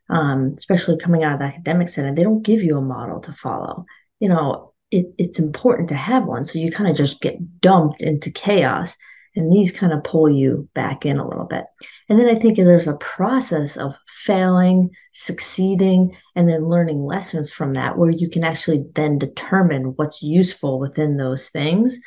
um, 0.09 0.53
especially 0.57 0.97
coming 0.97 1.23
out 1.23 1.33
of 1.33 1.39
the 1.39 1.45
academic 1.45 1.89
center. 1.89 2.13
They 2.13 2.23
don't 2.23 2.43
give 2.43 2.61
you 2.61 2.77
a 2.77 2.81
model 2.81 3.19
to 3.21 3.31
follow. 3.31 3.85
You 4.19 4.29
know, 4.29 4.73
it, 4.91 5.07
it's 5.17 5.39
important 5.39 5.89
to 5.89 5.95
have 5.95 6.25
one. 6.25 6.45
So 6.45 6.59
you 6.59 6.71
kind 6.71 6.89
of 6.89 6.95
just 6.95 7.21
get 7.21 7.61
dumped 7.61 8.01
into 8.01 8.31
chaos. 8.31 8.95
And 9.35 9.53
these 9.53 9.71
kind 9.71 9.93
of 9.93 10.03
pull 10.03 10.27
you 10.27 10.67
back 10.73 11.05
in 11.05 11.19
a 11.19 11.27
little 11.27 11.45
bit. 11.45 11.65
And 12.09 12.19
then 12.19 12.27
I 12.27 12.39
think 12.39 12.57
there's 12.57 12.87
a 12.87 12.97
process 12.97 13.77
of 13.77 13.95
failing, 14.07 14.89
succeeding, 15.13 16.17
and 16.35 16.49
then 16.49 16.67
learning 16.67 17.03
lessons 17.03 17.51
from 17.51 17.73
that, 17.73 17.99
where 17.99 18.09
you 18.09 18.31
can 18.31 18.43
actually 18.43 18.85
then 18.95 19.19
determine 19.19 19.93
what's 19.95 20.23
useful 20.23 20.79
within 20.79 21.17
those 21.17 21.49
things 21.49 21.99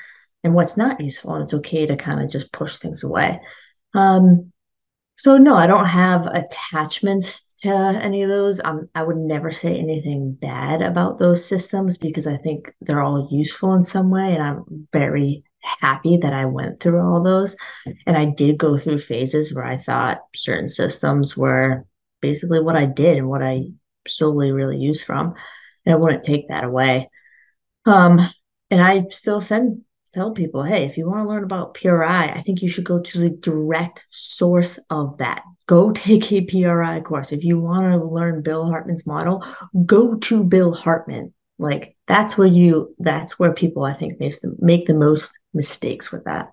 and 0.43 0.55
what's 0.55 0.76
not 0.76 1.01
useful. 1.01 1.34
And 1.34 1.45
it's 1.45 1.55
okay 1.55 1.86
to 1.86 1.97
kind 1.97 2.22
of 2.22 2.30
just 2.30 2.53
push 2.53 2.78
things 2.78 3.03
away. 3.03 3.41
Um, 3.95 4.53
so 5.16 5.36
no, 5.36 5.55
I 5.55 5.66
don't 5.66 5.86
have 5.86 6.26
attachment 6.26 7.41
to 7.59 7.68
any 7.68 8.22
of 8.22 8.30
those. 8.30 8.61
Um, 8.64 8.88
I 8.95 9.03
would 9.03 9.18
never 9.18 9.53
say 9.53 9.78
anything 9.78 10.32
bad 10.32 10.80
about 10.80 11.18
those 11.18 11.45
systems 11.45 11.99
because 11.99 12.26
I 12.26 12.38
think 12.38 12.72
they're 12.80 13.03
all 13.03 13.28
useful 13.30 13.74
in 13.74 13.82
some 13.82 14.11
way, 14.11 14.34
and 14.34 14.43
I'm 14.43 14.88
very 14.93 15.45
happy 15.61 16.16
that 16.22 16.32
I 16.32 16.47
went 16.47 16.80
through 16.80 17.01
all 17.03 17.22
those. 17.22 17.55
And 18.07 18.16
I 18.16 18.24
did 18.24 18.57
go 18.57 18.78
through 18.78 19.01
phases 19.01 19.55
where 19.55 19.66
I 19.66 19.76
thought 19.76 20.20
certain 20.34 20.70
systems 20.70 21.36
were 21.36 21.84
basically 22.22 22.61
what 22.61 22.76
I 22.76 22.86
did 22.86 23.18
and 23.18 23.28
what 23.28 23.43
I 23.43 23.64
solely 24.09 24.53
really 24.53 24.78
used 24.78 25.05
from, 25.05 25.34
and 25.84 25.95
I 25.95 25.99
wouldn't 25.99 26.24
take 26.24 26.49
that 26.49 26.64
away. 26.64 27.11
Um, 27.84 28.20
and 28.70 28.80
I 28.80 29.07
still 29.11 29.43
send 29.43 29.82
tell 30.12 30.32
people, 30.32 30.62
hey, 30.62 30.84
if 30.84 30.96
you 30.96 31.08
want 31.08 31.24
to 31.24 31.28
learn 31.28 31.44
about 31.44 31.74
PRI, 31.74 32.28
I 32.28 32.42
think 32.42 32.62
you 32.62 32.68
should 32.68 32.84
go 32.84 33.00
to 33.00 33.18
the 33.18 33.30
direct 33.30 34.06
source 34.11 34.78
of 34.90 35.18
that. 35.18 35.42
Go 35.66 35.92
take 35.94 36.32
a 36.32 36.40
PRI 36.42 37.00
course. 37.00 37.32
If 37.32 37.44
you 37.44 37.58
want 37.58 37.92
to 37.92 38.04
learn 38.04 38.42
Bill 38.42 38.66
Hartman's 38.66 39.06
model, 39.06 39.44
go 39.86 40.16
to 40.16 40.44
Bill 40.44 40.72
Hartman. 40.74 41.32
Like 41.58 41.94
that's 42.06 42.38
where 42.38 42.48
you 42.48 42.94
that's 42.98 43.38
where 43.38 43.52
people 43.52 43.84
I 43.84 43.92
think 43.92 44.18
them 44.18 44.56
make 44.61 44.86
the 44.86 44.94
most 44.94 45.38
mistakes 45.52 46.11
with 46.11 46.24
that. 46.24 46.52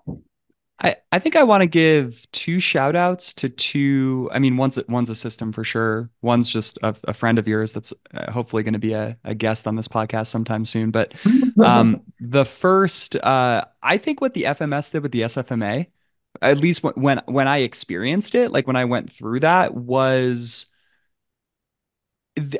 I, 0.80 0.96
I 1.10 1.18
think 1.18 1.34
I 1.34 1.42
want 1.42 1.62
to 1.62 1.66
give 1.66 2.26
two 2.30 2.60
shout 2.60 2.94
outs 2.94 3.32
to 3.34 3.48
two. 3.48 4.30
I 4.32 4.38
mean, 4.38 4.56
one's 4.56 4.78
one's 4.88 5.10
a 5.10 5.14
system 5.16 5.52
for 5.52 5.64
sure. 5.64 6.08
One's 6.22 6.48
just 6.48 6.78
a, 6.84 6.94
a 7.04 7.14
friend 7.14 7.38
of 7.38 7.48
yours 7.48 7.72
that's 7.72 7.92
uh, 8.14 8.30
hopefully 8.30 8.62
going 8.62 8.74
to 8.74 8.78
be 8.78 8.92
a, 8.92 9.18
a 9.24 9.34
guest 9.34 9.66
on 9.66 9.74
this 9.74 9.88
podcast 9.88 10.28
sometime 10.28 10.64
soon. 10.64 10.92
But 10.92 11.14
um, 11.58 12.02
the 12.20 12.44
first, 12.44 13.16
uh, 13.16 13.64
I 13.82 13.98
think 13.98 14.20
what 14.20 14.34
the 14.34 14.44
FMS 14.44 14.92
did 14.92 15.02
with 15.02 15.10
the 15.10 15.22
SFMA, 15.22 15.86
at 16.42 16.58
least 16.58 16.84
when 16.84 17.22
when 17.26 17.48
I 17.48 17.58
experienced 17.58 18.36
it, 18.36 18.52
like 18.52 18.68
when 18.68 18.76
I 18.76 18.84
went 18.84 19.12
through 19.12 19.40
that, 19.40 19.74
was 19.74 20.67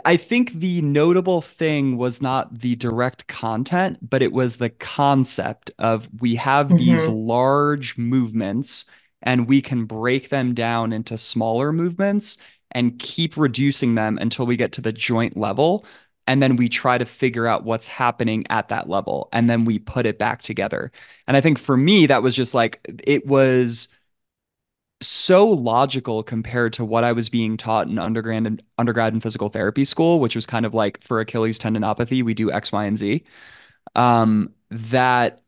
I 0.05 0.17
think 0.17 0.53
the 0.53 0.81
notable 0.83 1.41
thing 1.41 1.97
was 1.97 2.23
not 2.23 2.61
the 2.61 2.77
direct 2.77 3.27
content, 3.29 3.99
but 4.09 4.23
it 4.23 4.33
was 4.33 4.57
the 4.57 4.71
concept 4.71 5.71
of 5.79 6.09
we 6.21 6.35
have 6.37 6.69
mm-hmm. 6.69 6.77
these 6.77 7.09
large 7.09 7.97
movements 7.99 8.85
and 9.23 9.49
we 9.49 9.61
can 9.61 9.85
break 9.85 10.29
them 10.29 10.55
down 10.55 10.93
into 10.93 11.19
smaller 11.19 11.73
movements 11.73 12.39
and 12.73 12.99
keep 12.99 13.37
reducing 13.37 13.95
them 13.95 14.19
until 14.19 14.47
we 14.47 14.57
get 14.57 14.73
to 14.73 14.81
the 14.81 14.93
joint 14.93 15.37
level. 15.37 15.85
and 16.27 16.43
then 16.43 16.57
we 16.57 16.69
try 16.69 16.99
to 16.99 17.07
figure 17.07 17.47
out 17.47 17.65
what's 17.65 17.89
happening 17.89 18.45
at 18.51 18.69
that 18.69 18.87
level 18.89 19.31
and 19.33 19.49
then 19.49 19.65
we 19.65 19.79
put 19.79 20.05
it 20.05 20.19
back 20.19 20.43
together 20.43 20.93
and 21.27 21.39
i 21.39 21.41
think 21.41 21.59
for 21.59 21.77
me 21.77 22.07
that 22.07 22.23
was 22.23 22.35
just 22.37 22.53
like 22.53 22.81
it 23.05 23.27
was 23.27 23.89
so 25.01 25.47
logical 25.47 26.23
compared 26.23 26.73
to 26.75 26.85
what 26.85 27.05
I 27.05 27.13
was 27.13 27.29
being 27.29 27.57
taught 27.57 27.89
in 27.89 27.99
undergrad 27.99 28.47
and 28.47 28.63
undergrad 28.79 29.15
in 29.15 29.21
physical 29.21 29.49
therapy 29.49 29.85
school, 29.85 30.21
which 30.21 30.35
was 30.35 30.47
kind 30.47 30.67
of 30.67 30.75
like 30.75 31.03
for 31.05 31.21
Achilles 31.21 31.59
tendinopathy, 31.59 32.23
we 32.23 32.35
do 32.35 32.51
X, 32.51 32.73
Y, 32.73 32.85
and 32.85 32.99
Z. 32.99 33.25
Um, 33.97 34.55
that 34.71 35.43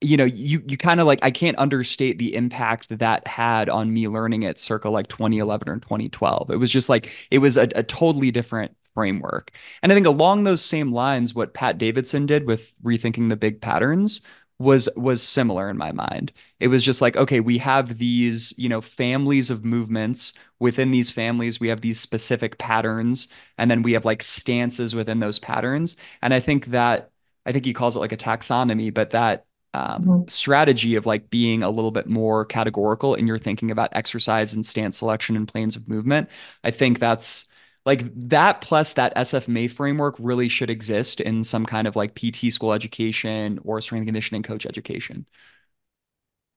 you 0.00 0.16
know, 0.16 0.24
you 0.24 0.62
you 0.68 0.76
kind 0.76 1.00
of 1.00 1.06
like 1.06 1.20
I 1.22 1.30
can't 1.30 1.58
understate 1.58 2.18
the 2.18 2.34
impact 2.34 2.88
that 2.90 2.98
that 3.00 3.26
had 3.26 3.68
on 3.70 3.92
me 3.92 4.08
learning 4.08 4.42
it 4.42 4.58
circa 4.58 4.90
like 4.90 5.08
2011 5.08 5.68
or 5.68 5.78
2012. 5.78 6.50
It 6.50 6.56
was 6.56 6.70
just 6.70 6.88
like 6.88 7.10
it 7.30 7.38
was 7.38 7.56
a, 7.56 7.68
a 7.74 7.82
totally 7.82 8.30
different 8.30 8.76
framework. 8.94 9.52
And 9.82 9.92
I 9.92 9.94
think 9.94 10.06
along 10.06 10.44
those 10.44 10.62
same 10.64 10.92
lines, 10.92 11.34
what 11.34 11.54
Pat 11.54 11.78
Davidson 11.78 12.26
did 12.26 12.46
with 12.46 12.74
rethinking 12.82 13.28
the 13.30 13.36
big 13.36 13.60
patterns 13.60 14.20
was 14.64 14.88
was 14.96 15.22
similar 15.22 15.70
in 15.70 15.76
my 15.76 15.92
mind. 15.92 16.32
It 16.60 16.68
was 16.68 16.82
just 16.82 17.00
like, 17.00 17.16
okay, 17.16 17.40
we 17.40 17.58
have 17.58 17.98
these, 17.98 18.52
you 18.56 18.68
know, 18.68 18.80
families 18.80 19.50
of 19.50 19.64
movements. 19.64 20.32
Within 20.58 20.90
these 20.90 21.10
families, 21.10 21.60
we 21.60 21.68
have 21.68 21.82
these 21.82 22.00
specific 22.00 22.58
patterns, 22.58 23.28
and 23.58 23.70
then 23.70 23.82
we 23.82 23.92
have 23.92 24.04
like 24.04 24.22
stances 24.22 24.94
within 24.94 25.20
those 25.20 25.38
patterns. 25.38 25.96
And 26.22 26.34
I 26.34 26.40
think 26.40 26.66
that 26.66 27.10
I 27.46 27.52
think 27.52 27.64
he 27.64 27.74
calls 27.74 27.96
it 27.96 28.00
like 28.00 28.12
a 28.12 28.16
taxonomy, 28.16 28.92
but 28.92 29.10
that 29.10 29.46
um, 29.74 30.04
mm-hmm. 30.04 30.28
strategy 30.28 30.94
of 30.94 31.04
like 31.04 31.30
being 31.30 31.62
a 31.62 31.70
little 31.70 31.90
bit 31.90 32.06
more 32.06 32.44
categorical 32.44 33.14
in 33.14 33.26
your 33.26 33.38
thinking 33.38 33.70
about 33.70 33.90
exercise 33.92 34.54
and 34.54 34.64
stance 34.64 34.98
selection 34.98 35.36
and 35.36 35.48
planes 35.48 35.76
of 35.76 35.88
movement. 35.88 36.28
I 36.62 36.70
think 36.70 37.00
that's 37.00 37.46
like 37.86 38.04
that 38.28 38.60
plus 38.60 38.94
that 38.94 39.14
SFMA 39.16 39.70
framework 39.70 40.16
really 40.18 40.48
should 40.48 40.70
exist 40.70 41.20
in 41.20 41.44
some 41.44 41.66
kind 41.66 41.86
of 41.86 41.96
like 41.96 42.14
PT 42.14 42.52
school 42.52 42.72
education 42.72 43.58
or 43.64 43.80
strength 43.80 44.06
conditioning 44.06 44.42
coach 44.42 44.64
education. 44.64 45.26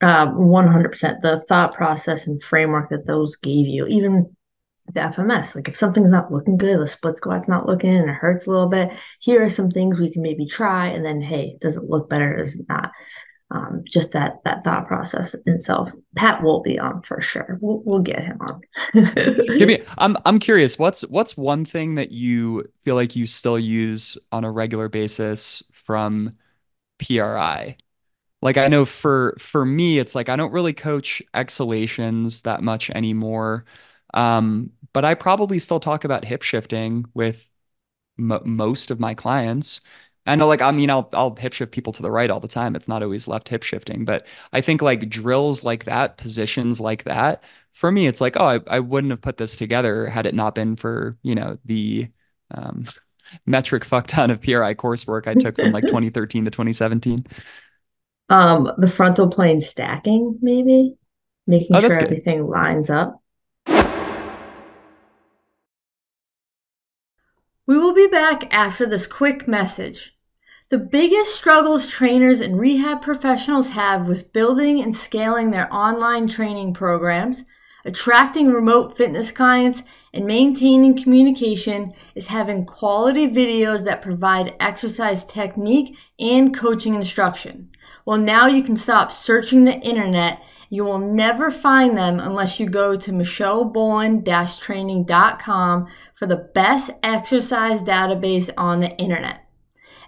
Uh, 0.02 0.28
100%. 0.28 1.22
The 1.22 1.44
thought 1.50 1.74
process 1.74 2.28
and 2.28 2.42
framework 2.42 2.90
that 2.92 3.08
those 3.08 3.36
gave 3.36 3.68
you, 3.68 3.88
even 3.88 4.36
the 4.94 5.02
FMS, 5.02 5.56
like 5.56 5.68
if 5.68 5.76
something's 5.76 6.12
not 6.12 6.32
looking 6.32 6.56
good, 6.56 6.80
the 6.80 6.88
split 6.88 7.18
squat's 7.18 7.48
not 7.48 7.66
looking 7.66 7.96
and 7.96 8.10
it 8.10 8.14
hurts 8.14 8.48
a 8.48 8.52
little 8.52 8.70
bit, 8.70 8.92
here 9.20 9.44
are 9.44 9.50
some 9.50 9.70
things 9.70 10.00
we 10.00 10.12
can 10.12 10.22
maybe 10.22 10.46
try. 10.46 10.88
And 10.88 11.04
then, 11.04 11.22
hey, 11.22 11.58
does 11.60 11.78
it 11.78 11.90
look 11.90 12.10
better? 12.10 12.38
Does 12.38 12.56
it 12.56 12.66
not? 12.70 12.92
Um, 13.50 13.84
just 13.86 14.12
that 14.12 14.44
that 14.44 14.64
thought 14.64 14.88
process 14.88 15.36
itself. 15.46 15.92
Pat 16.16 16.44
will 16.44 16.62
be 16.62 16.78
on 16.78 17.02
for 17.02 17.22
sure. 17.22 17.58
We'll, 17.62 17.82
we'll 17.86 18.02
get 18.02 18.24
him 18.24 18.40
on. 18.42 18.62
Give 19.58 19.68
me. 19.68 19.82
I'm 19.98 20.18
I'm 20.26 20.40
curious. 20.40 20.78
What's 20.78 21.02
what's 21.08 21.38
one 21.38 21.64
thing 21.64 21.96
that 21.96 22.12
you 22.12 22.70
feel 22.84 22.96
like 22.96 23.16
you 23.16 23.26
still 23.26 23.58
use 23.58 24.18
on 24.32 24.44
a 24.44 24.52
regular 24.52 24.90
basis 24.90 25.64
from 25.86 26.32
PRI? 27.00 27.78
Like 28.42 28.58
I 28.58 28.68
know 28.68 28.84
for 28.86 29.36
for 29.40 29.66
me, 29.66 29.98
it's 29.98 30.14
like 30.14 30.28
I 30.28 30.36
don't 30.36 30.52
really 30.52 30.74
coach 30.74 31.24
exhalations 31.34 32.42
that 32.42 32.62
much 32.62 32.90
anymore. 32.90 33.66
Um, 34.14 34.72
but 34.92 35.06
I 35.06 35.14
probably 35.14 35.60
still 35.60 35.80
talk 35.80 36.04
about 36.04 36.26
hip 36.26 36.42
shifting 36.42 37.06
with 37.14 37.48
most 38.18 38.92
of 38.92 39.00
my 39.00 39.14
clients. 39.14 39.82
I 40.28 40.36
know, 40.36 40.48
like, 40.48 40.62
I 40.62 40.72
mean, 40.72 40.90
I'll 40.90 41.10
I'll 41.14 41.36
hip 41.36 41.54
shift 41.54 41.72
people 41.72 41.94
to 41.94 42.02
the 42.02 42.12
right 42.12 42.30
all 42.30 42.40
the 42.40 42.48
time. 42.48 42.76
It's 42.76 42.88
not 42.88 43.02
always 43.02 43.28
left 43.28 43.50
hip 43.50 43.64
shifting, 43.64 44.06
but 44.06 44.28
I 44.54 44.62
think 44.62 44.82
like 44.82 45.10
drills 45.10 45.64
like 45.64 45.86
that, 45.86 46.18
positions 46.18 46.80
like 46.80 47.06
that, 47.06 47.44
for 47.78 47.92
me, 47.92 48.08
it's 48.08 48.20
like, 48.20 48.36
oh, 48.38 48.46
I, 48.46 48.60
I 48.68 48.80
wouldn't 48.80 49.12
have 49.12 49.22
put 49.22 49.38
this 49.38 49.56
together 49.56 50.08
had 50.08 50.26
it 50.26 50.34
not 50.34 50.56
been 50.56 50.76
for, 50.76 51.16
you 51.22 51.36
know, 51.36 51.60
the 51.64 52.10
um, 52.52 52.88
metric 53.46 53.86
fuck 53.86 54.08
ton 54.08 54.32
of 54.32 54.42
PRI 54.42 54.74
coursework 54.74 55.28
I 55.28 55.36
took 55.36 55.56
from 55.56 55.72
like 55.72 55.84
2013 55.88 56.46
to 56.46 56.52
2017. 56.52 57.24
Um, 58.30 58.72
the 58.78 58.88
frontal 58.88 59.30
plane 59.30 59.62
stacking, 59.62 60.40
maybe 60.42 60.98
making 61.46 61.76
oh, 61.76 61.82
sure 61.82 61.98
everything 61.98 62.48
lines 62.48 62.90
up. 62.90 63.22
We 67.68 67.78
will 67.78 67.94
be 67.94 68.08
back 68.08 68.52
after 68.52 68.86
this 68.86 69.06
quick 69.06 69.48
message. 69.48 70.17
The 70.70 70.78
biggest 70.78 71.34
struggles 71.34 71.88
trainers 71.88 72.42
and 72.42 72.60
rehab 72.60 73.02
professionals 73.02 73.70
have 73.70 74.06
with 74.06 74.34
building 74.34 74.82
and 74.82 74.94
scaling 74.94 75.52
their 75.52 75.74
online 75.74 76.28
training 76.28 76.74
programs, 76.74 77.46
attracting 77.86 78.52
remote 78.52 78.98
fitness 78.98 79.32
clients, 79.32 79.84
and 80.14 80.26
maintaining 80.26 81.02
communication 81.02 81.94
is 82.16 82.28
having 82.28 82.66
quality 82.66 83.30
videos 83.30 83.86
that 83.86 84.02
provide 84.02 84.56
exercise 84.60 85.24
technique 85.24 85.98
and 86.20 86.54
coaching 86.54 86.96
instruction. 86.96 87.70
Well, 88.06 88.18
now 88.18 88.48
you 88.48 88.62
can 88.62 88.76
stop 88.76 89.14
searching 89.14 89.64
the 89.64 89.80
internet. 89.80 90.42
You 90.70 90.84
will 90.84 91.00
never 91.00 91.50
find 91.50 91.98
them 91.98 92.20
unless 92.20 92.60
you 92.60 92.68
go 92.68 92.98
to 92.98 93.12
michelleboland-training.com 93.14 95.88
for 96.14 96.26
the 96.26 96.50
best 96.54 96.92
exercise 97.02 97.82
database 97.82 98.50
on 98.58 98.82
the 98.82 98.94
internet. 98.98 99.47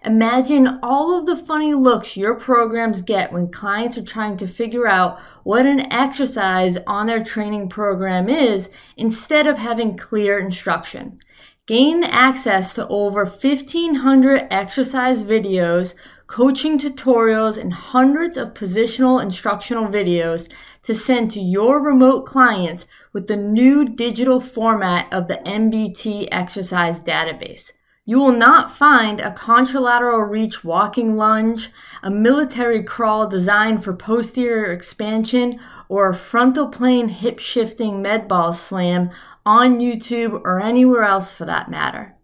Imagine 0.06 0.80
all 0.82 1.18
of 1.18 1.26
the 1.26 1.36
funny 1.36 1.74
looks 1.74 2.16
your 2.16 2.34
programs 2.36 3.02
get 3.02 3.34
when 3.34 3.52
clients 3.52 3.98
are 3.98 4.04
trying 4.04 4.38
to 4.38 4.48
figure 4.48 4.88
out 4.88 5.20
what 5.44 5.66
an 5.66 5.92
exercise 5.92 6.78
on 6.88 7.08
their 7.08 7.22
training 7.24 7.68
program 7.68 8.30
is 8.30 8.70
instead 8.96 9.46
of 9.46 9.58
having 9.58 9.98
clear 9.98 10.40
instruction. 10.40 11.20
Gain 11.66 12.04
access 12.04 12.74
to 12.76 12.88
over 12.88 13.26
1500 13.26 14.48
exercise 14.50 15.24
videos, 15.26 15.94
coaching 16.28 16.80
tutorials, 16.80 17.58
and 17.58 17.74
hundreds 17.74 18.38
of 18.38 18.54
positional 18.54 19.22
instructional 19.22 19.88
videos 19.88 20.50
to 20.84 20.96
send 20.96 21.30
to 21.32 21.42
your 21.42 21.84
remote 21.84 22.26
clients 22.26 22.88
with 23.12 23.28
the 23.28 23.36
new 23.36 23.88
digital 23.88 24.40
format 24.40 25.12
of 25.12 25.28
the 25.28 25.42
MBT 25.46 26.30
exercise 26.32 27.02
database. 27.02 27.74
You 28.06 28.20
will 28.20 28.32
not 28.32 28.76
find 28.76 29.20
a 29.20 29.32
contralateral 29.32 30.28
reach 30.30 30.64
walking 30.64 31.16
lunge, 31.16 31.72
a 32.02 32.10
military 32.10 32.84
crawl 32.84 33.28
designed 33.28 33.84
for 33.84 33.94
posterior 33.94 34.72
expansion, 34.72 35.60
or 35.88 36.10
a 36.10 36.16
frontal 36.16 36.70
plane 36.70 37.10
hip 37.10 37.40
shifting 37.40 38.02
med 38.02 38.28
ball 38.28 38.54
slam 38.54 39.12
on 39.46 39.80
YouTube 39.80 40.42
or 40.44 40.62
anywhere 40.62 41.04
else 41.04 41.32
for 41.32 41.46
that 41.46 41.70
matter. 41.70 42.16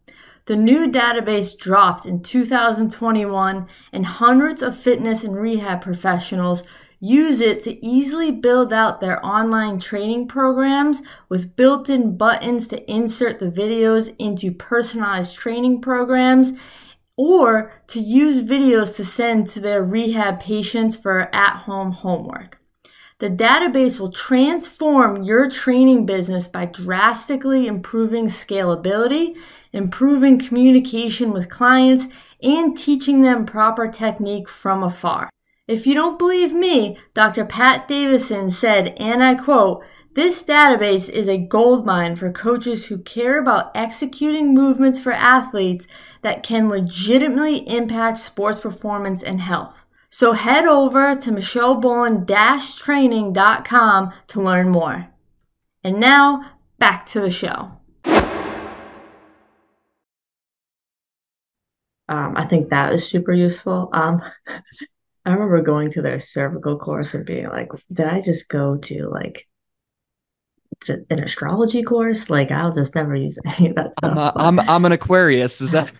The 0.45 0.55
new 0.55 0.87
database 0.87 1.57
dropped 1.57 2.05
in 2.05 2.21
2021 2.21 3.67
and 3.91 4.05
hundreds 4.05 4.61
of 4.61 4.77
fitness 4.77 5.23
and 5.23 5.35
rehab 5.35 5.81
professionals 5.81 6.63
use 7.05 7.39
it 7.39 7.63
to 7.63 7.85
easily 7.85 8.31
build 8.31 8.73
out 8.73 8.99
their 8.99 9.23
online 9.25 9.79
training 9.79 10.27
programs 10.27 11.01
with 11.29 11.55
built 11.55 11.89
in 11.89 12.17
buttons 12.17 12.67
to 12.67 12.91
insert 12.91 13.39
the 13.39 13.45
videos 13.45 14.13
into 14.17 14.51
personalized 14.51 15.35
training 15.35 15.81
programs 15.81 16.53
or 17.15 17.71
to 17.87 17.99
use 17.99 18.39
videos 18.39 18.95
to 18.95 19.05
send 19.05 19.47
to 19.47 19.59
their 19.59 19.83
rehab 19.83 20.39
patients 20.39 20.95
for 20.95 21.33
at 21.33 21.57
home 21.61 21.91
homework. 21.91 22.59
The 23.19 23.29
database 23.29 23.99
will 23.99 24.11
transform 24.11 25.23
your 25.23 25.49
training 25.49 26.05
business 26.05 26.49
by 26.49 26.65
drastically 26.65 27.67
improving 27.67 28.25
scalability, 28.25 29.37
improving 29.71 30.37
communication 30.37 31.31
with 31.31 31.49
clients, 31.49 32.07
and 32.43 32.77
teaching 32.77 33.21
them 33.21 33.45
proper 33.45 33.87
technique 33.87 34.49
from 34.49 34.83
afar. 34.83 35.29
If 35.67 35.87
you 35.87 35.95
don't 35.95 36.19
believe 36.19 36.53
me, 36.53 36.99
Dr. 37.15 37.43
Pat 37.43 37.87
Davidson 37.87 38.51
said, 38.51 38.89
and 38.97 39.23
I 39.23 39.33
quote, 39.33 39.83
this 40.13 40.43
database 40.43 41.09
is 41.09 41.27
a 41.27 41.39
goldmine 41.39 42.15
for 42.15 42.31
coaches 42.31 42.85
who 42.85 42.99
care 42.99 43.39
about 43.39 43.71
executing 43.75 44.53
movements 44.53 44.99
for 44.99 45.11
athletes 45.11 45.87
that 46.21 46.43
can 46.43 46.69
legitimately 46.69 47.67
impact 47.67 48.19
sports 48.19 48.59
performance 48.59 49.23
and 49.23 49.41
health. 49.41 49.83
So 50.11 50.33
head 50.33 50.65
over 50.65 51.15
to 51.15 51.31
michelleboland-training.com 51.31 54.13
to 54.27 54.41
learn 54.41 54.69
more. 54.69 55.07
And 55.83 55.99
now, 55.99 56.51
back 56.77 57.07
to 57.07 57.19
the 57.19 57.31
show. 57.31 57.71
Um, 62.07 62.37
I 62.37 62.45
think 62.47 62.69
that 62.69 62.93
is 62.93 63.09
super 63.09 63.33
useful. 63.33 63.89
Um, 63.91 64.21
I 65.25 65.31
remember 65.31 65.61
going 65.61 65.89
to 65.91 66.01
their 66.01 66.19
cervical 66.19 66.77
course 66.77 67.13
and 67.13 67.25
being 67.25 67.49
like, 67.49 67.69
did 67.91 68.05
I 68.05 68.21
just 68.21 68.47
go 68.47 68.77
to 68.77 69.09
like 69.09 69.47
to 70.81 71.05
an 71.09 71.19
astrology 71.19 71.83
course? 71.83 72.29
Like 72.29 72.51
I'll 72.51 72.71
just 72.71 72.95
never 72.95 73.15
use 73.15 73.37
any 73.45 73.69
of 73.69 73.75
that 73.75 73.93
stuff. 73.93 74.11
I'm, 74.11 74.17
a, 74.17 74.33
I'm, 74.35 74.59
I'm 74.69 74.85
an 74.85 74.91
Aquarius. 74.91 75.61
Is 75.61 75.71
that? 75.71 75.91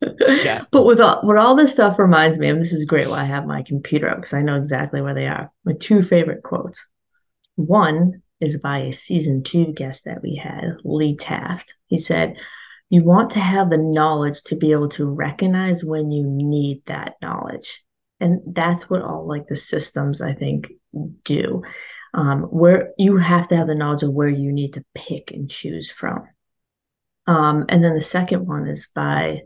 yeah. 0.28 0.64
But 0.70 0.84
with 0.84 1.00
all, 1.00 1.20
what 1.22 1.38
all 1.38 1.56
this 1.56 1.72
stuff 1.72 1.98
reminds 1.98 2.38
me, 2.38 2.48
and 2.48 2.60
this 2.60 2.72
is 2.72 2.84
great 2.84 3.08
why 3.08 3.20
I 3.20 3.24
have 3.24 3.46
my 3.46 3.62
computer 3.62 4.08
up 4.08 4.18
because 4.18 4.34
I 4.34 4.42
know 4.42 4.56
exactly 4.56 5.00
where 5.00 5.14
they 5.14 5.26
are. 5.26 5.50
My 5.64 5.72
two 5.80 6.02
favorite 6.02 6.42
quotes. 6.42 6.86
One 7.56 8.22
is 8.40 8.58
by 8.58 8.80
a 8.80 8.92
season 8.92 9.42
two 9.42 9.72
guest 9.72 10.04
that 10.04 10.22
we 10.22 10.36
had, 10.36 10.76
Lee 10.84 11.16
Taft. 11.16 11.74
He 11.86 11.98
said, 11.98 12.36
you 12.90 13.04
want 13.04 13.30
to 13.32 13.40
have 13.40 13.70
the 13.70 13.78
knowledge 13.78 14.42
to 14.44 14.56
be 14.56 14.72
able 14.72 14.88
to 14.90 15.06
recognize 15.06 15.84
when 15.84 16.10
you 16.10 16.24
need 16.24 16.82
that 16.86 17.16
knowledge. 17.20 17.82
And 18.20 18.40
that's 18.46 18.90
what 18.90 19.02
all 19.02 19.26
like 19.26 19.46
the 19.46 19.56
systems 19.56 20.20
I 20.20 20.34
think 20.34 20.72
do. 21.24 21.62
Um, 22.14 22.42
where 22.42 22.92
you 22.98 23.18
have 23.18 23.48
to 23.48 23.56
have 23.56 23.66
the 23.66 23.74
knowledge 23.74 24.02
of 24.02 24.12
where 24.12 24.28
you 24.28 24.50
need 24.50 24.74
to 24.74 24.84
pick 24.94 25.30
and 25.30 25.50
choose 25.50 25.90
from. 25.90 26.26
Um, 27.26 27.66
and 27.68 27.84
then 27.84 27.94
the 27.94 28.00
second 28.00 28.46
one 28.46 28.66
is 28.66 28.88
by 28.94 29.42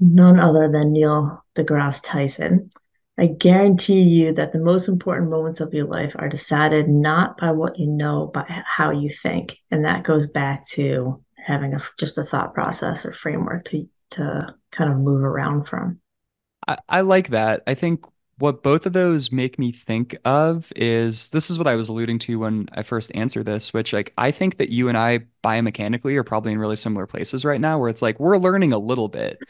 none 0.00 0.40
other 0.40 0.68
than 0.70 0.92
Neil 0.92 1.44
deGrasse 1.54 2.02
Tyson. 2.02 2.70
I 3.18 3.26
guarantee 3.26 4.00
you 4.00 4.32
that 4.32 4.52
the 4.52 4.58
most 4.58 4.88
important 4.88 5.30
moments 5.30 5.60
of 5.60 5.74
your 5.74 5.86
life 5.86 6.16
are 6.18 6.30
decided 6.30 6.88
not 6.88 7.36
by 7.36 7.52
what 7.52 7.78
you 7.78 7.86
know, 7.86 8.30
but 8.32 8.46
how 8.48 8.90
you 8.90 9.10
think. 9.10 9.58
And 9.70 9.84
that 9.84 10.02
goes 10.02 10.26
back 10.26 10.66
to 10.68 11.22
having 11.36 11.74
a 11.74 11.80
just 11.98 12.16
a 12.16 12.24
thought 12.24 12.54
process 12.54 13.04
or 13.04 13.12
framework 13.12 13.64
to 13.64 13.86
to 14.12 14.54
kind 14.70 14.90
of 14.90 14.98
move 14.98 15.24
around 15.24 15.64
from. 15.64 16.00
I, 16.68 16.78
I 16.88 17.00
like 17.02 17.28
that. 17.28 17.62
I 17.66 17.74
think 17.74 18.04
what 18.38 18.62
both 18.62 18.86
of 18.86 18.92
those 18.92 19.30
make 19.30 19.58
me 19.58 19.70
think 19.72 20.16
of 20.24 20.72
is 20.74 21.28
this 21.30 21.50
is 21.50 21.58
what 21.58 21.68
I 21.68 21.76
was 21.76 21.88
alluding 21.88 22.18
to 22.20 22.40
when 22.40 22.68
I 22.72 22.82
first 22.82 23.12
answered 23.14 23.46
this, 23.46 23.72
which 23.72 23.92
like 23.92 24.12
I 24.18 24.30
think 24.30 24.58
that 24.58 24.70
you 24.70 24.88
and 24.88 24.98
I 24.98 25.20
biomechanically 25.44 26.16
are 26.16 26.24
probably 26.24 26.52
in 26.52 26.58
really 26.58 26.76
similar 26.76 27.06
places 27.06 27.44
right 27.44 27.60
now 27.60 27.78
where 27.78 27.88
it's 27.88 28.02
like 28.02 28.18
we're 28.18 28.38
learning 28.38 28.72
a 28.72 28.78
little 28.78 29.08
bit, 29.08 29.44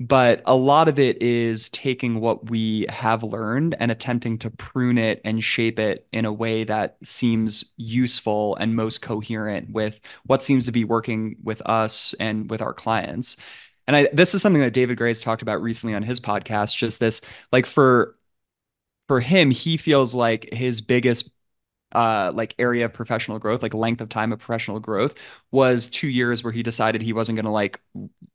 but 0.00 0.42
a 0.46 0.56
lot 0.56 0.88
of 0.88 0.98
it 0.98 1.22
is 1.22 1.68
taking 1.70 2.20
what 2.20 2.50
we 2.50 2.86
have 2.88 3.22
learned 3.22 3.76
and 3.80 3.90
attempting 3.90 4.38
to 4.38 4.50
prune 4.50 4.98
it 4.98 5.20
and 5.24 5.44
shape 5.44 5.78
it 5.78 6.06
in 6.12 6.24
a 6.24 6.32
way 6.32 6.64
that 6.64 6.96
seems 7.04 7.72
useful 7.76 8.56
and 8.56 8.76
most 8.76 9.02
coherent 9.02 9.70
with 9.70 10.00
what 10.26 10.42
seems 10.42 10.66
to 10.66 10.72
be 10.72 10.84
working 10.84 11.36
with 11.44 11.62
us 11.62 12.14
and 12.20 12.50
with 12.50 12.62
our 12.62 12.74
clients. 12.74 13.36
And 13.86 13.96
I 13.96 14.08
this 14.12 14.34
is 14.34 14.42
something 14.42 14.62
that 14.62 14.72
David 14.72 14.96
Grey's 14.96 15.20
talked 15.20 15.42
about 15.42 15.62
recently 15.62 15.94
on 15.94 16.02
his 16.02 16.20
podcast, 16.20 16.76
just 16.76 17.00
this 17.00 17.20
like 17.52 17.66
for 17.66 18.16
for 19.08 19.20
him, 19.20 19.50
he 19.50 19.76
feels 19.76 20.14
like 20.14 20.52
his 20.52 20.80
biggest 20.80 21.30
uh, 21.94 22.32
like 22.34 22.54
area 22.58 22.84
of 22.84 22.92
professional 22.92 23.38
growth, 23.38 23.62
like 23.62 23.72
length 23.72 24.00
of 24.00 24.08
time 24.08 24.32
of 24.32 24.38
professional 24.40 24.80
growth, 24.80 25.14
was 25.52 25.86
two 25.86 26.08
years 26.08 26.42
where 26.42 26.52
he 26.52 26.62
decided 26.62 27.00
he 27.00 27.12
wasn't 27.12 27.36
going 27.36 27.44
to 27.44 27.50
like 27.50 27.80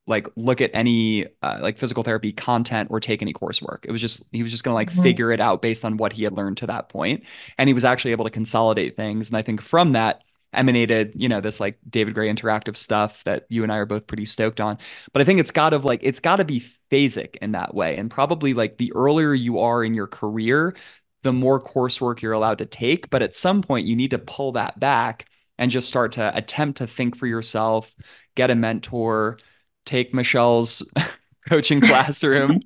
like 0.08 0.28
look 0.36 0.62
at 0.62 0.72
any 0.74 1.26
uh, 1.42 1.60
like 1.62 1.78
physical 1.78 2.04
therapy 2.04 2.32
content 2.32 2.90
or 2.90 3.00
take 3.00 3.22
any 3.22 3.34
coursework. 3.34 3.80
It 3.84 3.92
was 3.92 4.02
just 4.02 4.24
he 4.32 4.44
was 4.44 4.52
just 4.52 4.64
going 4.64 4.72
to 4.72 4.76
like 4.76 4.92
mm-hmm. 4.92 5.02
figure 5.02 5.32
it 5.32 5.42
out 5.42 5.62
based 5.62 5.84
on 5.84 5.98
what 5.98 6.14
he 6.14 6.24
had 6.24 6.34
learned 6.34 6.58
to 6.58 6.68
that 6.68 6.90
point, 6.90 7.24
and 7.58 7.68
he 7.68 7.74
was 7.74 7.84
actually 7.84 8.12
able 8.12 8.26
to 8.26 8.32
consolidate 8.32 8.96
things. 8.96 9.28
And 9.30 9.38
I 9.38 9.42
think 9.42 9.62
from 9.62 9.92
that 9.92 10.24
emanated, 10.54 11.14
you 11.16 11.30
know, 11.30 11.42
this 11.42 11.60
like 11.60 11.78
David 11.90 12.14
Grey 12.14 12.32
interactive 12.32 12.76
stuff 12.76 13.24
that 13.24 13.46
you 13.50 13.64
and 13.64 13.72
I 13.72 13.78
are 13.78 13.86
both 13.86 14.08
pretty 14.08 14.26
stoked 14.26 14.60
on. 14.60 14.78
But 15.14 15.22
I 15.22 15.26
think 15.26 15.40
it's 15.40 15.52
got 15.52 15.72
to 15.72 15.78
like 15.78 16.02
it's 16.04 16.20
got 16.20 16.38
to 16.38 16.46
be 16.46 16.64
phasic 16.92 17.36
in 17.38 17.52
that 17.54 17.74
way, 17.74 17.98
and 17.98 18.10
probably 18.10 18.54
like 18.54 18.78
the 18.78 18.92
earlier 18.94 19.34
you 19.34 19.60
are 19.60 19.84
in 19.84 19.94
your 19.94 20.08
career, 20.08 20.76
the 21.24 21.34
more 21.34 21.62
coursework 21.62 22.22
you're 22.22 22.34
allowed 22.34 22.58
to 22.60 22.66
take. 22.66 23.10
But 23.10 23.22
at 23.22 23.36
some 23.36 23.62
point, 23.62 23.88
you 23.88 23.96
need 23.96 24.12
to 24.12 24.20
pull 24.20 24.54
that 24.54 24.80
back 24.80 25.26
and 25.58 25.70
just 25.72 25.88
start 25.88 26.14
to 26.14 26.36
attempt 26.36 26.78
to 26.78 26.88
think 26.88 27.18
for 27.18 27.28
yourself, 27.28 27.94
get 28.36 28.50
a 28.50 28.56
mentor, 28.56 29.38
take 29.86 30.14
Michelle's 30.14 30.90
coaching 31.50 31.82
classroom, 31.82 32.62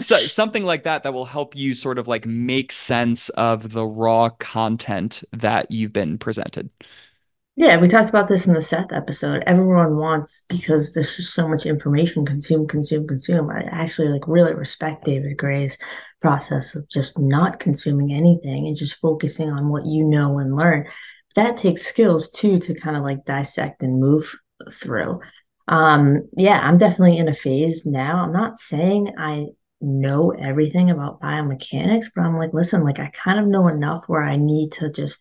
so, 0.00 0.16
something 0.18 0.64
like 0.64 0.84
that 0.84 1.02
that 1.02 1.12
will 1.12 1.24
help 1.24 1.56
you 1.56 1.74
sort 1.74 1.98
of 1.98 2.06
like 2.06 2.24
make 2.24 2.70
sense 2.70 3.28
of 3.30 3.72
the 3.72 3.84
raw 3.84 4.28
content 4.30 5.24
that 5.32 5.70
you've 5.70 5.92
been 5.92 6.18
presented. 6.18 6.70
Yeah, 7.58 7.80
we 7.80 7.88
talked 7.88 8.08
about 8.08 8.28
this 8.28 8.46
in 8.46 8.54
the 8.54 8.62
Seth 8.62 8.92
episode. 8.92 9.42
Everyone 9.44 9.96
wants 9.96 10.44
because 10.48 10.94
there's 10.94 11.16
just 11.16 11.34
so 11.34 11.48
much 11.48 11.66
information 11.66 12.24
consume, 12.24 12.68
consume, 12.68 13.08
consume. 13.08 13.50
I 13.50 13.62
actually 13.62 14.10
like 14.10 14.28
really 14.28 14.54
respect 14.54 15.04
David 15.04 15.36
Grey's 15.36 15.76
process 16.22 16.76
of 16.76 16.88
just 16.88 17.18
not 17.18 17.58
consuming 17.58 18.12
anything 18.12 18.68
and 18.68 18.76
just 18.76 19.00
focusing 19.00 19.50
on 19.50 19.70
what 19.70 19.86
you 19.86 20.04
know 20.04 20.38
and 20.38 20.54
learn. 20.54 20.86
That 21.34 21.56
takes 21.56 21.82
skills 21.82 22.30
too 22.30 22.60
to 22.60 22.74
kind 22.74 22.96
of 22.96 23.02
like 23.02 23.24
dissect 23.24 23.82
and 23.82 23.98
move 23.98 24.36
through. 24.72 25.20
Um, 25.66 26.28
yeah, 26.36 26.60
I'm 26.60 26.78
definitely 26.78 27.18
in 27.18 27.26
a 27.26 27.34
phase 27.34 27.84
now. 27.84 28.22
I'm 28.22 28.32
not 28.32 28.60
saying 28.60 29.14
I 29.18 29.46
know 29.80 30.30
everything 30.30 30.90
about 30.90 31.20
biomechanics, 31.20 32.06
but 32.14 32.22
I'm 32.22 32.36
like, 32.36 32.54
listen, 32.54 32.84
like 32.84 33.00
I 33.00 33.10
kind 33.12 33.40
of 33.40 33.48
know 33.48 33.66
enough 33.66 34.04
where 34.06 34.22
I 34.22 34.36
need 34.36 34.70
to 34.74 34.92
just 34.92 35.18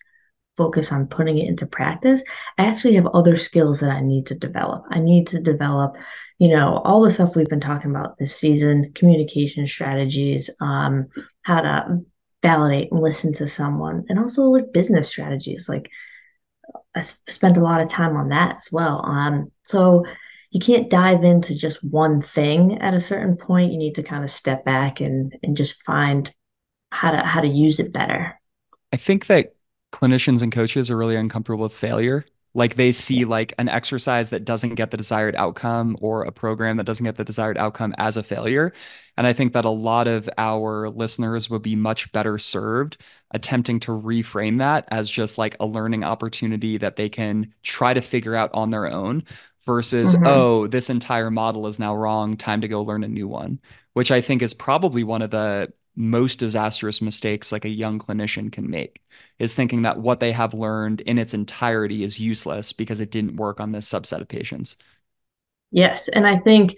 focus 0.57 0.91
on 0.91 1.07
putting 1.07 1.37
it 1.37 1.47
into 1.47 1.65
practice, 1.65 2.23
I 2.57 2.65
actually 2.65 2.95
have 2.95 3.07
other 3.07 3.35
skills 3.35 3.79
that 3.79 3.91
I 3.91 4.01
need 4.01 4.25
to 4.27 4.35
develop. 4.35 4.83
I 4.89 4.99
need 4.99 5.27
to 5.27 5.39
develop, 5.39 5.95
you 6.39 6.49
know, 6.49 6.81
all 6.83 7.01
the 7.01 7.11
stuff 7.11 7.35
we've 7.35 7.47
been 7.47 7.59
talking 7.59 7.91
about 7.91 8.17
this 8.17 8.35
season, 8.35 8.91
communication 8.95 9.67
strategies, 9.67 10.49
um, 10.59 11.07
how 11.43 11.61
to 11.61 12.01
validate 12.41 12.91
and 12.91 13.01
listen 13.01 13.33
to 13.33 13.47
someone, 13.47 14.05
and 14.09 14.19
also 14.19 14.43
like 14.43 14.73
business 14.73 15.07
strategies. 15.07 15.69
Like 15.69 15.89
I 16.95 17.01
spent 17.01 17.57
a 17.57 17.61
lot 17.61 17.81
of 17.81 17.89
time 17.89 18.17
on 18.17 18.29
that 18.29 18.57
as 18.57 18.71
well. 18.71 19.05
Um, 19.05 19.51
so 19.63 20.05
you 20.51 20.59
can't 20.59 20.89
dive 20.89 21.23
into 21.23 21.55
just 21.55 21.83
one 21.83 22.21
thing 22.21 22.79
at 22.81 22.93
a 22.93 22.99
certain 22.99 23.37
point. 23.37 23.71
You 23.71 23.77
need 23.77 23.95
to 23.95 24.03
kind 24.03 24.23
of 24.23 24.31
step 24.31 24.65
back 24.65 25.01
and 25.01 25.37
and 25.43 25.55
just 25.55 25.83
find 25.83 26.33
how 26.91 27.11
to 27.11 27.19
how 27.19 27.41
to 27.41 27.47
use 27.47 27.79
it 27.79 27.93
better. 27.93 28.39
I 28.91 28.97
think 28.97 29.27
that 29.27 29.53
clinicians 29.97 30.41
and 30.41 30.51
coaches 30.51 30.91
are 30.91 30.97
really 30.97 31.15
uncomfortable 31.15 31.63
with 31.63 31.73
failure. 31.73 32.25
Like 32.53 32.75
they 32.75 32.91
see 32.91 33.25
like 33.25 33.53
an 33.59 33.69
exercise 33.69 34.29
that 34.31 34.45
doesn't 34.45 34.75
get 34.75 34.91
the 34.91 34.97
desired 34.97 35.35
outcome 35.35 35.97
or 36.01 36.23
a 36.23 36.31
program 36.31 36.77
that 36.77 36.85
doesn't 36.85 37.03
get 37.03 37.15
the 37.15 37.23
desired 37.23 37.57
outcome 37.57 37.93
as 37.97 38.17
a 38.17 38.23
failure. 38.23 38.73
And 39.15 39.27
I 39.27 39.33
think 39.33 39.53
that 39.53 39.65
a 39.65 39.69
lot 39.69 40.07
of 40.07 40.29
our 40.37 40.89
listeners 40.89 41.49
would 41.49 41.61
be 41.61 41.75
much 41.75 42.11
better 42.11 42.37
served 42.37 42.97
attempting 43.31 43.79
to 43.81 43.91
reframe 43.91 44.59
that 44.59 44.87
as 44.89 45.09
just 45.09 45.37
like 45.37 45.55
a 45.59 45.65
learning 45.65 46.03
opportunity 46.03 46.77
that 46.77 46.95
they 46.95 47.09
can 47.09 47.53
try 47.61 47.93
to 47.93 48.01
figure 48.01 48.35
out 48.35 48.49
on 48.53 48.71
their 48.71 48.87
own 48.87 49.23
versus, 49.65 50.15
mm-hmm. 50.15 50.25
oh, 50.25 50.67
this 50.67 50.89
entire 50.89 51.29
model 51.29 51.67
is 51.67 51.77
now 51.77 51.93
wrong. 51.93 52.37
Time 52.37 52.61
to 52.61 52.67
go 52.67 52.81
learn 52.81 53.03
a 53.03 53.07
new 53.07 53.27
one, 53.27 53.59
which 53.93 54.11
I 54.11 54.21
think 54.21 54.41
is 54.41 54.53
probably 54.53 55.03
one 55.03 55.21
of 55.21 55.29
the 55.29 55.71
most 55.97 56.37
disastrous 56.37 57.01
mistakes 57.01 57.51
like 57.51 57.65
a 57.65 57.69
young 57.69 57.97
clinician 57.99 58.51
can 58.51 58.69
make 58.69 59.03
is 59.39 59.55
thinking 59.55 59.81
that 59.81 59.99
what 59.99 60.19
they 60.19 60.31
have 60.31 60.53
learned 60.53 61.01
in 61.01 61.17
its 61.17 61.33
entirety 61.33 62.03
is 62.03 62.19
useless 62.19 62.71
because 62.71 62.99
it 62.99 63.11
didn't 63.11 63.35
work 63.35 63.59
on 63.59 63.71
this 63.71 63.91
subset 63.91 64.21
of 64.21 64.27
patients. 64.27 64.75
Yes. 65.71 66.07
And 66.07 66.25
I 66.27 66.37
think 66.37 66.77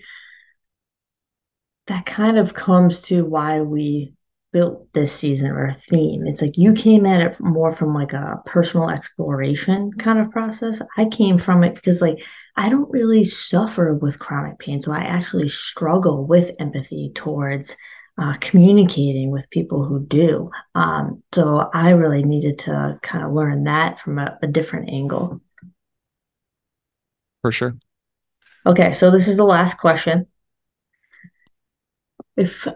that 1.88 2.06
kind 2.06 2.38
of 2.38 2.54
comes 2.54 3.02
to 3.04 3.26
why 3.26 3.62
we 3.62 4.14
built 4.52 4.92
this 4.94 5.12
season 5.12 5.52
or 5.52 5.66
a 5.66 5.74
theme. 5.74 6.26
It's 6.26 6.42
like 6.42 6.58
you 6.58 6.74
came 6.74 7.06
at 7.06 7.22
it 7.22 7.40
more 7.40 7.72
from 7.72 7.94
like 7.94 8.14
a 8.14 8.42
personal 8.46 8.90
exploration 8.90 9.92
kind 9.94 10.18
of 10.18 10.32
process. 10.32 10.82
I 10.98 11.06
came 11.06 11.38
from 11.38 11.64
it 11.64 11.76
because 11.76 12.02
like 12.02 12.24
I 12.56 12.70
don't 12.70 12.90
really 12.90 13.24
suffer 13.24 13.94
with 13.94 14.18
chronic 14.18 14.60
pain. 14.60 14.80
So 14.80 14.92
I 14.92 15.02
actually 15.02 15.50
struggle 15.50 16.26
with 16.26 16.52
empathy 16.60 17.12
towards 17.14 17.76
uh, 18.20 18.34
communicating 18.42 19.32
with 19.32 19.50
people 19.50 19.86
who 19.86 20.06
do. 20.06 20.52
Um, 20.76 21.24
so 21.34 21.70
I 21.74 21.92
really 21.92 22.24
needed 22.24 22.60
to 22.60 23.00
kind 23.02 23.24
of 23.24 23.32
learn 23.32 23.64
that 23.64 24.00
from 24.00 24.20
a, 24.20 24.38
a 24.42 24.48
different 24.48 24.90
angle. 24.90 25.42
For 27.42 27.52
sure. 27.52 27.78
Okay, 28.66 28.92
so 28.92 29.10
this 29.10 29.28
is 29.28 29.38
the 29.38 29.46
last 29.46 29.76
question. 29.76 30.28
If 32.36 32.68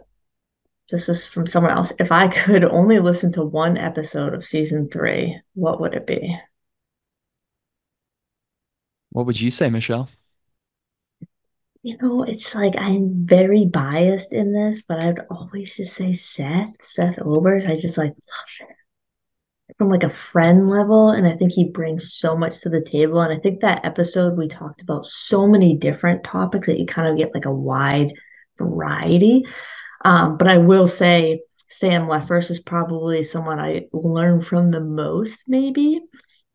this 0.90 1.08
was 1.08 1.28
from 1.28 1.46
someone 1.46 1.74
else, 1.74 1.92
if 2.00 2.12
I 2.12 2.30
could 2.30 2.64
only 2.64 3.00
listen 3.00 3.32
to 3.34 3.44
one 3.44 3.78
episode 3.78 4.34
of 4.34 4.46
season 4.46 4.90
three, 4.90 5.40
what 5.56 5.82
would 5.82 5.94
it 5.94 6.08
be? 6.08 6.40
What 9.10 9.26
would 9.26 9.40
you 9.40 9.52
say, 9.52 9.70
Michelle? 9.70 10.10
You 11.84 11.98
know, 12.02 12.24
it's 12.24 12.56
like 12.56 12.76
I'm 12.78 13.26
very 13.26 13.66
biased 13.66 14.32
in 14.32 14.54
this, 14.54 14.84
but 14.88 15.00
I'd 15.00 15.20
always 15.30 15.76
just 15.76 15.96
say 15.96 16.14
Seth, 16.14 16.70
Seth 16.82 17.20
Oberst. 17.20 17.68
I 17.68 17.76
just 17.76 17.98
like 17.98 18.12
love 18.12 18.70
it 18.70 18.76
from 19.78 19.90
like 19.90 20.04
a 20.04 20.10
friend 20.10 20.70
level. 20.70 21.10
And 21.10 21.28
I 21.28 21.36
think 21.36 21.52
he 21.52 21.70
brings 21.70 22.14
so 22.14 22.38
much 22.38 22.62
to 22.62 22.70
the 22.70 22.82
table. 22.82 23.22
And 23.22 23.34
I 23.34 23.40
think 23.42 23.62
that 23.62 23.84
episode 23.84 24.38
we 24.38 24.48
talked 24.48 24.82
about 24.82 25.06
so 25.06 25.46
many 25.46 25.76
different 25.76 26.24
topics 26.24 26.68
that 26.68 26.80
you 26.80 26.86
kind 26.86 27.10
of 27.10 27.18
get 27.18 27.34
like 27.34 27.46
a 27.46 27.54
wide 27.54 28.14
variety. 28.58 29.44
Um, 30.06 30.38
but 30.38 30.48
I 30.48 30.60
will 30.60 30.88
say 30.88 31.42
Sam 31.70 32.04
Leffers 32.04 32.50
is 32.50 32.62
probably 32.62 33.24
someone 33.24 33.60
I 33.60 33.88
learned 33.92 34.46
from 34.46 34.72
the 34.72 34.82
most, 34.82 35.46
maybe. 35.48 36.00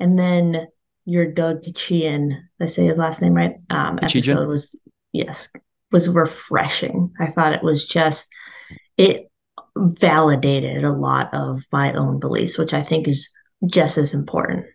And 0.00 0.18
then 0.18 0.68
your 1.04 1.30
Doug 1.30 1.62
Kechijian, 1.62 2.38
I 2.60 2.66
say 2.66 2.86
his 2.86 2.98
last 2.98 3.20
name 3.20 3.34
right, 3.34 3.56
um, 3.70 3.98
episode 4.02 4.48
was 4.48 4.74
yes, 5.18 5.48
was 5.90 6.08
refreshing. 6.08 7.12
I 7.20 7.30
thought 7.30 7.52
it 7.52 7.62
was 7.62 7.86
just, 7.86 8.28
it 8.96 9.30
validated 9.76 10.84
a 10.84 10.92
lot 10.92 11.32
of 11.32 11.62
my 11.72 11.92
own 11.92 12.18
beliefs, 12.18 12.58
which 12.58 12.74
I 12.74 12.82
think 12.82 13.08
is 13.08 13.28
just 13.66 13.98
as 13.98 14.14
important. 14.14 14.66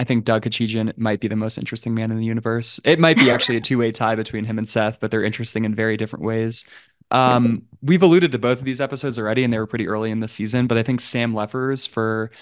I 0.00 0.04
think 0.04 0.24
Doug 0.24 0.42
Kechijian 0.42 0.96
might 0.98 1.20
be 1.20 1.28
the 1.28 1.36
most 1.36 1.58
interesting 1.58 1.94
man 1.94 2.10
in 2.10 2.18
the 2.18 2.24
universe. 2.24 2.80
It 2.84 2.98
might 2.98 3.16
be 3.16 3.30
actually 3.30 3.56
a 3.56 3.60
two-way 3.68 3.92
tie 3.92 4.16
between 4.16 4.44
him 4.44 4.58
and 4.58 4.68
Seth, 4.68 4.98
but 4.98 5.10
they're 5.10 5.22
interesting 5.22 5.64
in 5.64 5.74
very 5.74 5.96
different 5.96 6.24
ways. 6.24 6.64
Um, 7.12 7.62
we've 7.82 8.02
alluded 8.02 8.32
to 8.32 8.38
both 8.38 8.58
of 8.58 8.64
these 8.64 8.80
episodes 8.80 9.18
already, 9.18 9.44
and 9.44 9.52
they 9.52 9.58
were 9.58 9.66
pretty 9.66 9.86
early 9.86 10.10
in 10.10 10.20
the 10.20 10.28
season, 10.28 10.66
but 10.66 10.78
I 10.78 10.82
think 10.82 11.00
Sam 11.00 11.34
Leffers 11.34 11.86
for 11.86 12.32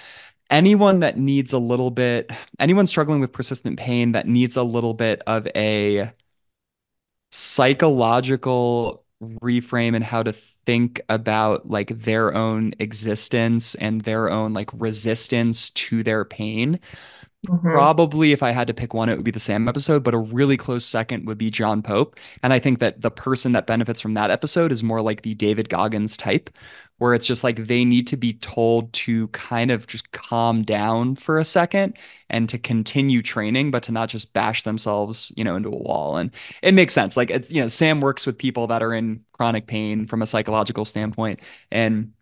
anyone 0.48 1.00
that 1.00 1.18
needs 1.18 1.52
a 1.52 1.58
little 1.58 1.90
bit, 1.90 2.30
anyone 2.58 2.86
struggling 2.86 3.20
with 3.20 3.32
persistent 3.32 3.78
pain 3.78 4.12
that 4.12 4.26
needs 4.26 4.56
a 4.56 4.62
little 4.62 4.94
bit 4.94 5.22
of 5.26 5.46
a 5.54 6.12
psychological 7.30 9.04
reframe 9.22 9.94
and 9.94 10.04
how 10.04 10.22
to 10.22 10.32
think 10.32 11.00
about 11.08 11.68
like 11.68 11.88
their 12.02 12.34
own 12.34 12.72
existence 12.78 13.74
and 13.76 14.02
their 14.02 14.30
own 14.30 14.52
like 14.52 14.70
resistance 14.74 15.70
to 15.70 16.02
their 16.02 16.24
pain. 16.24 16.80
Mm-hmm. 17.46 17.72
Probably, 17.72 18.32
if 18.32 18.42
I 18.42 18.50
had 18.50 18.66
to 18.66 18.74
pick 18.74 18.92
one, 18.92 19.08
it 19.08 19.16
would 19.16 19.24
be 19.24 19.30
the 19.30 19.40
Sam 19.40 19.66
episode, 19.66 20.04
but 20.04 20.12
a 20.12 20.18
really 20.18 20.58
close 20.58 20.84
second 20.84 21.26
would 21.26 21.38
be 21.38 21.50
John 21.50 21.80
Pope. 21.82 22.16
And 22.42 22.52
I 22.52 22.58
think 22.58 22.80
that 22.80 23.00
the 23.00 23.10
person 23.10 23.52
that 23.52 23.66
benefits 23.66 23.98
from 23.98 24.12
that 24.14 24.30
episode 24.30 24.72
is 24.72 24.82
more 24.82 25.00
like 25.00 25.22
the 25.22 25.34
David 25.34 25.70
Goggins 25.70 26.18
type, 26.18 26.50
where 27.00 27.14
it's 27.14 27.24
just 27.24 27.42
like 27.42 27.56
they 27.56 27.82
need 27.82 28.06
to 28.06 28.16
be 28.16 28.34
told 28.34 28.92
to 28.92 29.26
kind 29.28 29.70
of 29.70 29.86
just 29.86 30.12
calm 30.12 30.62
down 30.62 31.16
for 31.16 31.38
a 31.38 31.44
second 31.46 31.96
and 32.28 32.46
to 32.46 32.58
continue 32.58 33.22
training, 33.22 33.70
but 33.70 33.82
to 33.82 33.90
not 33.90 34.10
just 34.10 34.34
bash 34.34 34.64
themselves, 34.64 35.32
you 35.34 35.42
know, 35.42 35.56
into 35.56 35.70
a 35.70 35.76
wall. 35.76 36.18
And 36.18 36.30
it 36.62 36.74
makes 36.74 36.92
sense. 36.92 37.16
Like 37.16 37.30
it's, 37.30 37.50
you 37.50 37.62
know, 37.62 37.68
Sam 37.68 38.02
works 38.02 38.26
with 38.26 38.36
people 38.36 38.66
that 38.66 38.82
are 38.82 38.92
in 38.92 39.24
chronic 39.32 39.66
pain 39.66 40.06
from 40.06 40.20
a 40.20 40.26
psychological 40.26 40.84
standpoint. 40.84 41.40
And 41.70 42.12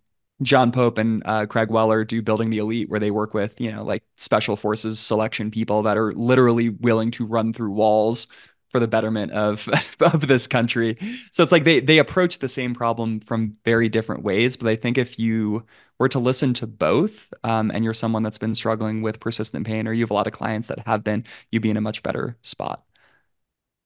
John 0.43 0.71
Pope 0.71 0.99
and 0.99 1.25
uh, 1.27 1.47
Craig 1.47 1.71
Weller 1.71 2.05
do 2.05 2.23
Building 2.23 2.51
the 2.51 2.59
Elite, 2.59 2.89
where 2.89 3.01
they 3.01 3.11
work 3.11 3.35
with, 3.35 3.61
you 3.61 3.73
know, 3.73 3.83
like 3.83 4.05
special 4.17 4.57
forces 4.57 5.01
selection 5.01 5.51
people 5.51 5.83
that 5.83 5.99
are 5.99 6.13
literally 6.13 6.69
willing 6.69 7.11
to 7.11 7.27
run 7.27 7.53
through 7.53 7.73
walls 7.73 8.29
for 8.69 8.81
the 8.81 8.89
betterment 8.89 9.33
of 9.33 9.69
of 10.01 10.29
this 10.29 10.47
country. 10.47 10.97
So 11.33 11.43
it's 11.43 11.53
like 11.53 11.65
they 11.65 11.81
they 11.81 11.99
approach 11.99 12.39
the 12.39 12.49
same 12.49 12.75
problem 12.75 13.21
from 13.21 13.57
very 13.65 13.89
different 13.89 14.23
ways. 14.23 14.57
But 14.57 14.69
I 14.69 14.77
think 14.77 14.99
if 14.99 15.19
you 15.19 15.65
were 15.99 16.09
to 16.11 16.19
listen 16.19 16.55
to 16.55 16.67
both, 16.67 17.33
um, 17.45 17.71
and 17.73 17.85
you're 17.85 17.95
someone 17.95 18.23
that's 18.23 18.39
been 18.39 18.55
struggling 18.55 19.03
with 19.03 19.21
persistent 19.21 19.67
pain, 19.67 19.89
or 19.89 19.93
you 19.93 20.05
have 20.05 20.11
a 20.11 20.15
lot 20.15 20.27
of 20.27 20.33
clients 20.33 20.69
that 20.69 20.81
have 20.87 21.03
been, 21.03 21.25
you'd 21.51 21.63
be 21.63 21.71
in 21.71 21.77
a 21.77 21.81
much 21.81 22.03
better 22.03 22.37
spot. 22.43 22.85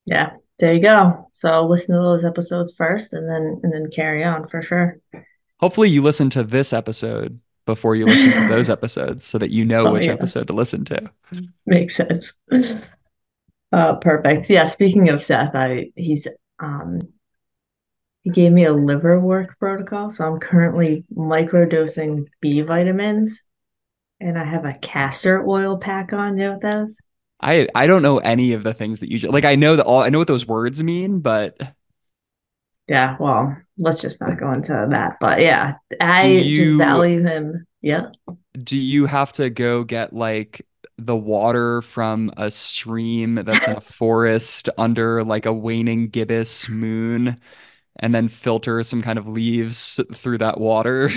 Yeah, 0.04 0.32
there 0.58 0.74
you 0.74 0.80
go. 0.80 1.30
So 1.34 1.66
listen 1.66 1.94
to 1.94 2.00
those 2.00 2.24
episodes 2.24 2.74
first, 2.74 3.12
and 3.12 3.28
then 3.28 3.60
and 3.62 3.72
then 3.72 3.90
carry 3.90 4.24
on 4.24 4.46
for 4.46 4.62
sure. 4.62 4.98
Hopefully, 5.58 5.88
you 5.88 6.02
listen 6.02 6.28
to 6.30 6.42
this 6.42 6.72
episode 6.72 7.40
before 7.64 7.94
you 7.94 8.06
listen 8.06 8.32
to 8.32 8.48
those 8.48 8.68
episodes 8.76 9.24
so 9.24 9.38
that 9.38 9.50
you 9.50 9.64
know 9.64 9.86
oh, 9.86 9.92
which 9.92 10.06
yes. 10.06 10.14
episode 10.14 10.48
to 10.48 10.52
listen 10.52 10.84
to. 10.86 11.10
Makes 11.66 11.96
sense. 11.96 12.32
Uh, 13.72 13.94
perfect. 13.96 14.50
Yeah. 14.50 14.66
Speaking 14.66 15.08
of 15.08 15.22
Seth, 15.22 15.54
I 15.54 15.92
he's 15.96 16.28
um 16.58 17.00
he 18.22 18.30
gave 18.30 18.52
me 18.52 18.64
a 18.64 18.72
liver 18.72 19.18
work 19.18 19.58
protocol, 19.58 20.10
so 20.10 20.24
I'm 20.26 20.38
currently 20.38 21.04
microdosing 21.12 22.26
B 22.40 22.60
vitamins, 22.60 23.40
and 24.20 24.38
I 24.38 24.44
have 24.44 24.64
a 24.64 24.74
castor 24.74 25.44
oil 25.46 25.78
pack 25.78 26.12
on. 26.12 26.38
You 26.38 26.44
know 26.44 26.52
what 26.52 26.60
that 26.60 26.84
is? 26.84 27.00
I 27.40 27.66
I 27.74 27.86
don't 27.86 28.02
know 28.02 28.18
any 28.18 28.52
of 28.52 28.62
the 28.62 28.74
things 28.74 29.00
that 29.00 29.10
you 29.10 29.18
like. 29.28 29.44
I 29.44 29.56
know 29.56 29.76
that 29.76 29.86
all 29.86 30.02
I 30.02 30.10
know 30.10 30.18
what 30.18 30.28
those 30.28 30.46
words 30.46 30.82
mean, 30.82 31.20
but 31.20 31.58
yeah, 32.88 33.16
well, 33.18 33.56
let's 33.78 34.00
just 34.00 34.20
not 34.20 34.38
go 34.38 34.52
into 34.52 34.86
that. 34.90 35.16
But 35.20 35.40
yeah, 35.40 35.74
I 36.00 36.26
you, 36.26 36.56
just 36.56 36.74
value 36.74 37.22
him. 37.22 37.66
Yeah. 37.80 38.10
Do 38.56 38.76
you 38.76 39.06
have 39.06 39.32
to 39.32 39.50
go 39.50 39.82
get 39.82 40.12
like 40.12 40.64
the 41.06 41.16
water 41.16 41.82
from 41.82 42.32
a 42.36 42.50
stream 42.50 43.36
that's 43.36 43.66
in 43.66 43.76
a 43.76 43.80
forest 43.80 44.68
under 44.78 45.24
like 45.24 45.46
a 45.46 45.52
waning 45.52 46.08
gibbous 46.08 46.68
moon 46.68 47.40
and 47.98 48.14
then 48.14 48.28
filter 48.28 48.82
some 48.82 49.02
kind 49.02 49.18
of 49.18 49.28
leaves 49.28 50.00
through 50.14 50.38
that 50.38 50.58
water? 50.58 51.10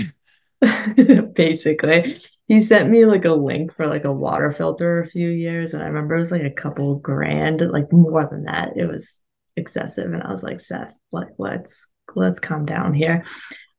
Basically. 1.36 2.19
He 2.47 2.61
sent 2.61 2.89
me 2.89 3.05
like 3.05 3.25
a 3.25 3.33
link 3.33 3.73
for 3.73 3.88
like 3.88 4.05
a 4.05 4.11
water 4.11 4.51
filter 4.51 5.01
a 5.01 5.07
few 5.07 5.29
years 5.29 5.73
and 5.73 5.81
I 5.81 5.88
remember 5.88 6.15
it 6.15 6.19
was 6.19 6.31
like 6.31 6.43
a 6.43 6.51
couple 6.51 6.95
grand, 6.95 7.61
like 7.61 7.91
more 7.91 8.27
than 8.29 8.43
that. 8.43 8.73
It 8.75 8.88
was 8.88 9.21
excessive 9.55 10.13
and 10.13 10.21
I 10.21 10.29
was 10.29 10.43
like, 10.43 10.59
Seth, 10.59 10.93
like 11.11 11.29
let's 11.38 11.88
let's 12.15 12.39
calm 12.39 12.65
down 12.65 12.93
here. 12.93 13.23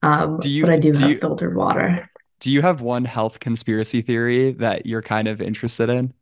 Um, 0.03 0.39
do 0.39 0.51
you, 0.51 0.63
but 0.63 0.71
I 0.71 0.79
do, 0.79 0.93
do 0.93 1.01
have 1.01 1.11
you, 1.11 1.19
filtered 1.19 1.55
water. 1.55 2.09
Do 2.41 2.53
you 2.53 2.63
have 2.63 2.81
one 2.81 3.05
health 3.05 3.41
conspiracy 3.41 4.03
theory 4.03 4.53
that 4.53 4.87
you're 4.87 5.03
kind 5.03 5.29
of 5.29 5.41
interested 5.41 5.89
in? 5.89 6.13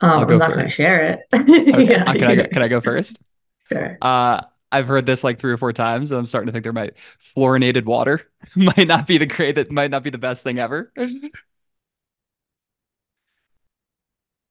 Um, 0.00 0.28
I'm 0.30 0.38
not 0.38 0.52
going 0.52 0.64
to 0.66 0.68
share 0.68 1.06
it. 1.06 1.20
okay. 1.34 1.84
yeah, 1.84 2.04
uh, 2.04 2.12
can, 2.14 2.24
I 2.24 2.34
go, 2.36 2.44
can 2.48 2.62
I 2.62 2.68
go 2.68 2.80
first? 2.80 3.18
Sure. 3.68 3.96
Uh, 4.02 4.42
I've 4.70 4.86
heard 4.86 5.06
this 5.06 5.24
like 5.24 5.38
three 5.38 5.52
or 5.52 5.56
four 5.56 5.72
times, 5.72 6.10
and 6.10 6.18
I'm 6.18 6.26
starting 6.26 6.46
to 6.48 6.52
think 6.52 6.64
there 6.64 6.72
might 6.74 6.94
fluorinated 7.18 7.86
water 7.86 8.28
might 8.56 8.88
not 8.88 9.06
be 9.06 9.16
the 9.16 9.24
great 9.24 9.54
that 9.54 9.70
might 9.70 9.90
not 9.90 10.02
be 10.02 10.10
the 10.10 10.18
best 10.18 10.42
thing 10.42 10.58
ever. 10.58 10.92
and 10.96 11.30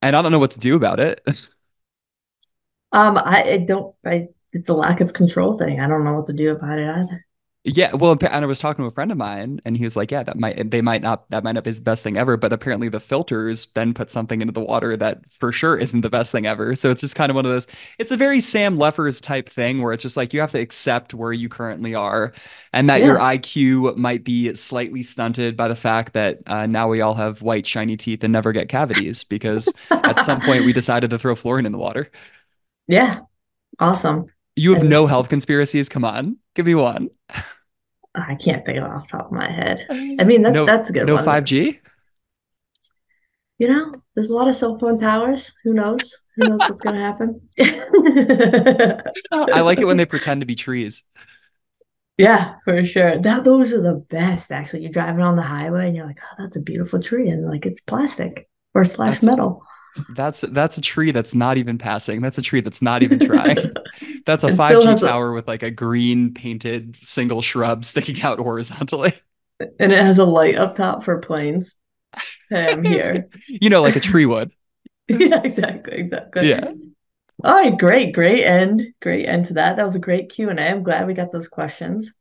I 0.01 0.09
don't 0.09 0.31
know 0.31 0.39
what 0.39 0.51
to 0.51 0.59
do 0.59 0.75
about 0.75 0.99
it. 0.99 1.21
Um, 2.93 3.17
I, 3.17 3.43
I 3.43 3.57
don't. 3.59 3.95
I 4.05 4.29
it's 4.53 4.69
a 4.69 4.73
lack 4.73 5.01
of 5.01 5.13
control 5.13 5.53
thing. 5.53 5.79
I 5.79 5.87
don't 5.87 6.03
know 6.03 6.13
what 6.13 6.25
to 6.27 6.33
do 6.33 6.51
about 6.51 6.79
it 6.79 6.87
either. 6.87 7.25
Yeah, 7.63 7.93
well, 7.93 8.13
and 8.19 8.43
I 8.43 8.45
was 8.47 8.57
talking 8.57 8.83
to 8.83 8.87
a 8.87 8.91
friend 8.91 9.11
of 9.11 9.19
mine, 9.19 9.61
and 9.65 9.77
he 9.77 9.83
was 9.83 9.95
like, 9.95 10.09
"Yeah, 10.09 10.23
that 10.23 10.39
might 10.39 10.71
they 10.71 10.81
might 10.81 11.03
not 11.03 11.29
that 11.29 11.43
might 11.43 11.51
not 11.51 11.63
be 11.63 11.69
the 11.69 11.79
best 11.79 12.03
thing 12.03 12.17
ever, 12.17 12.35
but 12.35 12.51
apparently 12.51 12.89
the 12.89 12.99
filters 12.99 13.67
then 13.75 13.93
put 13.93 14.09
something 14.09 14.41
into 14.41 14.51
the 14.51 14.61
water 14.61 14.97
that 14.97 15.21
for 15.39 15.51
sure 15.51 15.77
isn't 15.77 16.01
the 16.01 16.09
best 16.09 16.31
thing 16.31 16.47
ever." 16.47 16.73
So 16.73 16.89
it's 16.89 17.01
just 17.01 17.15
kind 17.15 17.29
of 17.29 17.35
one 17.35 17.45
of 17.45 17.51
those. 17.51 17.67
It's 17.99 18.11
a 18.11 18.17
very 18.17 18.41
Sam 18.41 18.77
Leffers 18.79 19.21
type 19.21 19.47
thing 19.47 19.79
where 19.83 19.93
it's 19.93 20.01
just 20.01 20.17
like 20.17 20.33
you 20.33 20.39
have 20.39 20.49
to 20.53 20.59
accept 20.59 21.13
where 21.13 21.33
you 21.33 21.49
currently 21.49 21.93
are, 21.93 22.33
and 22.73 22.89
that 22.89 23.01
yeah. 23.01 23.05
your 23.05 23.19
IQ 23.19 23.95
might 23.95 24.23
be 24.23 24.55
slightly 24.55 25.03
stunted 25.03 25.55
by 25.55 25.67
the 25.67 25.75
fact 25.75 26.13
that 26.13 26.39
uh, 26.47 26.65
now 26.65 26.87
we 26.87 27.01
all 27.01 27.13
have 27.13 27.43
white 27.43 27.67
shiny 27.67 27.95
teeth 27.95 28.23
and 28.23 28.33
never 28.33 28.51
get 28.53 28.69
cavities 28.69 29.23
because 29.23 29.71
at 29.91 30.19
some 30.21 30.41
point 30.41 30.65
we 30.65 30.73
decided 30.81 31.11
to 31.11 31.19
throw 31.19 31.35
fluorine 31.35 31.67
in 31.67 31.71
the 31.73 31.77
water. 31.77 32.09
Yeah, 32.87 33.19
awesome. 33.79 34.25
You 34.55 34.73
have 34.73 34.83
no 34.83 35.05
health 35.05 35.29
conspiracies. 35.29 35.89
Come 35.89 36.03
on, 36.03 36.37
give 36.55 36.65
me 36.65 36.75
one. 36.75 37.09
I 38.13 38.35
can't 38.35 38.65
think 38.65 38.77
of 38.77 38.83
off 38.83 39.09
the 39.09 39.17
top 39.17 39.27
of 39.27 39.31
my 39.31 39.49
head. 39.49 39.85
I 39.89 40.23
mean, 40.23 40.41
that's 40.41 40.53
no, 40.53 40.65
that's 40.65 40.89
a 40.89 40.93
good 40.93 41.07
no 41.07 41.17
five 41.17 41.45
G. 41.45 41.79
You 43.57 43.69
know, 43.69 43.93
there's 44.15 44.29
a 44.29 44.33
lot 44.33 44.47
of 44.47 44.55
cell 44.55 44.77
phone 44.77 44.99
towers. 44.99 45.53
Who 45.63 45.73
knows? 45.73 46.17
Who 46.35 46.49
knows 46.49 46.59
what's 46.59 46.81
going 46.81 46.95
to 46.95 47.01
happen? 47.01 47.41
I 49.31 49.61
like 49.61 49.79
it 49.79 49.85
when 49.85 49.97
they 49.97 50.05
pretend 50.07 50.41
to 50.41 50.47
be 50.47 50.55
trees. 50.55 51.03
Yeah, 52.17 52.55
for 52.65 52.85
sure. 52.85 53.19
That 53.19 53.43
those 53.43 53.73
are 53.73 53.81
the 53.81 54.03
best. 54.09 54.51
Actually, 54.51 54.81
you're 54.81 54.91
driving 54.91 55.23
on 55.23 55.35
the 55.35 55.43
highway 55.43 55.87
and 55.87 55.95
you're 55.95 56.05
like, 56.05 56.19
"Oh, 56.23 56.35
that's 56.39 56.57
a 56.57 56.61
beautiful 56.61 57.01
tree," 57.01 57.29
and 57.29 57.47
like 57.47 57.65
it's 57.65 57.81
plastic 57.81 58.49
or 58.73 58.83
slash 58.83 59.15
that's, 59.15 59.25
metal. 59.25 59.63
That's 60.15 60.41
that's 60.41 60.77
a 60.77 60.81
tree 60.81 61.11
that's 61.11 61.35
not 61.35 61.57
even 61.57 61.77
passing. 61.77 62.21
That's 62.21 62.37
a 62.37 62.41
tree 62.41 62.61
that's 62.61 62.81
not 62.81 63.03
even 63.03 63.19
trying. 63.19 63.57
that's 64.25 64.43
a 64.43 64.49
5G 64.49 65.01
tower 65.01 65.29
a... 65.29 65.33
with 65.33 65.47
like 65.47 65.63
a 65.63 65.71
green 65.71 66.33
painted 66.33 66.95
single 66.95 67.41
shrub 67.41 67.83
sticking 67.85 68.21
out 68.21 68.39
horizontally. 68.39 69.13
And 69.79 69.91
it 69.91 70.01
has 70.01 70.17
a 70.17 70.25
light 70.25 70.55
up 70.55 70.75
top 70.75 71.03
for 71.03 71.19
planes. 71.19 71.75
Hey, 72.49 72.71
I'm 72.71 72.83
here. 72.83 73.29
you 73.47 73.69
know, 73.69 73.81
like 73.81 73.95
a 73.95 73.99
tree 73.99 74.25
would. 74.25 74.51
yeah, 75.07 75.41
exactly, 75.43 75.97
exactly. 75.97 76.49
Yeah. 76.49 76.71
All 77.43 77.55
right, 77.55 77.77
great, 77.77 78.13
great 78.13 78.43
end, 78.43 78.93
great 79.01 79.25
end 79.27 79.45
to 79.47 79.53
that. 79.55 79.75
That 79.75 79.83
was 79.83 79.95
a 79.95 79.99
great 79.99 80.29
Q 80.29 80.49
and 80.49 80.59
A. 80.59 80.69
I'm 80.69 80.83
glad 80.83 81.07
we 81.07 81.13
got 81.13 81.31
those 81.31 81.47
questions. 81.47 82.13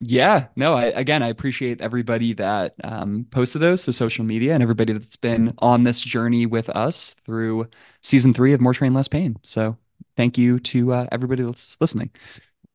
Yeah, 0.00 0.48
no, 0.56 0.74
I 0.74 0.84
again 0.86 1.22
I 1.22 1.28
appreciate 1.28 1.80
everybody 1.80 2.34
that 2.34 2.74
um, 2.84 3.26
posted 3.30 3.62
those 3.62 3.84
to 3.84 3.94
social 3.94 4.24
media 4.26 4.52
and 4.52 4.62
everybody 4.62 4.92
that's 4.92 5.16
been 5.16 5.54
on 5.58 5.84
this 5.84 6.00
journey 6.00 6.44
with 6.44 6.68
us 6.68 7.12
through 7.24 7.68
season 8.02 8.34
three 8.34 8.52
of 8.52 8.60
More 8.60 8.74
Train 8.74 8.92
Less 8.92 9.08
Pain. 9.08 9.36
So 9.42 9.78
thank 10.16 10.36
you 10.36 10.58
to 10.60 10.92
uh, 10.92 11.06
everybody 11.10 11.42
that's 11.44 11.80
listening. 11.80 12.10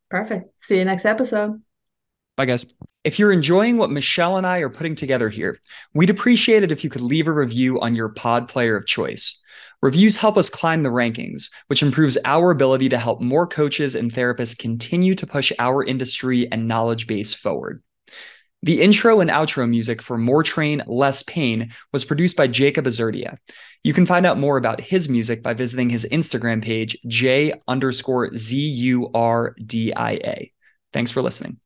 Perfect. 0.10 0.60
See 0.62 0.78
you 0.78 0.86
next 0.86 1.06
episode. 1.06 1.62
Bye, 2.38 2.46
guys. 2.46 2.66
If 3.04 3.20
you're 3.20 3.32
enjoying 3.32 3.78
what 3.78 3.92
Michelle 3.92 4.38
and 4.38 4.48
I 4.48 4.60
are 4.60 4.70
putting 4.70 4.96
together 4.96 5.30
here, 5.30 5.60
we'd 5.94 6.10
appreciate 6.10 6.64
it 6.64 6.72
if 6.72 6.84
you 6.84 6.90
could 6.90 7.02
leave 7.02 7.28
a 7.28 7.32
review 7.32 7.80
on 7.82 7.96
your 7.96 8.10
pod 8.10 8.48
player 8.48 8.76
of 8.76 8.88
choice. 8.88 9.40
Reviews 9.82 10.16
help 10.18 10.38
us 10.38 10.48
climb 10.48 10.84
the 10.84 10.90
rankings, 10.90 11.50
which 11.66 11.82
improves 11.82 12.16
our 12.24 12.52
ability 12.52 12.90
to 12.90 13.00
help 13.00 13.20
more 13.20 13.48
coaches 13.48 13.96
and 13.96 14.14
therapists 14.14 14.56
continue 14.56 15.16
to 15.16 15.26
push 15.26 15.52
our 15.58 15.84
industry 15.84 16.48
and 16.52 16.68
knowledge 16.68 17.08
base 17.08 17.34
forward. 17.34 17.82
The 18.62 18.80
intro 18.84 19.22
and 19.22 19.32
outro 19.32 19.68
music 19.68 20.04
for 20.04 20.20
More 20.20 20.44
Train, 20.44 20.84
Less 20.86 21.24
Pain 21.24 21.72
was 21.92 22.06
produced 22.06 22.38
by 22.38 22.46
Jacob 22.46 22.86
Azurdia. 22.86 23.38
You 23.84 23.94
can 23.94 24.06
find 24.06 24.24
out 24.28 24.38
more 24.38 24.58
about 24.58 24.80
his 24.80 25.10
music 25.10 25.42
by 25.42 25.56
visiting 25.56 25.90
his 25.90 26.06
Instagram 26.12 26.64
page, 26.64 26.96
J 27.08 27.54
underscore 27.68 28.38
Z 28.38 28.56
U 28.56 29.10
R 29.16 29.56
D 29.66 29.92
I 29.96 30.12
A. 30.12 30.52
Thanks 30.94 31.10
for 31.10 31.24
listening. 31.24 31.60